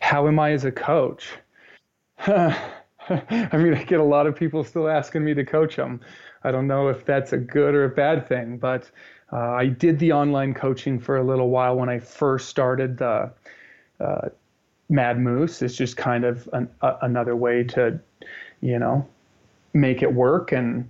How 0.00 0.28
am 0.28 0.38
I 0.38 0.52
as 0.52 0.64
a 0.64 0.72
coach? 0.72 1.30
I 2.18 3.50
mean, 3.52 3.74
I 3.74 3.84
get 3.84 4.00
a 4.00 4.04
lot 4.04 4.26
of 4.26 4.36
people 4.36 4.62
still 4.62 4.88
asking 4.88 5.24
me 5.24 5.32
to 5.34 5.44
coach 5.44 5.76
them. 5.76 6.00
I 6.44 6.50
don't 6.50 6.66
know 6.66 6.88
if 6.88 7.04
that's 7.04 7.32
a 7.32 7.38
good 7.38 7.74
or 7.74 7.84
a 7.84 7.88
bad 7.88 8.28
thing, 8.28 8.59
but 8.59 8.90
Uh, 9.33 9.53
I 9.53 9.66
did 9.66 9.99
the 9.99 10.12
online 10.12 10.55
coaching 10.55 10.99
for 10.99 11.16
a 11.16 11.22
little 11.22 11.51
while 11.51 11.77
when 11.77 11.89
I 11.89 11.99
first 11.99 12.49
started 12.49 12.99
the 12.99 13.31
uh, 14.01 14.29
Mad 14.89 15.18
Moose. 15.18 15.62
It's 15.62 15.77
just 15.77 15.97
kind 15.97 16.24
of 16.24 16.49
an, 16.53 16.68
another 17.03 17.35
way 17.35 17.64
to, 17.64 17.99
you 18.61 18.79
know, 18.79 19.07
make 19.74 20.03
it 20.03 20.12
work 20.12 20.53
and 20.53 20.89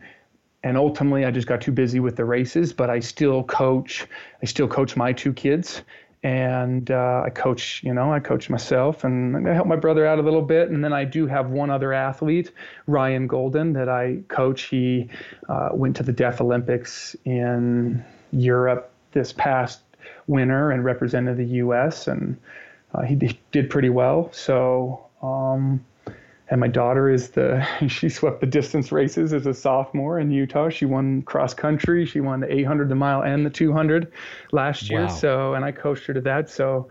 and 0.67 0.77
ultimately 0.77 1.25
I 1.25 1.31
just 1.31 1.47
got 1.47 1.61
too 1.61 1.71
busy 1.71 2.01
with 2.01 2.17
the 2.17 2.25
races. 2.25 2.73
But 2.73 2.91
I 2.91 2.99
still 2.99 3.45
coach. 3.45 4.05
I 4.43 4.47
still 4.47 4.67
coach 4.67 4.97
my 4.97 5.13
two 5.13 5.33
kids, 5.33 5.83
and 6.25 6.91
uh, 6.91 7.23
I 7.25 7.31
coach. 7.31 7.85
You 7.85 7.95
know, 7.95 8.13
I 8.13 8.19
coach 8.19 8.51
myself, 8.51 9.05
and 9.05 9.49
I 9.49 9.55
help 9.55 9.69
my 9.69 9.77
brother 9.77 10.05
out 10.05 10.19
a 10.19 10.23
little 10.23 10.43
bit. 10.43 10.71
And 10.71 10.83
then 10.83 10.93
I 10.93 11.05
do 11.05 11.29
have 11.29 11.51
one 11.51 11.71
other 11.71 11.93
athlete, 11.93 12.51
Ryan 12.89 13.29
Golden, 13.29 13.75
that 13.75 13.89
I 13.89 14.19
coach. 14.27 14.63
He 14.63 15.09
uh, 15.49 15.69
went 15.73 15.95
to 15.97 16.03
the 16.03 16.13
Deaf 16.13 16.41
Olympics 16.41 17.15
in 17.25 18.05
Europe 18.39 18.93
this 19.13 19.33
past 19.33 19.81
winter 20.27 20.71
and 20.71 20.85
represented 20.85 21.37
the 21.37 21.47
U.S. 21.57 22.07
and 22.09 22.37
uh, 22.95 23.03
he, 23.03 23.15
he, 23.15 23.39
did 23.53 23.71
pretty 23.71 23.91
well. 23.91 24.31
So. 24.33 25.05
Um, 25.23 25.85
and 26.49 26.61
my 26.61 26.69
daughter 26.69 27.11
is 27.11 27.31
the 27.31 27.67
she 27.89 28.09
swept 28.09 28.41
the 28.41 28.47
distance 28.47 28.93
races 28.93 29.33
as 29.33 29.47
a 29.47 29.55
sophomore 29.55 30.21
in 30.21 30.31
Utah. 30.31 30.69
She 30.69 30.85
won 30.85 31.23
cross 31.23 31.55
country, 31.55 32.07
she 32.07 32.21
won 32.21 32.41
the 32.41 32.53
800, 32.53 32.89
the 32.89 32.95
mile, 32.95 33.23
and 33.23 33.45
the 33.45 33.51
200 33.51 34.13
last 34.53 34.89
year. 34.89 35.03
Wow. 35.03 35.09
So, 35.09 35.55
and 35.55 35.65
I 35.65 35.73
coached 35.73 36.07
her 36.07 36.15
to 36.15 36.21
that. 36.23 36.49
So, 36.49 36.89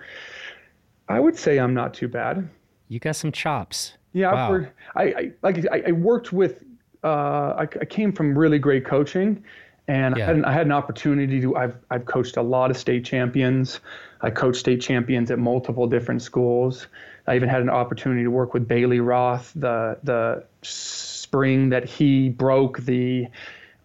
I 1.07 1.19
would 1.19 1.37
say 1.37 1.59
I'm 1.59 1.73
not 1.73 1.93
too 1.93 2.07
bad. 2.07 2.49
You 2.89 2.99
got 2.99 3.15
some 3.15 3.31
chops. 3.31 3.93
Yeah, 4.13 4.33
wow. 4.33 4.65
I, 4.95 5.03
I 5.03 5.31
like 5.41 5.65
I, 5.71 5.83
I 5.87 5.91
worked 5.91 6.33
with. 6.33 6.63
Uh, 7.03 7.53
I, 7.59 7.61
I 7.63 7.85
came 7.85 8.11
from 8.11 8.37
really 8.37 8.57
great 8.57 8.83
coaching, 8.85 9.43
and 9.87 10.17
yeah. 10.17 10.23
I, 10.23 10.27
had 10.27 10.35
an, 10.35 10.45
I 10.45 10.51
had 10.51 10.65
an 10.65 10.71
opportunity 10.71 11.41
to. 11.41 11.55
I've 11.55 11.77
I've 11.89 12.05
coached 12.05 12.37
a 12.37 12.41
lot 12.41 12.71
of 12.71 12.77
state 12.77 13.05
champions. 13.05 13.79
I 14.21 14.29
coached 14.29 14.59
state 14.59 14.81
champions 14.81 15.29
at 15.31 15.39
multiple 15.39 15.87
different 15.87 16.21
schools. 16.21 16.87
I 17.27 17.35
even 17.35 17.49
had 17.49 17.61
an 17.61 17.69
opportunity 17.69 18.23
to 18.23 18.31
work 18.31 18.53
with 18.53 18.67
Bailey 18.67 18.99
Roth 18.99 19.51
the 19.55 19.97
the 20.03 20.43
spring 20.61 21.69
that 21.69 21.85
he 21.85 22.29
broke 22.29 22.79
the 22.79 23.27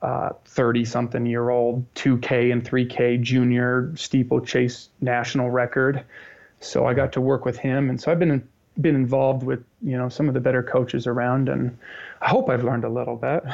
30 0.00 0.82
uh, 0.82 0.84
something 0.84 1.26
year 1.26 1.50
old 1.50 1.92
2K 1.94 2.52
and 2.52 2.64
3K 2.64 3.20
junior 3.20 3.92
steeplechase 3.96 4.88
national 5.00 5.50
record. 5.50 6.04
So 6.60 6.86
I 6.86 6.94
got 6.94 7.12
to 7.12 7.20
work 7.20 7.44
with 7.44 7.58
him, 7.58 7.90
and 7.90 8.00
so 8.00 8.10
I've 8.10 8.18
been 8.18 8.46
been 8.80 8.94
involved 8.94 9.42
with 9.42 9.62
you 9.82 9.96
know 9.96 10.08
some 10.08 10.28
of 10.28 10.34
the 10.34 10.40
better 10.40 10.62
coaches 10.62 11.06
around, 11.06 11.48
and 11.48 11.76
I 12.20 12.28
hope 12.28 12.48
I've 12.48 12.64
learned 12.64 12.84
a 12.84 12.88
little 12.88 13.16
bit. 13.16 13.44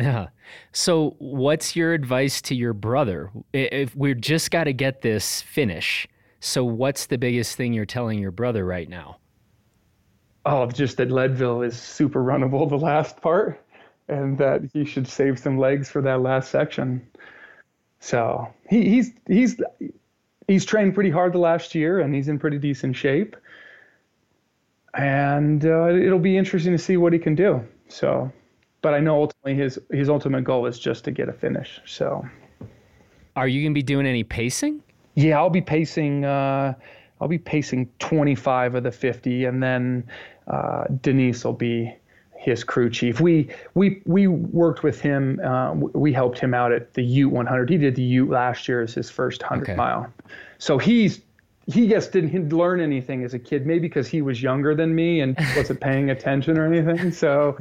Yeah. 0.00 0.28
So, 0.72 1.14
what's 1.18 1.76
your 1.76 1.92
advice 1.92 2.40
to 2.42 2.54
your 2.54 2.72
brother? 2.72 3.30
If 3.52 3.94
we're 3.94 4.14
just 4.14 4.50
got 4.50 4.64
to 4.64 4.72
get 4.72 5.02
this 5.02 5.42
finish, 5.42 6.08
so 6.40 6.64
what's 6.64 7.06
the 7.06 7.18
biggest 7.18 7.56
thing 7.56 7.74
you're 7.74 7.84
telling 7.84 8.18
your 8.18 8.30
brother 8.30 8.64
right 8.64 8.88
now? 8.88 9.18
Oh, 10.46 10.66
just 10.70 10.96
that 10.96 11.10
Leadville 11.10 11.60
is 11.60 11.78
super 11.78 12.24
runnable, 12.24 12.68
the 12.68 12.78
last 12.78 13.20
part, 13.20 13.62
and 14.08 14.38
that 14.38 14.62
he 14.72 14.86
should 14.86 15.06
save 15.06 15.38
some 15.38 15.58
legs 15.58 15.90
for 15.90 16.00
that 16.00 16.22
last 16.22 16.50
section. 16.50 17.06
So 18.00 18.48
he, 18.70 18.88
he's 18.88 19.12
he's 19.26 19.60
he's 20.48 20.64
trained 20.64 20.94
pretty 20.94 21.10
hard 21.10 21.34
the 21.34 21.38
last 21.38 21.74
year, 21.74 22.00
and 22.00 22.14
he's 22.14 22.28
in 22.28 22.38
pretty 22.38 22.58
decent 22.58 22.96
shape. 22.96 23.36
And 24.94 25.64
uh, 25.64 25.90
it'll 25.94 26.18
be 26.18 26.38
interesting 26.38 26.72
to 26.72 26.78
see 26.78 26.96
what 26.96 27.12
he 27.12 27.18
can 27.18 27.34
do. 27.34 27.62
So, 27.88 28.32
but 28.82 28.94
I 28.94 29.00
know 29.00 29.20
ultimately 29.22 29.54
his 29.54 29.78
his 29.90 30.08
ultimate 30.08 30.44
goal 30.44 30.66
is 30.66 30.78
just 30.78 31.04
to 31.04 31.10
get 31.10 31.28
a 31.28 31.32
finish. 31.32 31.80
So, 31.86 32.26
are 33.36 33.48
you 33.48 33.62
gonna 33.62 33.74
be 33.74 33.82
doing 33.82 34.06
any 34.06 34.24
pacing? 34.24 34.82
Yeah, 35.14 35.38
I'll 35.38 35.50
be 35.50 35.60
pacing. 35.60 36.24
Uh, 36.24 36.74
I'll 37.20 37.28
be 37.28 37.38
pacing 37.38 37.90
25 37.98 38.76
of 38.76 38.82
the 38.82 38.90
50, 38.90 39.44
and 39.44 39.62
then 39.62 40.08
uh, 40.46 40.84
Denise 41.02 41.44
will 41.44 41.52
be 41.52 41.94
his 42.38 42.64
crew 42.64 42.88
chief. 42.88 43.20
We 43.20 43.50
we 43.74 44.02
we 44.06 44.26
worked 44.26 44.82
with 44.82 45.00
him. 45.00 45.38
Uh, 45.44 45.74
we 45.74 46.12
helped 46.12 46.38
him 46.38 46.54
out 46.54 46.72
at 46.72 46.94
the 46.94 47.02
Ute 47.02 47.30
100. 47.30 47.68
He 47.68 47.76
did 47.76 47.96
the 47.96 48.02
Ute 48.02 48.30
last 48.30 48.66
year 48.66 48.80
as 48.82 48.94
his 48.94 49.10
first 49.10 49.42
100 49.42 49.64
okay. 49.64 49.74
mile. 49.74 50.10
So 50.58 50.78
he's 50.78 51.20
he 51.66 51.88
just 51.88 52.12
didn't 52.12 52.52
learn 52.52 52.80
anything 52.80 53.22
as 53.24 53.34
a 53.34 53.38
kid, 53.38 53.66
maybe 53.66 53.80
because 53.80 54.08
he 54.08 54.22
was 54.22 54.42
younger 54.42 54.74
than 54.74 54.94
me 54.94 55.20
and 55.20 55.36
wasn't 55.56 55.80
paying 55.80 56.10
attention 56.10 56.58
or 56.58 56.66
anything. 56.66 57.12
So, 57.12 57.56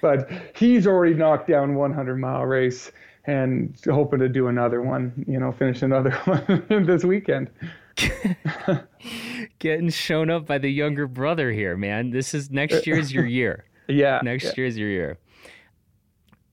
but 0.00 0.30
he's 0.56 0.86
already 0.86 1.14
knocked 1.14 1.48
down 1.48 1.74
100 1.74 2.16
mile 2.16 2.44
race 2.44 2.90
and 3.26 3.74
hoping 3.86 4.20
to 4.20 4.28
do 4.28 4.48
another 4.48 4.82
one. 4.82 5.24
You 5.26 5.38
know, 5.38 5.52
finish 5.52 5.82
another 5.82 6.10
one 6.68 6.86
this 6.86 7.04
weekend. 7.04 7.50
Getting 9.58 9.90
shown 9.90 10.30
up 10.30 10.46
by 10.46 10.58
the 10.58 10.70
younger 10.70 11.06
brother 11.06 11.52
here, 11.52 11.76
man. 11.76 12.10
This 12.10 12.34
is 12.34 12.50
next 12.50 12.86
year's 12.86 13.12
your 13.12 13.26
year. 13.26 13.64
yeah. 13.88 14.20
Next 14.22 14.44
yeah. 14.44 14.52
year's 14.56 14.76
your 14.76 14.88
year. 14.88 15.18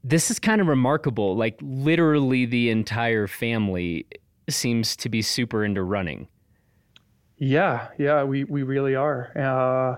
This 0.03 0.31
is 0.31 0.39
kind 0.39 0.61
of 0.61 0.67
remarkable. 0.67 1.35
Like 1.35 1.57
literally 1.61 2.45
the 2.45 2.69
entire 2.69 3.27
family 3.27 4.05
seems 4.49 4.95
to 4.97 5.09
be 5.09 5.21
super 5.21 5.63
into 5.65 5.83
running. 5.83 6.27
Yeah, 7.41 7.87
yeah, 7.97 8.23
we, 8.23 8.43
we 8.43 8.61
really 8.61 8.93
are. 8.93 9.31
Uh, 9.35 9.95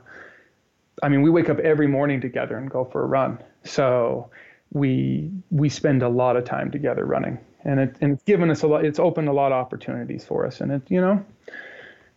I 1.04 1.10
mean, 1.10 1.22
we 1.22 1.30
wake 1.30 1.50
up 1.50 1.60
every 1.60 1.88
morning 1.88 2.22
together 2.22 2.58
and 2.58 2.70
go 2.70 2.86
for 2.86 3.04
a 3.04 3.06
run. 3.06 3.38
So 3.66 4.30
we 4.72 5.30
we 5.52 5.70
spend 5.70 6.02
a 6.02 6.10
lot 6.10 6.36
of 6.36 6.46
time 6.46 6.72
together 6.72 7.06
running 7.06 7.38
and 7.66 7.80
it 7.80 7.96
and 8.02 8.14
it's 8.14 8.24
given 8.24 8.50
us 8.50 8.64
a 8.64 8.68
lot. 8.68 8.86
It's 8.86 9.00
opened 9.00 9.28
a 9.28 9.34
lot 9.34 9.52
of 9.52 9.58
opportunities 9.58 10.24
for 10.24 10.46
us, 10.46 10.62
and 10.62 10.72
it 10.72 10.82
you 10.89 11.02
know, 11.02 11.24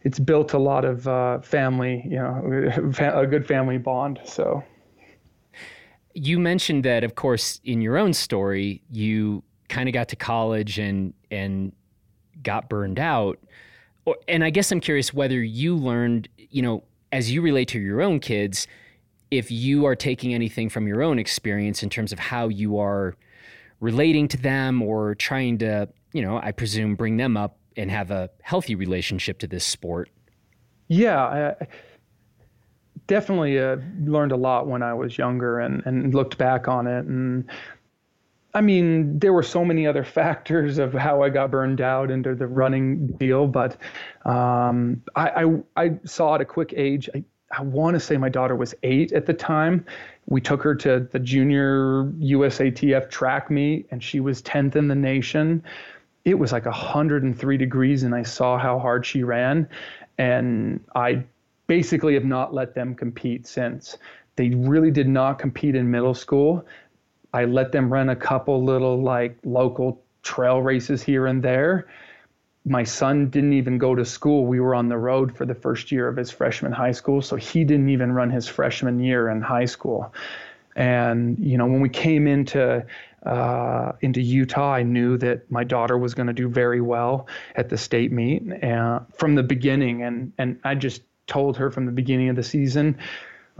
it's 0.02 0.18
built 0.18 0.52
a 0.52 0.58
lot 0.58 0.84
of 0.84 1.06
uh, 1.08 1.40
family, 1.40 2.02
you 2.04 2.18
know, 2.18 2.70
a 2.98 3.26
good 3.26 3.46
family 3.46 3.78
bond. 3.78 4.20
So. 4.24 4.62
You 6.18 6.38
mentioned 6.38 6.82
that, 6.84 7.04
of 7.04 7.14
course, 7.14 7.60
in 7.62 7.82
your 7.82 7.98
own 7.98 8.14
story, 8.14 8.82
you 8.90 9.42
kind 9.68 9.86
of 9.86 9.92
got 9.92 10.08
to 10.08 10.16
college 10.16 10.78
and 10.78 11.12
and 11.30 11.72
got 12.42 12.68
burned 12.68 12.98
out. 12.98 13.38
Or, 14.06 14.16
and 14.26 14.42
I 14.42 14.50
guess 14.50 14.72
I'm 14.72 14.80
curious 14.80 15.12
whether 15.12 15.42
you 15.42 15.76
learned, 15.76 16.28
you 16.38 16.62
know, 16.62 16.84
as 17.12 17.30
you 17.30 17.42
relate 17.42 17.68
to 17.68 17.78
your 17.78 18.00
own 18.00 18.20
kids, 18.20 18.66
if 19.30 19.50
you 19.50 19.84
are 19.84 19.94
taking 19.94 20.32
anything 20.32 20.68
from 20.68 20.86
your 20.88 21.02
own 21.02 21.18
experience 21.18 21.82
in 21.82 21.90
terms 21.90 22.12
of 22.12 22.18
how 22.18 22.48
you 22.48 22.78
are 22.78 23.16
relating 23.80 24.28
to 24.28 24.36
them 24.36 24.80
or 24.80 25.14
trying 25.14 25.58
to, 25.58 25.88
you 26.12 26.22
know, 26.22 26.38
I 26.38 26.52
presume 26.52 26.94
bring 26.94 27.16
them 27.18 27.36
up 27.36 27.58
and 27.76 27.90
have 27.90 28.10
a 28.10 28.30
healthy 28.42 28.74
relationship 28.74 29.38
to 29.40 29.46
this 29.46 29.64
sport? 29.64 30.08
Yeah, 30.88 31.54
I 31.60 31.66
definitely 33.06 33.58
uh, 33.58 33.76
learned 34.04 34.32
a 34.32 34.36
lot 34.36 34.66
when 34.66 34.82
I 34.82 34.94
was 34.94 35.18
younger 35.18 35.60
and, 35.60 35.82
and 35.84 36.14
looked 36.14 36.38
back 36.38 36.68
on 36.68 36.86
it. 36.86 37.04
And 37.04 37.44
I 38.56 38.62
mean, 38.62 39.18
there 39.18 39.34
were 39.34 39.42
so 39.42 39.66
many 39.66 39.86
other 39.86 40.02
factors 40.18 40.78
of 40.78 40.94
how 40.94 41.22
I 41.22 41.28
got 41.28 41.50
burned 41.50 41.82
out 41.82 42.10
into 42.10 42.34
the 42.34 42.46
running 42.46 43.08
deal, 43.18 43.46
but 43.46 43.76
um, 44.24 45.02
I, 45.14 45.44
I, 45.44 45.84
I, 45.84 45.90
saw 46.04 46.36
at 46.36 46.40
a 46.40 46.46
quick 46.46 46.72
age. 46.74 47.10
I, 47.14 47.22
I 47.52 47.60
want 47.60 47.94
to 47.94 48.00
say 48.00 48.16
my 48.16 48.30
daughter 48.30 48.56
was 48.56 48.74
eight 48.82 49.12
at 49.12 49.26
the 49.26 49.34
time. 49.34 49.84
We 50.24 50.40
took 50.40 50.62
her 50.62 50.74
to 50.74 51.00
the 51.00 51.18
junior 51.18 52.04
USATF 52.18 53.10
track 53.10 53.50
meet, 53.50 53.88
and 53.90 54.02
she 54.02 54.20
was 54.20 54.40
10th 54.40 54.74
in 54.74 54.88
the 54.88 54.94
nation. 54.94 55.62
It 56.24 56.38
was 56.38 56.50
like 56.50 56.64
103 56.64 57.56
degrees, 57.58 58.04
and 58.04 58.14
I 58.14 58.22
saw 58.22 58.58
how 58.58 58.78
hard 58.78 59.04
she 59.04 59.22
ran. 59.22 59.68
And 60.16 60.82
I 60.94 61.24
basically 61.66 62.14
have 62.14 62.24
not 62.24 62.54
let 62.54 62.74
them 62.74 62.94
compete 62.94 63.46
since. 63.46 63.98
They 64.36 64.50
really 64.50 64.90
did 64.90 65.08
not 65.08 65.38
compete 65.38 65.74
in 65.74 65.90
middle 65.90 66.14
school. 66.14 66.66
I 67.36 67.44
let 67.44 67.72
them 67.72 67.92
run 67.92 68.08
a 68.08 68.16
couple 68.16 68.64
little 68.64 69.02
like 69.02 69.38
local 69.44 70.02
trail 70.22 70.60
races 70.62 71.02
here 71.02 71.26
and 71.26 71.42
there 71.42 71.86
my 72.66 72.82
son 72.82 73.30
didn't 73.30 73.52
even 73.52 73.78
go 73.78 73.94
to 73.94 74.04
school. 74.04 74.44
We 74.44 74.58
were 74.58 74.74
on 74.74 74.88
the 74.88 74.98
road 74.98 75.34
for 75.36 75.46
the 75.46 75.54
first 75.54 75.92
year 75.92 76.08
of 76.08 76.16
his 76.16 76.32
freshman 76.32 76.72
high 76.72 76.90
school, 76.90 77.22
so 77.22 77.36
he 77.36 77.62
didn't 77.62 77.88
even 77.90 78.10
run 78.10 78.28
his 78.28 78.48
freshman 78.48 78.98
year 78.98 79.28
in 79.28 79.40
high 79.40 79.66
school. 79.66 80.12
And 80.74 81.38
you 81.38 81.56
know, 81.56 81.66
when 81.66 81.80
we 81.80 81.88
came 81.88 82.26
into 82.26 82.84
uh, 83.24 83.92
into 84.00 84.20
Utah, 84.20 84.72
I 84.72 84.82
knew 84.82 85.16
that 85.18 85.50
my 85.50 85.62
daughter 85.62 85.96
was 85.96 86.12
going 86.12 86.26
to 86.26 86.32
do 86.32 86.48
very 86.48 86.80
well 86.80 87.28
at 87.54 87.68
the 87.68 87.78
state 87.78 88.12
meet 88.12 88.42
from 89.14 89.36
the 89.36 89.44
beginning, 89.44 90.02
and 90.02 90.32
and 90.36 90.58
I 90.64 90.74
just 90.74 91.02
told 91.28 91.56
her 91.56 91.70
from 91.70 91.86
the 91.86 91.92
beginning 91.92 92.28
of 92.28 92.36
the 92.36 92.42
season, 92.42 92.98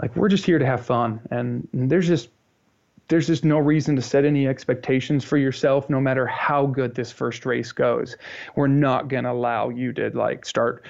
like 0.03 0.14
we're 0.16 0.29
just 0.29 0.45
here 0.45 0.59
to 0.59 0.66
have 0.66 0.85
fun, 0.85 1.20
and 1.31 1.68
there's 1.72 2.09
just 2.09 2.29
there's 3.09 3.26
just 3.26 3.44
no 3.44 3.59
reason 3.59 3.96
to 3.96 4.02
set 4.02 4.24
any 4.24 4.48
expectations 4.48 5.24
for 5.24 5.36
yourself 5.36 5.88
no 5.88 6.00
matter 6.00 6.26
how 6.26 6.66
good 6.66 6.94
this 6.94 7.12
first 7.12 7.46
race 7.46 7.72
goes. 7.72 8.16
We're 8.57 8.66
not 8.66 9.09
going 9.09 9.24
to 9.24 9.30
allow 9.30 9.68
you 9.68 9.92
to 9.94 10.11
like 10.11 10.44
start 10.44 10.84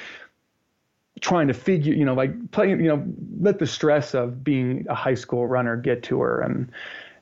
trying 1.21 1.49
to 1.49 1.55
figure 1.55 1.95
you 1.95 2.05
know 2.05 2.13
like 2.13 2.51
playing 2.51 2.79
you 2.79 2.89
know 2.89 3.03
let 3.41 3.59
the 3.59 3.67
stress 3.67 4.15
of 4.15 4.45
being 4.45 4.85
a 4.91 4.95
high 4.95 5.15
school 5.15 5.47
runner 5.47 5.77
get 5.77 6.03
to 6.05 6.21
her. 6.21 6.41
And 6.41 6.71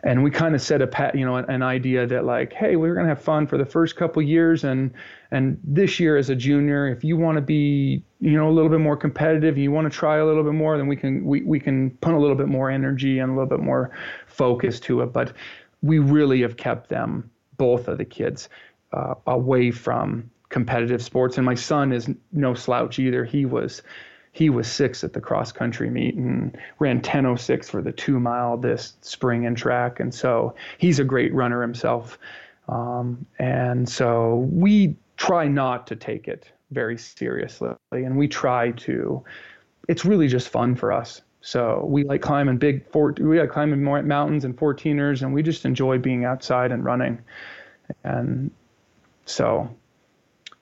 and 0.03 0.23
we 0.23 0.31
kind 0.31 0.55
of 0.55 0.61
set 0.61 0.83
a 0.83 0.87
pat 0.87 1.15
you 1.15 1.25
know 1.25 1.37
an 1.37 1.63
idea 1.63 2.07
that 2.07 2.25
like 2.25 2.53
hey 2.53 2.77
we're 2.77 2.95
going 2.95 3.07
to 3.07 3.15
have 3.15 3.23
fun 3.23 3.47
for 3.47 3.59
the 3.59 3.67
first 3.67 3.97
couple 3.97 4.23
years 4.23 4.65
and 4.65 4.93
and 5.35 5.59
this 5.65 5.99
year 5.99 6.17
as 6.17 6.31
a 6.31 6.35
junior 6.35 6.89
if 6.89 7.03
you 7.03 7.17
want 7.17 7.37
to 7.37 7.43
be 7.43 8.03
you 8.21 8.33
know 8.33 8.49
a 8.49 8.53
little 8.53 8.71
bit 8.71 8.81
more 8.81 8.97
competitive 8.97 9.59
you 9.59 9.71
want 9.71 9.91
to 9.91 9.99
try 9.99 10.17
a 10.17 10.25
little 10.25 10.45
bit 10.45 10.55
more 10.55 10.77
then 10.77 10.87
we 10.87 10.97
can 10.97 11.25
we, 11.25 11.43
we 11.43 11.59
can 11.59 11.91
put 12.01 12.15
a 12.15 12.19
little 12.19 12.37
bit 12.37 12.49
more 12.49 12.71
energy 12.71 13.19
and 13.19 13.33
a 13.33 13.35
little 13.35 13.49
bit 13.49 13.61
more 13.61 13.91
focus 14.27 14.81
to 14.81 15.01
it. 15.03 15.13
But 15.13 15.33
we 15.83 15.99
really 15.99 16.43
have 16.43 16.57
kept 16.57 16.89
them 16.89 17.31
both 17.57 17.89
of 17.89 17.99
the 17.99 18.05
kids 18.05 18.49
uh, 18.93 19.15
away 19.27 19.71
from 19.71 20.31
competitive 20.49 21.03
sports. 21.03 21.37
And 21.37 21.45
my 21.45 21.55
son 21.55 21.93
is 21.93 22.09
no 22.33 22.55
slouch 22.55 22.99
either. 22.99 23.25
He 23.25 23.45
was 23.45 23.83
he 24.33 24.51
was 24.51 24.67
six 24.67 25.05
at 25.05 25.13
the 25.13 25.21
cross 25.21 25.53
country 25.53 25.91
meet 25.91 26.17
and 26.17 26.57
ran 26.81 27.01
10:06 27.01 27.71
for 27.71 27.81
the 27.81 27.93
two 27.93 28.19
mile 28.19 28.57
this 28.57 28.95
spring 29.01 29.45
in 29.45 29.55
track, 29.55 30.01
and 30.01 30.13
so 30.13 30.55
he's 30.79 30.99
a 30.99 31.05
great 31.05 31.33
runner 31.33 31.63
himself. 31.63 32.19
Um, 32.69 33.27
and 33.39 33.89
so 33.89 34.49
we 34.51 34.97
try 35.17 35.47
not 35.47 35.87
to 35.89 35.97
take 35.97 36.29
it 36.29 36.51
very 36.71 36.99
seriously, 36.99 37.71
and 37.93 38.17
we 38.17 38.29
try 38.29 38.71
to. 38.73 39.23
It's 39.89 40.05
really 40.05 40.29
just 40.29 40.49
fun 40.49 40.75
for 40.75 40.93
us. 40.93 41.21
So 41.41 41.85
we 41.87 42.05
like 42.05 42.23
climbing 42.23 42.57
big. 42.57 42.85
We 42.95 43.39
like 43.39 43.51
climbing 43.51 43.83
mountains 43.83 44.45
and 44.45 44.57
14ers, 44.57 45.23
and 45.23 45.35
we 45.35 45.43
just 45.43 45.67
enjoy 45.67 45.99
being 45.99 46.25
outside 46.25 46.73
and 46.73 46.85
running. 46.85 47.21
And 48.03 48.51
so, 49.27 49.69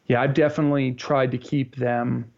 yeah, 0.07 0.21
I've 0.21 0.35
definitely 0.35 0.93
tried 0.93 1.31
to 1.31 1.39
keep 1.39 1.77
them 1.77 2.31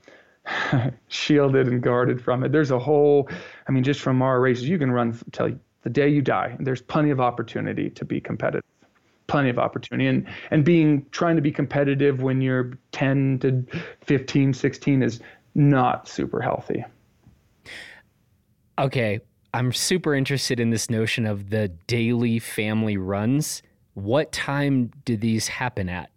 shielded 1.08 1.68
and 1.68 1.82
guarded 1.82 2.22
from 2.22 2.44
it. 2.44 2.52
There's 2.52 2.70
a 2.70 2.78
whole, 2.78 3.30
I 3.66 3.72
mean, 3.72 3.82
just 3.82 4.00
from 4.00 4.20
our 4.20 4.40
races, 4.40 4.68
you 4.68 4.78
can 4.78 4.90
run 4.90 5.18
till 5.32 5.52
the 5.82 5.90
day 5.90 6.08
you 6.08 6.20
die. 6.20 6.56
There's 6.60 6.82
plenty 6.82 7.10
of 7.10 7.20
opportunity 7.20 7.90
to 7.90 8.04
be 8.04 8.20
competitive. 8.20 8.64
Plenty 9.34 9.50
of 9.50 9.58
opportunity. 9.58 10.06
And, 10.06 10.26
and 10.52 10.64
being, 10.64 11.04
trying 11.10 11.34
to 11.34 11.42
be 11.42 11.50
competitive 11.50 12.22
when 12.22 12.40
you're 12.40 12.78
10 12.92 13.40
to 13.40 13.64
15, 14.02 14.54
16 14.54 15.02
is 15.02 15.18
not 15.56 16.06
super 16.06 16.40
healthy. 16.40 16.84
Okay. 18.78 19.18
I'm 19.52 19.72
super 19.72 20.14
interested 20.14 20.60
in 20.60 20.70
this 20.70 20.88
notion 20.88 21.26
of 21.26 21.50
the 21.50 21.66
daily 21.88 22.38
family 22.38 22.96
runs. 22.96 23.62
What 23.94 24.30
time 24.30 24.92
do 25.04 25.16
these 25.16 25.48
happen 25.48 25.88
at? 25.88 26.10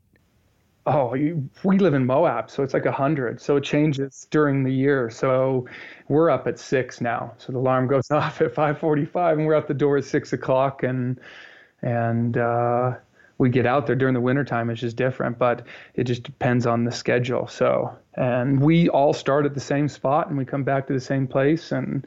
oh, 0.87 1.13
you, 1.15 1.49
we 1.63 1.77
live 1.77 1.93
in 1.93 2.05
Moab, 2.05 2.49
so 2.49 2.63
it's 2.63 2.73
like 2.73 2.85
a 2.85 2.91
hundred. 2.91 3.41
So 3.41 3.57
it 3.57 3.63
changes 3.63 4.27
during 4.31 4.63
the 4.63 4.71
year. 4.71 5.09
So 5.09 5.67
we're 6.07 6.29
up 6.29 6.47
at 6.47 6.57
six 6.57 7.01
now. 7.01 7.33
So 7.37 7.51
the 7.51 7.59
alarm 7.59 7.87
goes 7.87 8.09
off 8.11 8.41
at 8.41 8.53
5:45, 8.53 9.33
and 9.33 9.45
we're 9.45 9.55
out 9.55 9.67
the 9.67 9.73
door 9.73 9.97
at 9.97 10.05
six 10.05 10.33
o'clock, 10.33 10.83
and 10.83 11.19
and 11.81 12.37
uh, 12.37 12.95
we 13.37 13.49
get 13.49 13.65
out 13.65 13.87
there 13.87 13.95
during 13.95 14.13
the 14.13 14.21
wintertime. 14.21 14.69
It's 14.69 14.81
just 14.81 14.95
different, 14.95 15.37
but 15.37 15.65
it 15.95 16.05
just 16.05 16.23
depends 16.23 16.65
on 16.65 16.83
the 16.85 16.91
schedule. 16.91 17.47
So 17.47 17.95
and 18.17 18.59
we 18.61 18.89
all 18.89 19.13
start 19.13 19.45
at 19.45 19.53
the 19.53 19.59
same 19.59 19.87
spot, 19.87 20.27
and 20.27 20.37
we 20.37 20.43
come 20.45 20.63
back 20.63 20.87
to 20.87 20.93
the 20.93 20.99
same 20.99 21.27
place, 21.27 21.71
and 21.71 22.05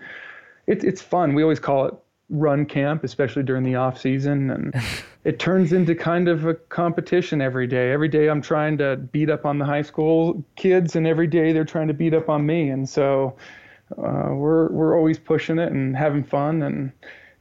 it's 0.66 0.84
it's 0.84 1.00
fun. 1.00 1.34
We 1.34 1.42
always 1.42 1.60
call 1.60 1.86
it 1.86 1.94
run 2.30 2.64
camp, 2.64 3.04
especially 3.04 3.42
during 3.42 3.64
the 3.64 3.76
off 3.76 3.98
season, 3.98 4.50
and 4.50 4.74
it 5.24 5.38
turns 5.38 5.72
into 5.72 5.94
kind 5.94 6.28
of 6.28 6.46
a 6.46 6.54
competition 6.54 7.40
every 7.40 7.66
day. 7.66 7.92
Every 7.92 8.08
day 8.08 8.28
I'm 8.28 8.42
trying 8.42 8.76
to 8.78 8.96
beat 8.96 9.30
up 9.30 9.46
on 9.46 9.58
the 9.58 9.64
high 9.64 9.82
school 9.82 10.44
kids, 10.56 10.96
and 10.96 11.06
every 11.06 11.28
day 11.28 11.52
they're 11.52 11.64
trying 11.64 11.88
to 11.88 11.94
beat 11.94 12.12
up 12.12 12.28
on 12.28 12.44
me, 12.44 12.70
and 12.70 12.88
so 12.88 13.36
uh, 13.96 14.30
we're 14.32 14.68
we're 14.70 14.96
always 14.96 15.18
pushing 15.18 15.58
it 15.60 15.70
and 15.70 15.96
having 15.96 16.24
fun, 16.24 16.62
and 16.62 16.92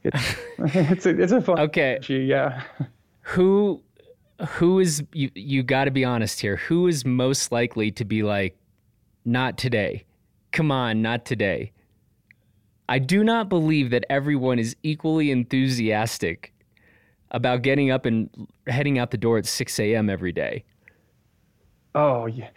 it's 0.04 0.36
it's 0.58 1.06
a, 1.06 1.20
it's 1.20 1.32
a 1.32 1.40
fun. 1.40 1.58
Okay, 1.58 1.98
yeah. 2.08 2.62
Who 3.22 3.82
who 4.48 4.80
is 4.80 5.02
you? 5.12 5.30
You 5.34 5.62
got 5.62 5.84
to 5.84 5.90
be 5.90 6.04
honest 6.04 6.40
here. 6.40 6.56
Who 6.56 6.86
is 6.86 7.04
most 7.04 7.52
likely 7.52 7.90
to 7.92 8.04
be 8.04 8.22
like, 8.22 8.56
not 9.24 9.58
today? 9.58 10.04
Come 10.52 10.72
on, 10.72 11.02
not 11.02 11.24
today 11.24 11.72
I 12.90 12.98
do 12.98 13.22
not 13.22 13.48
believe 13.48 13.90
that 13.90 14.04
everyone 14.10 14.58
is 14.58 14.74
equally 14.82 15.30
enthusiastic 15.30 16.52
about 17.30 17.62
getting 17.62 17.92
up 17.92 18.04
and 18.04 18.28
heading 18.66 18.98
out 18.98 19.12
the 19.12 19.16
door 19.16 19.38
at 19.38 19.46
6 19.46 19.78
a.m. 19.78 20.10
every 20.10 20.32
day. 20.32 20.64
Oh, 21.94 22.26
yeah. 22.26 22.50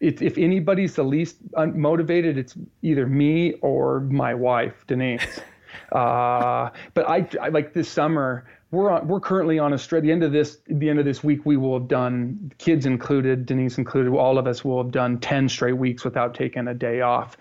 It, 0.00 0.20
if 0.20 0.36
anybody's 0.36 0.96
the 0.96 1.02
least 1.02 1.38
motivated, 1.56 2.36
it's 2.36 2.54
either 2.82 3.06
me 3.06 3.54
or 3.62 4.00
my 4.00 4.34
wife, 4.34 4.84
Denise. 4.86 5.40
uh, 5.92 6.68
but 6.92 7.08
I, 7.08 7.26
I, 7.40 7.48
like 7.48 7.72
this 7.72 7.88
summer. 7.88 8.44
We're 8.74 8.90
on, 8.90 9.06
we're 9.06 9.20
currently 9.20 9.58
on 9.58 9.72
a 9.72 9.78
stretch. 9.78 10.02
The 10.02 10.10
end 10.10 10.24
of 10.24 10.32
this 10.32 10.58
the 10.66 10.90
end 10.90 10.98
of 10.98 11.04
this 11.04 11.22
week, 11.22 11.46
we 11.46 11.56
will 11.56 11.78
have 11.78 11.88
done 11.88 12.52
kids 12.58 12.86
included, 12.86 13.46
Denise 13.46 13.78
included. 13.78 14.12
All 14.12 14.36
of 14.36 14.46
us 14.48 14.64
will 14.64 14.82
have 14.82 14.90
done 14.90 15.18
ten 15.20 15.48
straight 15.48 15.76
weeks 15.76 16.04
without 16.04 16.34
taking 16.34 16.66
a 16.66 16.74
day 16.74 17.00
off. 17.00 17.36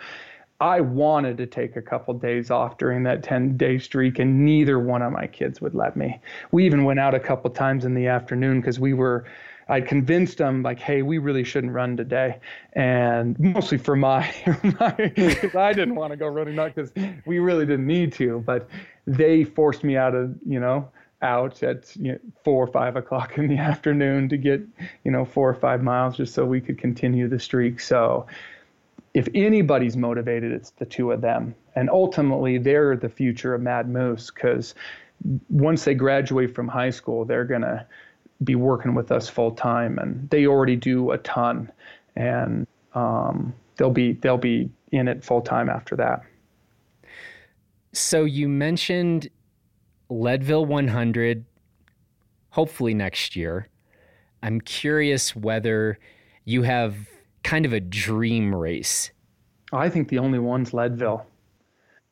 I 0.62 0.80
wanted 0.80 1.38
to 1.38 1.48
take 1.48 1.76
a 1.76 1.82
couple 1.82 2.14
days 2.14 2.52
off 2.52 2.78
during 2.78 3.04
that 3.04 3.22
10 3.22 3.58
day 3.58 3.80
streak, 3.80 4.20
and 4.20 4.46
neither 4.46 4.80
one 4.80 5.02
of 5.02 5.12
my 5.12 5.28
kids 5.28 5.60
would 5.60 5.76
let 5.76 5.98
me. 5.98 6.22
We 6.52 6.66
even 6.66 6.86
went 6.86 7.00
out 7.00 7.14
a 7.14 7.20
couple 7.20 7.50
times 7.50 7.84
in 7.84 7.96
the 7.96 8.08
afternoon 8.08 8.62
because 8.62 8.80
we 8.80 8.94
were. 8.94 9.26
I 9.70 9.80
convinced 9.80 10.38
them 10.38 10.62
like, 10.62 10.80
hey, 10.80 11.04
we 11.04 11.18
really 11.18 11.44
shouldn't 11.46 11.74
run 11.74 11.98
today, 11.98 12.40
and 12.74 13.40
mostly 13.40 13.78
for 13.78 13.96
my, 13.96 14.30
because 14.98 15.56
I 15.56 15.72
didn't 15.72 15.96
want 15.96 16.12
to 16.12 16.18
go 16.18 16.28
running, 16.28 16.56
not 16.56 16.76
because 16.76 16.92
we 17.26 17.40
really 17.40 17.66
didn't 17.66 17.88
need 17.88 18.12
to, 18.14 18.44
but 18.46 18.70
they 19.08 19.46
forced 19.46 19.86
me 19.86 19.96
out 19.96 20.16
of, 20.16 20.36
you 20.46 20.60
know, 20.60 20.90
out 21.24 21.64
at 21.64 21.96
you 21.96 22.12
know, 22.12 22.20
four 22.44 22.64
or 22.64 22.68
five 22.68 22.96
o'clock 22.96 23.38
in 23.38 23.48
the 23.48 23.58
afternoon 23.72 24.30
to 24.30 24.38
get, 24.38 24.62
you 25.04 25.12
know, 25.12 25.26
four 25.26 25.50
or 25.50 25.56
five 25.56 25.82
miles 25.82 26.18
just 26.18 26.34
so 26.34 26.46
we 26.46 26.62
could 26.62 26.78
continue 26.78 27.28
the 27.28 27.40
streak. 27.40 27.80
So 27.80 28.28
if 29.14 29.28
anybody's 29.34 29.96
motivated, 29.96 30.52
it's 30.52 30.72
the 30.72 30.86
two 30.86 31.12
of 31.12 31.22
them. 31.22 31.56
And 31.76 31.90
ultimately, 31.90 32.58
they're 32.58 32.96
the 32.96 33.10
future 33.10 33.54
of 33.54 33.62
Mad 33.62 33.90
Moose 33.90 34.32
because 34.32 34.76
once 35.50 35.86
they 35.86 35.94
graduate 35.94 36.54
from 36.54 36.68
high 36.68 36.90
school, 36.90 37.26
they're 37.26 37.46
going 37.46 37.62
to 37.62 37.86
be 38.44 38.56
working 38.56 38.94
with 38.94 39.12
us 39.12 39.30
full 39.30 39.52
time, 39.52 39.98
and 40.00 40.30
they 40.30 40.46
already 40.46 40.76
do 40.76 41.12
a 41.12 41.18
ton, 41.20 41.72
and 42.16 42.68
um, 42.94 43.54
they'll 43.78 43.90
be 43.90 44.14
they'll 44.14 44.38
be 44.38 44.70
in 44.92 45.08
it 45.08 45.24
full 45.24 45.42
time 45.42 45.70
after 45.70 45.96
that. 45.96 46.22
So 47.94 48.24
you 48.24 48.50
mentioned 48.50 49.30
Leadville 50.14 50.66
100, 50.66 51.43
hopefully 52.51 52.93
next 52.93 53.36
year. 53.36 53.68
I'm 54.43 54.61
curious 54.61 55.36
whether 55.36 55.97
you 56.45 56.64
have 56.64 56.95
kind 57.43 57.66
of 57.66 57.74
a 57.74 57.80
dream 57.80 58.53
race? 58.53 59.11
Oh, 59.72 59.78
I 59.78 59.89
think 59.89 60.09
the 60.09 60.20
only 60.20 60.39
one's 60.39 60.74
Leadville. 60.74 61.26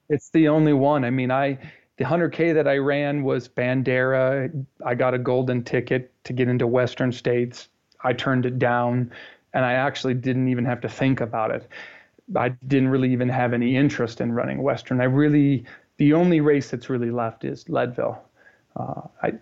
It's 0.09 0.29
the 0.31 0.47
only 0.47 0.73
one. 0.73 1.05
I 1.05 1.09
mean, 1.09 1.31
I 1.31 1.57
the 1.97 2.03
100K 2.05 2.53
that 2.53 2.67
I 2.67 2.77
ran 2.77 3.23
was 3.23 3.47
Bandera. 3.47 4.65
I 4.85 4.95
got 4.95 5.13
a 5.13 5.19
golden 5.19 5.63
ticket 5.63 6.11
to 6.23 6.33
get 6.33 6.47
into 6.47 6.65
Western 6.67 7.11
States. 7.11 7.69
I 8.03 8.13
turned 8.13 8.45
it 8.45 8.57
down, 8.57 9.11
and 9.53 9.63
I 9.63 9.73
actually 9.73 10.15
didn't 10.15 10.47
even 10.47 10.65
have 10.65 10.81
to 10.81 10.89
think 10.89 11.21
about 11.21 11.51
it. 11.51 11.67
I 12.35 12.49
didn't 12.67 12.89
really 12.89 13.11
even 13.11 13.29
have 13.29 13.53
any 13.53 13.75
interest 13.75 14.21
in 14.21 14.31
running 14.31 14.63
Western. 14.63 15.01
I 15.01 15.05
really, 15.05 15.65
the 16.01 16.13
only 16.13 16.41
race 16.41 16.71
that's 16.71 16.89
really 16.89 17.11
left 17.11 17.45
is 17.45 17.69
Leadville. 17.69 18.19
Uh, 18.75 19.01
I, 19.21 19.33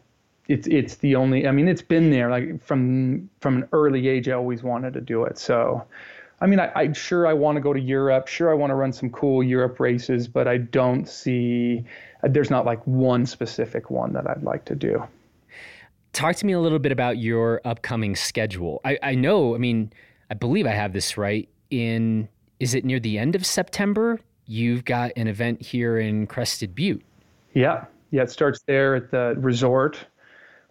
it's 0.49 0.68
it's 0.68 0.95
the 0.95 1.16
only. 1.16 1.47
I 1.47 1.51
mean, 1.51 1.70
it's 1.70 1.82
been 1.82 2.12
there 2.12 2.30
like 2.30 2.62
from 2.62 3.30
from 3.39 3.60
an 3.60 3.70
early 3.72 4.10
age. 4.10 4.28
I 4.28 4.34
always 4.34 4.62
wanted 4.62 4.91
to 4.95 4.99
do 4.99 5.24
it. 5.24 5.38
So, 5.38 5.86
I 6.41 6.47
mean, 6.47 6.60
I, 6.60 6.70
I 6.76 6.91
sure 6.91 7.26
I 7.26 7.32
want 7.32 7.55
to 7.55 7.62
go 7.62 7.72
to 7.72 7.80
Europe. 7.80 8.28
Sure, 8.28 8.51
I 8.51 8.55
want 8.55 8.72
to 8.72 8.76
run 8.76 8.91
some 8.91 9.10
cool 9.10 9.41
Europe 9.41 9.80
races, 9.80 10.28
but 10.28 10.49
I 10.49 10.57
don't 10.57 11.07
see. 11.07 11.86
There's 12.24 12.49
not 12.49 12.66
like 12.66 12.86
one 12.86 13.26
specific 13.26 13.89
one 13.89 14.12
that 14.12 14.30
I'd 14.30 14.43
like 14.43 14.66
to 14.66 14.76
do. 14.76 15.01
Talk 16.12 16.36
to 16.36 16.45
me 16.45 16.51
a 16.51 16.60
little 16.60 16.80
bit 16.80 16.91
about 16.91 17.20
your 17.20 17.62
upcoming 17.64 18.18
schedule. 18.18 18.82
I, 18.84 18.99
I 19.01 19.16
know. 19.16 19.55
I 19.55 19.60
mean, 19.60 19.93
I 20.30 20.34
believe 20.34 20.68
I 20.68 20.72
have 20.72 20.91
this 20.91 21.18
right. 21.18 21.47
In 21.70 22.28
is 22.60 22.74
it 22.74 22.84
near 22.84 22.99
the 22.99 23.18
end 23.18 23.34
of 23.36 23.45
September? 23.45 24.20
You've 24.50 24.84
got 24.84 25.12
an 25.16 25.28
event 25.28 25.62
here 25.62 26.00
in 26.00 26.28
Crested 26.28 26.76
Butte. 26.76 27.04
Yeah, 27.54 27.86
yeah. 28.12 28.24
It 28.24 28.32
starts 28.32 28.62
there 28.68 28.95
at 28.95 29.12
the 29.12 29.36
resort 29.38 30.06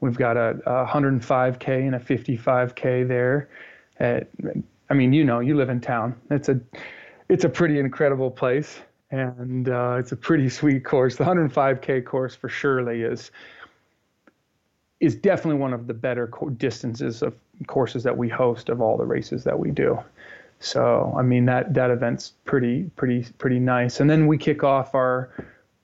We've 0.00 0.16
got 0.16 0.36
a, 0.36 0.50
a 0.66 0.86
105k 0.86 1.68
and 1.68 1.94
a 1.94 1.98
55k 1.98 3.08
there. 3.08 3.48
At, 3.98 4.28
I 4.90 4.94
mean, 4.94 5.12
you 5.12 5.24
know, 5.24 5.40
you 5.40 5.56
live 5.56 5.70
in 5.70 5.80
town. 5.80 6.14
It's 6.30 6.48
a 6.48 6.60
it's 7.28 7.44
a 7.44 7.48
pretty 7.48 7.78
incredible 7.78 8.30
place, 8.30 8.78
and 9.10 9.68
uh, 9.68 9.96
it's 9.98 10.12
a 10.12 10.16
pretty 10.16 10.48
sweet 10.48 10.84
course. 10.84 11.16
The 11.16 11.24
105k 11.24 12.04
course 12.04 12.34
for 12.34 12.48
surely 12.48 13.02
is 13.02 13.30
is 15.00 15.14
definitely 15.14 15.60
one 15.60 15.72
of 15.72 15.86
the 15.86 15.94
better 15.94 16.28
co- 16.28 16.50
distances 16.50 17.22
of 17.22 17.34
courses 17.66 18.02
that 18.04 18.16
we 18.16 18.28
host 18.28 18.68
of 18.68 18.80
all 18.80 18.96
the 18.96 19.04
races 19.04 19.44
that 19.44 19.58
we 19.58 19.70
do. 19.70 19.98
So 20.60 21.14
I 21.16 21.22
mean 21.22 21.44
that 21.46 21.74
that 21.74 21.90
event's 21.90 22.32
pretty 22.44 22.84
pretty 22.96 23.26
pretty 23.38 23.58
nice. 23.58 24.00
And 24.00 24.10
then 24.10 24.26
we 24.26 24.38
kick 24.38 24.64
off 24.64 24.94
our 24.94 25.30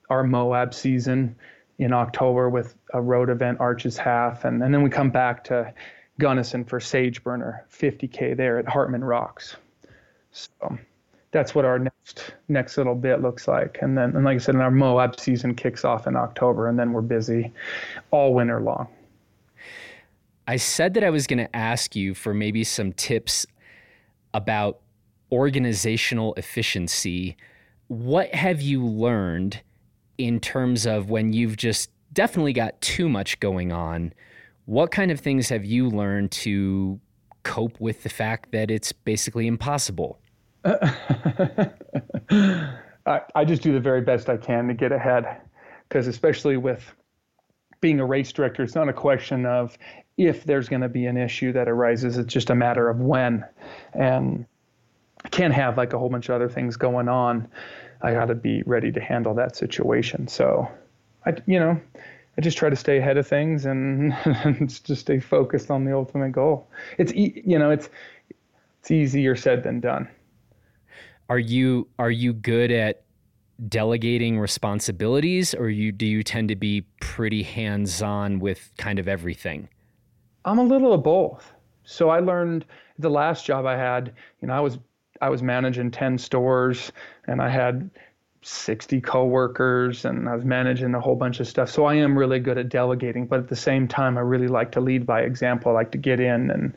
our 0.09 0.23
Moab 0.23 0.73
season 0.73 1.35
in 1.77 1.93
October 1.93 2.49
with 2.49 2.75
a 2.93 3.01
road 3.01 3.29
event, 3.29 3.59
Arches 3.59 3.97
Half, 3.97 4.45
and, 4.45 4.63
and 4.63 4.73
then 4.73 4.81
we 4.81 4.89
come 4.89 5.09
back 5.09 5.43
to 5.45 5.73
Gunnison 6.19 6.63
for 6.63 6.79
Sage 6.79 7.23
Burner, 7.23 7.65
50k 7.71 8.37
there 8.37 8.57
at 8.57 8.67
Hartman 8.67 9.03
Rocks. 9.03 9.57
So 10.31 10.77
that's 11.31 11.53
what 11.53 11.65
our 11.65 11.79
next 11.79 12.33
next 12.47 12.77
little 12.77 12.95
bit 12.95 13.21
looks 13.21 13.47
like. 13.47 13.79
And 13.81 13.97
then, 13.97 14.15
and 14.15 14.23
like 14.23 14.35
I 14.35 14.37
said, 14.37 14.55
our 14.55 14.71
Moab 14.71 15.19
season 15.19 15.55
kicks 15.55 15.83
off 15.83 16.07
in 16.07 16.15
October, 16.15 16.67
and 16.67 16.79
then 16.79 16.93
we're 16.93 17.01
busy 17.01 17.51
all 18.11 18.33
winter 18.33 18.61
long. 18.61 18.87
I 20.47 20.57
said 20.57 20.93
that 20.93 21.03
I 21.03 21.09
was 21.09 21.25
going 21.25 21.39
to 21.39 21.55
ask 21.55 21.95
you 21.95 22.13
for 22.13 22.33
maybe 22.33 22.63
some 22.63 22.93
tips 22.93 23.47
about 24.35 24.81
organizational 25.31 26.33
efficiency. 26.35 27.35
What 27.87 28.33
have 28.33 28.61
you 28.61 28.85
learned 28.85 29.61
in 30.17 30.39
terms 30.39 30.85
of 30.85 31.09
when 31.09 31.33
you've 31.33 31.57
just 31.57 31.89
definitely 32.13 32.53
got 32.53 32.79
too 32.81 33.09
much 33.09 33.39
going 33.39 33.71
on? 33.71 34.13
What 34.65 34.91
kind 34.91 35.11
of 35.11 35.19
things 35.19 35.49
have 35.49 35.65
you 35.65 35.89
learned 35.89 36.31
to 36.31 36.99
cope 37.43 37.79
with 37.79 38.03
the 38.03 38.09
fact 38.09 38.51
that 38.51 38.71
it's 38.71 38.91
basically 38.91 39.47
impossible? 39.47 40.19
I, 40.65 41.71
I 43.35 43.45
just 43.45 43.61
do 43.61 43.71
the 43.71 43.79
very 43.79 44.01
best 44.01 44.29
I 44.29 44.37
can 44.37 44.67
to 44.67 44.73
get 44.73 44.91
ahead 44.91 45.41
because, 45.87 46.07
especially 46.07 46.57
with 46.57 46.91
being 47.81 47.99
a 47.99 48.05
race 48.05 48.33
director, 48.33 48.63
it's 48.63 48.73
not 48.73 48.89
a 48.89 48.93
question 48.93 49.45
of 49.45 49.77
if 50.17 50.45
there's 50.45 50.69
going 50.69 50.81
to 50.81 50.89
be 50.89 51.05
an 51.05 51.17
issue 51.17 51.51
that 51.53 51.67
arises, 51.67 52.17
it's 52.17 52.31
just 52.31 52.49
a 52.49 52.55
matter 52.55 52.89
of 52.89 52.99
when. 52.99 53.45
And 53.93 54.45
I 55.23 55.29
can't 55.29 55.53
have 55.53 55.77
like 55.77 55.93
a 55.93 55.99
whole 55.99 56.09
bunch 56.09 56.29
of 56.29 56.35
other 56.35 56.49
things 56.49 56.77
going 56.77 57.09
on. 57.09 57.47
I 58.01 58.13
got 58.13 58.25
to 58.25 58.35
be 58.35 58.63
ready 58.65 58.91
to 58.91 59.01
handle 59.01 59.33
that 59.35 59.55
situation. 59.55 60.27
So, 60.27 60.69
I, 61.25 61.33
you 61.47 61.59
know, 61.59 61.79
I 62.37 62.41
just 62.41 62.57
try 62.57 62.69
to 62.69 62.75
stay 62.75 62.97
ahead 62.97 63.17
of 63.17 63.27
things 63.27 63.65
and, 63.65 64.13
just 64.67 64.97
stay 64.97 65.19
focused 65.19 65.71
on 65.71 65.85
the 65.85 65.93
ultimate 65.93 66.31
goal. 66.31 66.69
It's, 66.97 67.13
you 67.13 67.57
know, 67.59 67.71
it's, 67.71 67.89
it's 68.79 68.91
easier 68.91 69.35
said 69.35 69.63
than 69.63 69.79
done. 69.79 70.07
Are 71.27 71.39
you, 71.39 71.87
are 71.97 72.11
you 72.11 72.33
good 72.33 72.71
at 72.71 73.03
delegating 73.67 74.37
responsibilities 74.37 75.55
or 75.55 75.69
you, 75.69 75.91
do 75.91 76.05
you 76.05 76.23
tend 76.23 76.49
to 76.49 76.55
be 76.55 76.85
pretty 77.01 77.41
hands 77.41 78.01
on 78.01 78.39
with 78.39 78.69
kind 78.77 78.99
of 78.99 79.07
everything? 79.07 79.69
I'm 80.45 80.59
a 80.59 80.63
little 80.63 80.93
of 80.93 81.03
both. 81.03 81.53
So 81.83 82.09
I 82.09 82.19
learned 82.19 82.65
the 82.99 83.09
last 83.09 83.45
job 83.45 83.65
I 83.65 83.75
had, 83.75 84.13
you 84.41 84.47
know, 84.47 84.53
I 84.53 84.59
was 84.59 84.77
I 85.21 85.29
was 85.29 85.41
managing 85.41 85.91
10 85.91 86.17
stores 86.17 86.91
and 87.27 87.41
I 87.41 87.49
had 87.49 87.89
60 88.41 89.01
coworkers 89.01 90.05
and 90.05 90.27
I 90.27 90.35
was 90.35 90.45
managing 90.45 90.93
a 90.93 90.99
whole 90.99 91.15
bunch 91.15 91.39
of 91.39 91.47
stuff. 91.47 91.69
So 91.69 91.85
I 91.85 91.95
am 91.95 92.17
really 92.17 92.39
good 92.39 92.57
at 92.57 92.69
delegating, 92.69 93.25
but 93.25 93.39
at 93.39 93.47
the 93.47 93.55
same 93.55 93.87
time, 93.87 94.17
I 94.17 94.21
really 94.21 94.47
like 94.47 94.71
to 94.73 94.81
lead 94.81 95.05
by 95.05 95.21
example. 95.21 95.71
I 95.71 95.75
like 95.75 95.91
to 95.91 95.97
get 95.97 96.19
in 96.19 96.51
and 96.51 96.73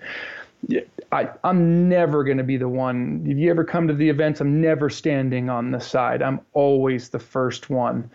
I, 1.11 1.29
I'm 1.45 1.89
never 1.89 2.25
going 2.25 2.39
to 2.39 2.45
be 2.45 2.57
the 2.57 2.69
one. 2.69 3.25
If 3.27 3.39
you 3.39 3.51
ever 3.51 3.65
come 3.65 3.89
to 3.89 3.95
the 3.95 4.09
events, 4.09 4.41
I'm 4.41 4.61
never 4.61 4.89
standing 4.89 5.51
on 5.51 5.73
the 5.73 5.81
side. 5.81 6.23
I'm 6.23 6.41
always 6.53 7.09
the 7.09 7.19
first 7.19 7.71
one 7.71 8.11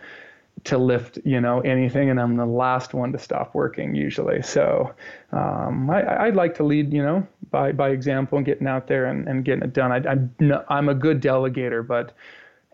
to 0.64 0.78
lift, 0.78 1.18
you 1.24 1.40
know, 1.40 1.60
anything, 1.60 2.08
and 2.10 2.18
I'm 2.18 2.36
the 2.36 2.46
last 2.46 2.94
one 2.94 3.12
to 3.12 3.18
stop 3.18 3.54
working 3.54 3.94
usually. 3.94 4.40
So 4.42 4.94
um, 5.32 5.90
I, 5.90 6.02
I 6.02 6.30
like 6.30 6.54
to 6.56 6.64
lead, 6.64 6.92
you 6.92 7.02
know, 7.02 7.26
by 7.50 7.72
by 7.72 7.90
example 7.90 8.38
and 8.38 8.46
getting 8.46 8.66
out 8.66 8.86
there 8.86 9.06
and, 9.06 9.28
and 9.28 9.44
getting 9.44 9.62
it 9.62 9.74
done. 9.74 9.92
I, 9.92 9.96
I'm 10.08 10.34
I'm 10.68 10.88
a 10.88 10.94
good 10.94 11.20
delegator, 11.20 11.86
but 11.86 12.14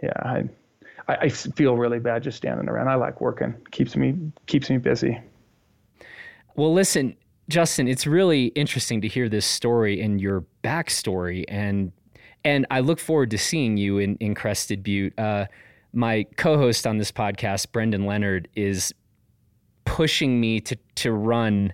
yeah, 0.02 0.12
I, 0.16 0.44
I 1.08 1.28
feel 1.28 1.76
really 1.76 1.98
bad 1.98 2.22
just 2.22 2.36
standing 2.36 2.68
around. 2.68 2.88
I 2.88 2.94
like 2.94 3.20
working; 3.20 3.54
keeps 3.72 3.96
me 3.96 4.16
keeps 4.46 4.70
me 4.70 4.78
busy. 4.78 5.20
Well, 6.54 6.72
listen, 6.72 7.16
Justin, 7.48 7.88
it's 7.88 8.06
really 8.06 8.46
interesting 8.48 9.00
to 9.00 9.08
hear 9.08 9.28
this 9.28 9.46
story 9.46 10.00
and 10.00 10.20
your 10.20 10.44
backstory, 10.62 11.44
and 11.48 11.90
and 12.44 12.66
I 12.70 12.80
look 12.80 13.00
forward 13.00 13.32
to 13.32 13.38
seeing 13.38 13.76
you 13.76 13.98
in 13.98 14.16
in 14.16 14.36
Crested 14.36 14.84
Butte. 14.84 15.18
Uh, 15.18 15.46
my 15.92 16.24
co-host 16.36 16.86
on 16.86 16.98
this 16.98 17.12
podcast, 17.12 17.72
Brendan 17.72 18.06
Leonard, 18.06 18.48
is 18.54 18.94
pushing 19.84 20.40
me 20.40 20.60
to 20.60 20.76
to 20.96 21.12
run 21.12 21.72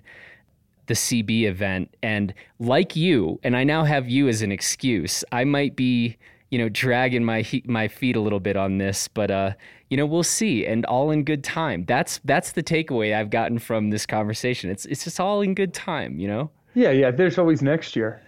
the 0.87 0.93
CB 0.93 1.43
event. 1.43 1.95
And 2.01 2.33
like 2.59 2.95
you, 2.95 3.39
and 3.43 3.55
I 3.55 3.63
now 3.63 3.83
have 3.83 4.09
you 4.09 4.27
as 4.27 4.41
an 4.41 4.51
excuse. 4.51 5.23
I 5.31 5.43
might 5.43 5.75
be, 5.75 6.17
you 6.49 6.57
know, 6.57 6.69
dragging 6.69 7.23
my 7.23 7.45
my 7.65 7.87
feet 7.87 8.15
a 8.15 8.19
little 8.19 8.39
bit 8.39 8.57
on 8.57 8.77
this, 8.77 9.07
but 9.07 9.29
uh, 9.29 9.51
you 9.89 9.97
know, 9.97 10.05
we'll 10.05 10.23
see. 10.23 10.65
And 10.65 10.85
all 10.85 11.11
in 11.11 11.23
good 11.23 11.43
time. 11.43 11.85
That's 11.85 12.19
that's 12.25 12.53
the 12.53 12.63
takeaway 12.63 13.15
I've 13.15 13.29
gotten 13.29 13.59
from 13.59 13.89
this 13.91 14.05
conversation. 14.05 14.69
It's 14.69 14.85
it's 14.85 15.03
just 15.03 15.19
all 15.19 15.41
in 15.41 15.53
good 15.53 15.73
time, 15.73 16.19
you 16.19 16.27
know. 16.27 16.49
Yeah, 16.73 16.91
yeah. 16.91 17.11
There's 17.11 17.37
always 17.37 17.61
next 17.61 17.95
year. 17.95 18.21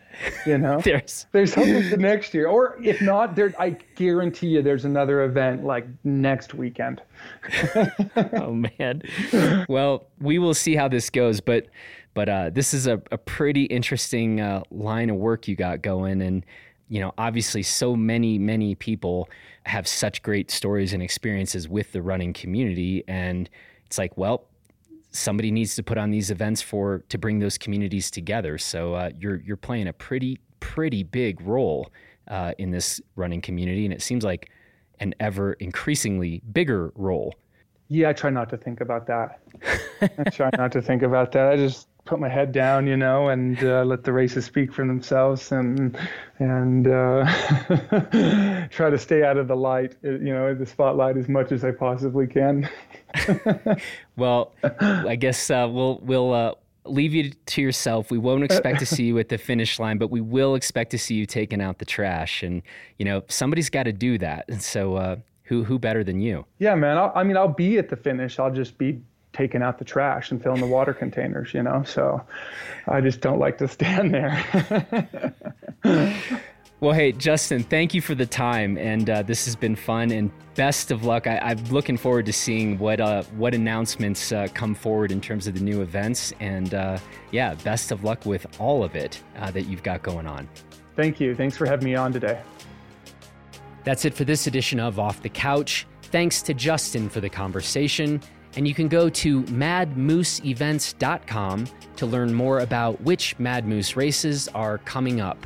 You 0.45 0.57
know, 0.57 0.81
there's 0.83 1.25
there's 1.31 1.53
hope 1.53 1.83
for 1.85 1.97
next 1.97 2.33
year, 2.33 2.47
or 2.47 2.77
if 2.81 3.01
not, 3.01 3.35
there 3.35 3.53
I 3.59 3.71
guarantee 3.95 4.47
you 4.47 4.61
there's 4.61 4.85
another 4.85 5.23
event 5.23 5.63
like 5.63 5.87
next 6.03 6.53
weekend. 6.53 7.01
oh 8.33 8.53
man. 8.53 9.03
Well, 9.67 10.07
we 10.19 10.39
will 10.39 10.53
see 10.53 10.75
how 10.75 10.87
this 10.87 11.09
goes, 11.09 11.41
but 11.41 11.67
but 12.13 12.27
uh, 12.27 12.49
this 12.49 12.73
is 12.73 12.87
a, 12.87 13.01
a 13.11 13.17
pretty 13.17 13.63
interesting 13.65 14.41
uh, 14.41 14.63
line 14.71 15.09
of 15.09 15.15
work 15.15 15.47
you 15.47 15.55
got 15.55 15.81
going, 15.81 16.21
and 16.21 16.45
you 16.89 16.99
know, 16.99 17.13
obviously, 17.17 17.63
so 17.63 17.95
many 17.95 18.37
many 18.37 18.75
people 18.75 19.29
have 19.63 19.87
such 19.87 20.23
great 20.23 20.49
stories 20.49 20.93
and 20.93 21.03
experiences 21.03 21.69
with 21.69 21.91
the 21.91 22.01
running 22.01 22.33
community, 22.33 23.03
and 23.07 23.49
it's 23.85 23.97
like, 23.97 24.17
well, 24.17 24.48
somebody 25.11 25.51
needs 25.51 25.75
to 25.75 25.83
put 25.83 25.97
on 25.97 26.11
these 26.11 26.31
events 26.31 26.61
for 26.61 27.03
to 27.09 27.17
bring 27.17 27.39
those 27.39 27.57
communities 27.57 28.11
together. 28.11 28.57
So 28.57 28.93
uh, 28.93 29.09
you're 29.19 29.37
you're 29.37 29.57
playing 29.57 29.87
a 29.87 29.93
pretty 29.93 30.39
pretty 30.59 31.03
big 31.03 31.41
role 31.41 31.91
uh, 32.27 32.53
in 32.57 32.71
this 32.71 33.01
running 33.15 33.41
community, 33.41 33.85
and 33.85 33.93
it 33.93 34.01
seems 34.01 34.23
like 34.23 34.49
an 34.99 35.13
ever 35.19 35.53
increasingly 35.53 36.41
bigger 36.51 36.91
role. 36.95 37.35
Yeah, 37.87 38.09
I 38.09 38.13
try 38.13 38.29
not 38.29 38.49
to 38.51 38.57
think 38.57 38.81
about 38.81 39.07
that. 39.07 39.41
I 40.01 40.29
try 40.29 40.49
not 40.57 40.71
to 40.73 40.81
think 40.81 41.01
about 41.01 41.31
that. 41.31 41.51
I 41.51 41.57
just 41.57 41.88
put 42.09 42.19
my 42.19 42.27
head 42.27 42.51
down, 42.51 42.87
you 42.87 42.97
know, 42.97 43.29
and 43.29 43.63
uh, 43.63 43.83
let 43.83 44.03
the 44.03 44.11
races 44.11 44.43
speak 44.43 44.73
for 44.73 44.85
themselves, 44.85 45.51
and 45.51 45.95
and 46.39 46.87
uh, 46.87 47.23
try 48.71 48.89
to 48.89 48.97
stay 48.97 49.23
out 49.23 49.37
of 49.37 49.47
the 49.47 49.55
light, 49.55 49.95
uh, 50.03 50.09
you 50.09 50.33
know, 50.33 50.55
the 50.55 50.65
spotlight 50.65 51.17
as 51.17 51.29
much 51.29 51.51
as 51.51 51.63
I 51.63 51.71
possibly 51.71 52.25
can. 52.25 52.67
well, 54.17 54.53
I 54.63 55.15
guess 55.15 55.51
uh, 55.51 55.67
we'll 55.69 55.99
we'll 55.99 56.33
uh, 56.33 56.55
leave 56.85 57.13
you 57.13 57.29
to 57.29 57.61
yourself. 57.61 58.09
We 58.09 58.17
won't 58.17 58.43
expect 58.43 58.79
to 58.79 58.87
see 58.87 59.03
you 59.03 59.19
at 59.19 59.29
the 59.29 59.37
finish 59.37 59.79
line, 59.79 59.99
but 59.99 60.09
we 60.09 60.19
will 60.19 60.55
expect 60.55 60.89
to 60.91 60.97
see 60.97 61.13
you 61.13 61.27
taking 61.27 61.61
out 61.61 61.77
the 61.77 61.85
trash, 61.85 62.41
and 62.41 62.63
you 62.97 63.05
know, 63.05 63.23
somebody's 63.27 63.69
got 63.69 63.83
to 63.83 63.93
do 63.93 64.17
that, 64.17 64.45
and 64.49 64.61
so. 64.61 64.95
Uh, 64.95 65.15
who, 65.43 65.63
who 65.63 65.79
better 65.79 66.03
than 66.03 66.21
you? 66.21 66.45
Yeah, 66.59 66.75
man. 66.75 66.95
I'll, 66.95 67.11
I 67.15 67.23
mean, 67.23 67.35
I'll 67.35 67.47
be 67.47 67.79
at 67.79 67.89
the 67.89 67.95
finish. 67.95 68.37
I'll 68.37 68.53
just 68.53 68.77
be 68.77 69.01
taking 69.33 69.61
out 69.61 69.77
the 69.79 69.85
trash 69.85 70.31
and 70.31 70.41
filling 70.41 70.61
the 70.61 70.67
water 70.67 70.93
containers, 70.93 71.53
you 71.53 71.63
know. 71.63 71.83
So 71.83 72.21
I 72.87 73.01
just 73.01 73.21
don't 73.21 73.39
like 73.39 73.57
to 73.59 73.67
stand 73.67 74.13
there. 74.13 75.33
well, 76.79 76.93
hey, 76.93 77.11
Justin, 77.11 77.63
thank 77.63 77.93
you 77.93 78.01
for 78.01 78.15
the 78.15 78.25
time, 78.25 78.77
and 78.77 79.09
uh, 79.09 79.21
this 79.21 79.45
has 79.45 79.55
been 79.55 79.75
fun. 79.75 80.11
And 80.11 80.31
best 80.59 80.91
of 80.91 81.05
luck. 81.05 81.25
I, 81.25 81.51
am 81.51 81.63
looking 81.65 81.95
forward 81.95 82.25
to 82.25 82.33
seeing 82.33 82.77
what 82.79 82.99
uh, 82.99 83.23
what 83.37 83.55
announcements 83.55 84.33
uh, 84.33 84.47
come 84.53 84.75
forward 84.75 85.09
in 85.09 85.21
terms 85.21 85.47
of 85.47 85.53
the 85.53 85.61
new 85.61 85.81
events. 85.81 86.33
And 86.41 86.73
uh, 86.73 86.97
yeah, 87.31 87.53
best 87.55 87.91
of 87.91 88.03
luck 88.03 88.25
with 88.25 88.45
all 88.59 88.83
of 88.83 88.93
it 88.93 89.23
uh, 89.37 89.51
that 89.51 89.67
you've 89.67 89.83
got 89.83 90.03
going 90.03 90.27
on. 90.27 90.49
Thank 90.97 91.21
you. 91.21 91.33
Thanks 91.33 91.55
for 91.55 91.65
having 91.65 91.85
me 91.85 91.95
on 91.95 92.11
today. 92.11 92.41
That's 93.85 94.03
it 94.03 94.13
for 94.13 94.25
this 94.25 94.47
edition 94.47 94.81
of 94.81 94.99
Off 94.99 95.21
the 95.21 95.29
Couch. 95.29 95.87
Thanks 96.01 96.41
to 96.41 96.53
Justin 96.53 97.07
for 97.07 97.21
the 97.21 97.29
conversation. 97.29 98.21
And 98.55 98.67
you 98.67 98.73
can 98.73 98.87
go 98.87 99.09
to 99.09 99.43
madmooseevents.com 99.43 101.67
to 101.95 102.05
learn 102.05 102.33
more 102.33 102.59
about 102.59 103.01
which 103.01 103.37
Mad 103.39 103.67
Moose 103.67 103.95
races 103.95 104.47
are 104.49 104.79
coming 104.79 105.21
up. 105.21 105.45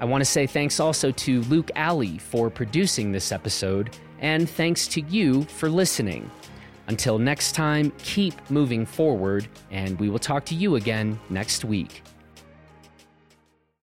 I 0.00 0.04
want 0.04 0.20
to 0.20 0.24
say 0.24 0.46
thanks 0.46 0.80
also 0.80 1.12
to 1.12 1.42
Luke 1.42 1.70
Alley 1.76 2.18
for 2.18 2.50
producing 2.50 3.12
this 3.12 3.30
episode, 3.30 3.96
and 4.18 4.50
thanks 4.50 4.88
to 4.88 5.00
you 5.02 5.44
for 5.44 5.68
listening. 5.68 6.28
Until 6.88 7.18
next 7.18 7.52
time, 7.52 7.92
keep 7.98 8.34
moving 8.50 8.84
forward, 8.84 9.46
and 9.70 9.98
we 10.00 10.08
will 10.08 10.18
talk 10.18 10.44
to 10.46 10.54
you 10.54 10.76
again 10.76 11.20
next 11.30 11.64
week. 11.64 12.02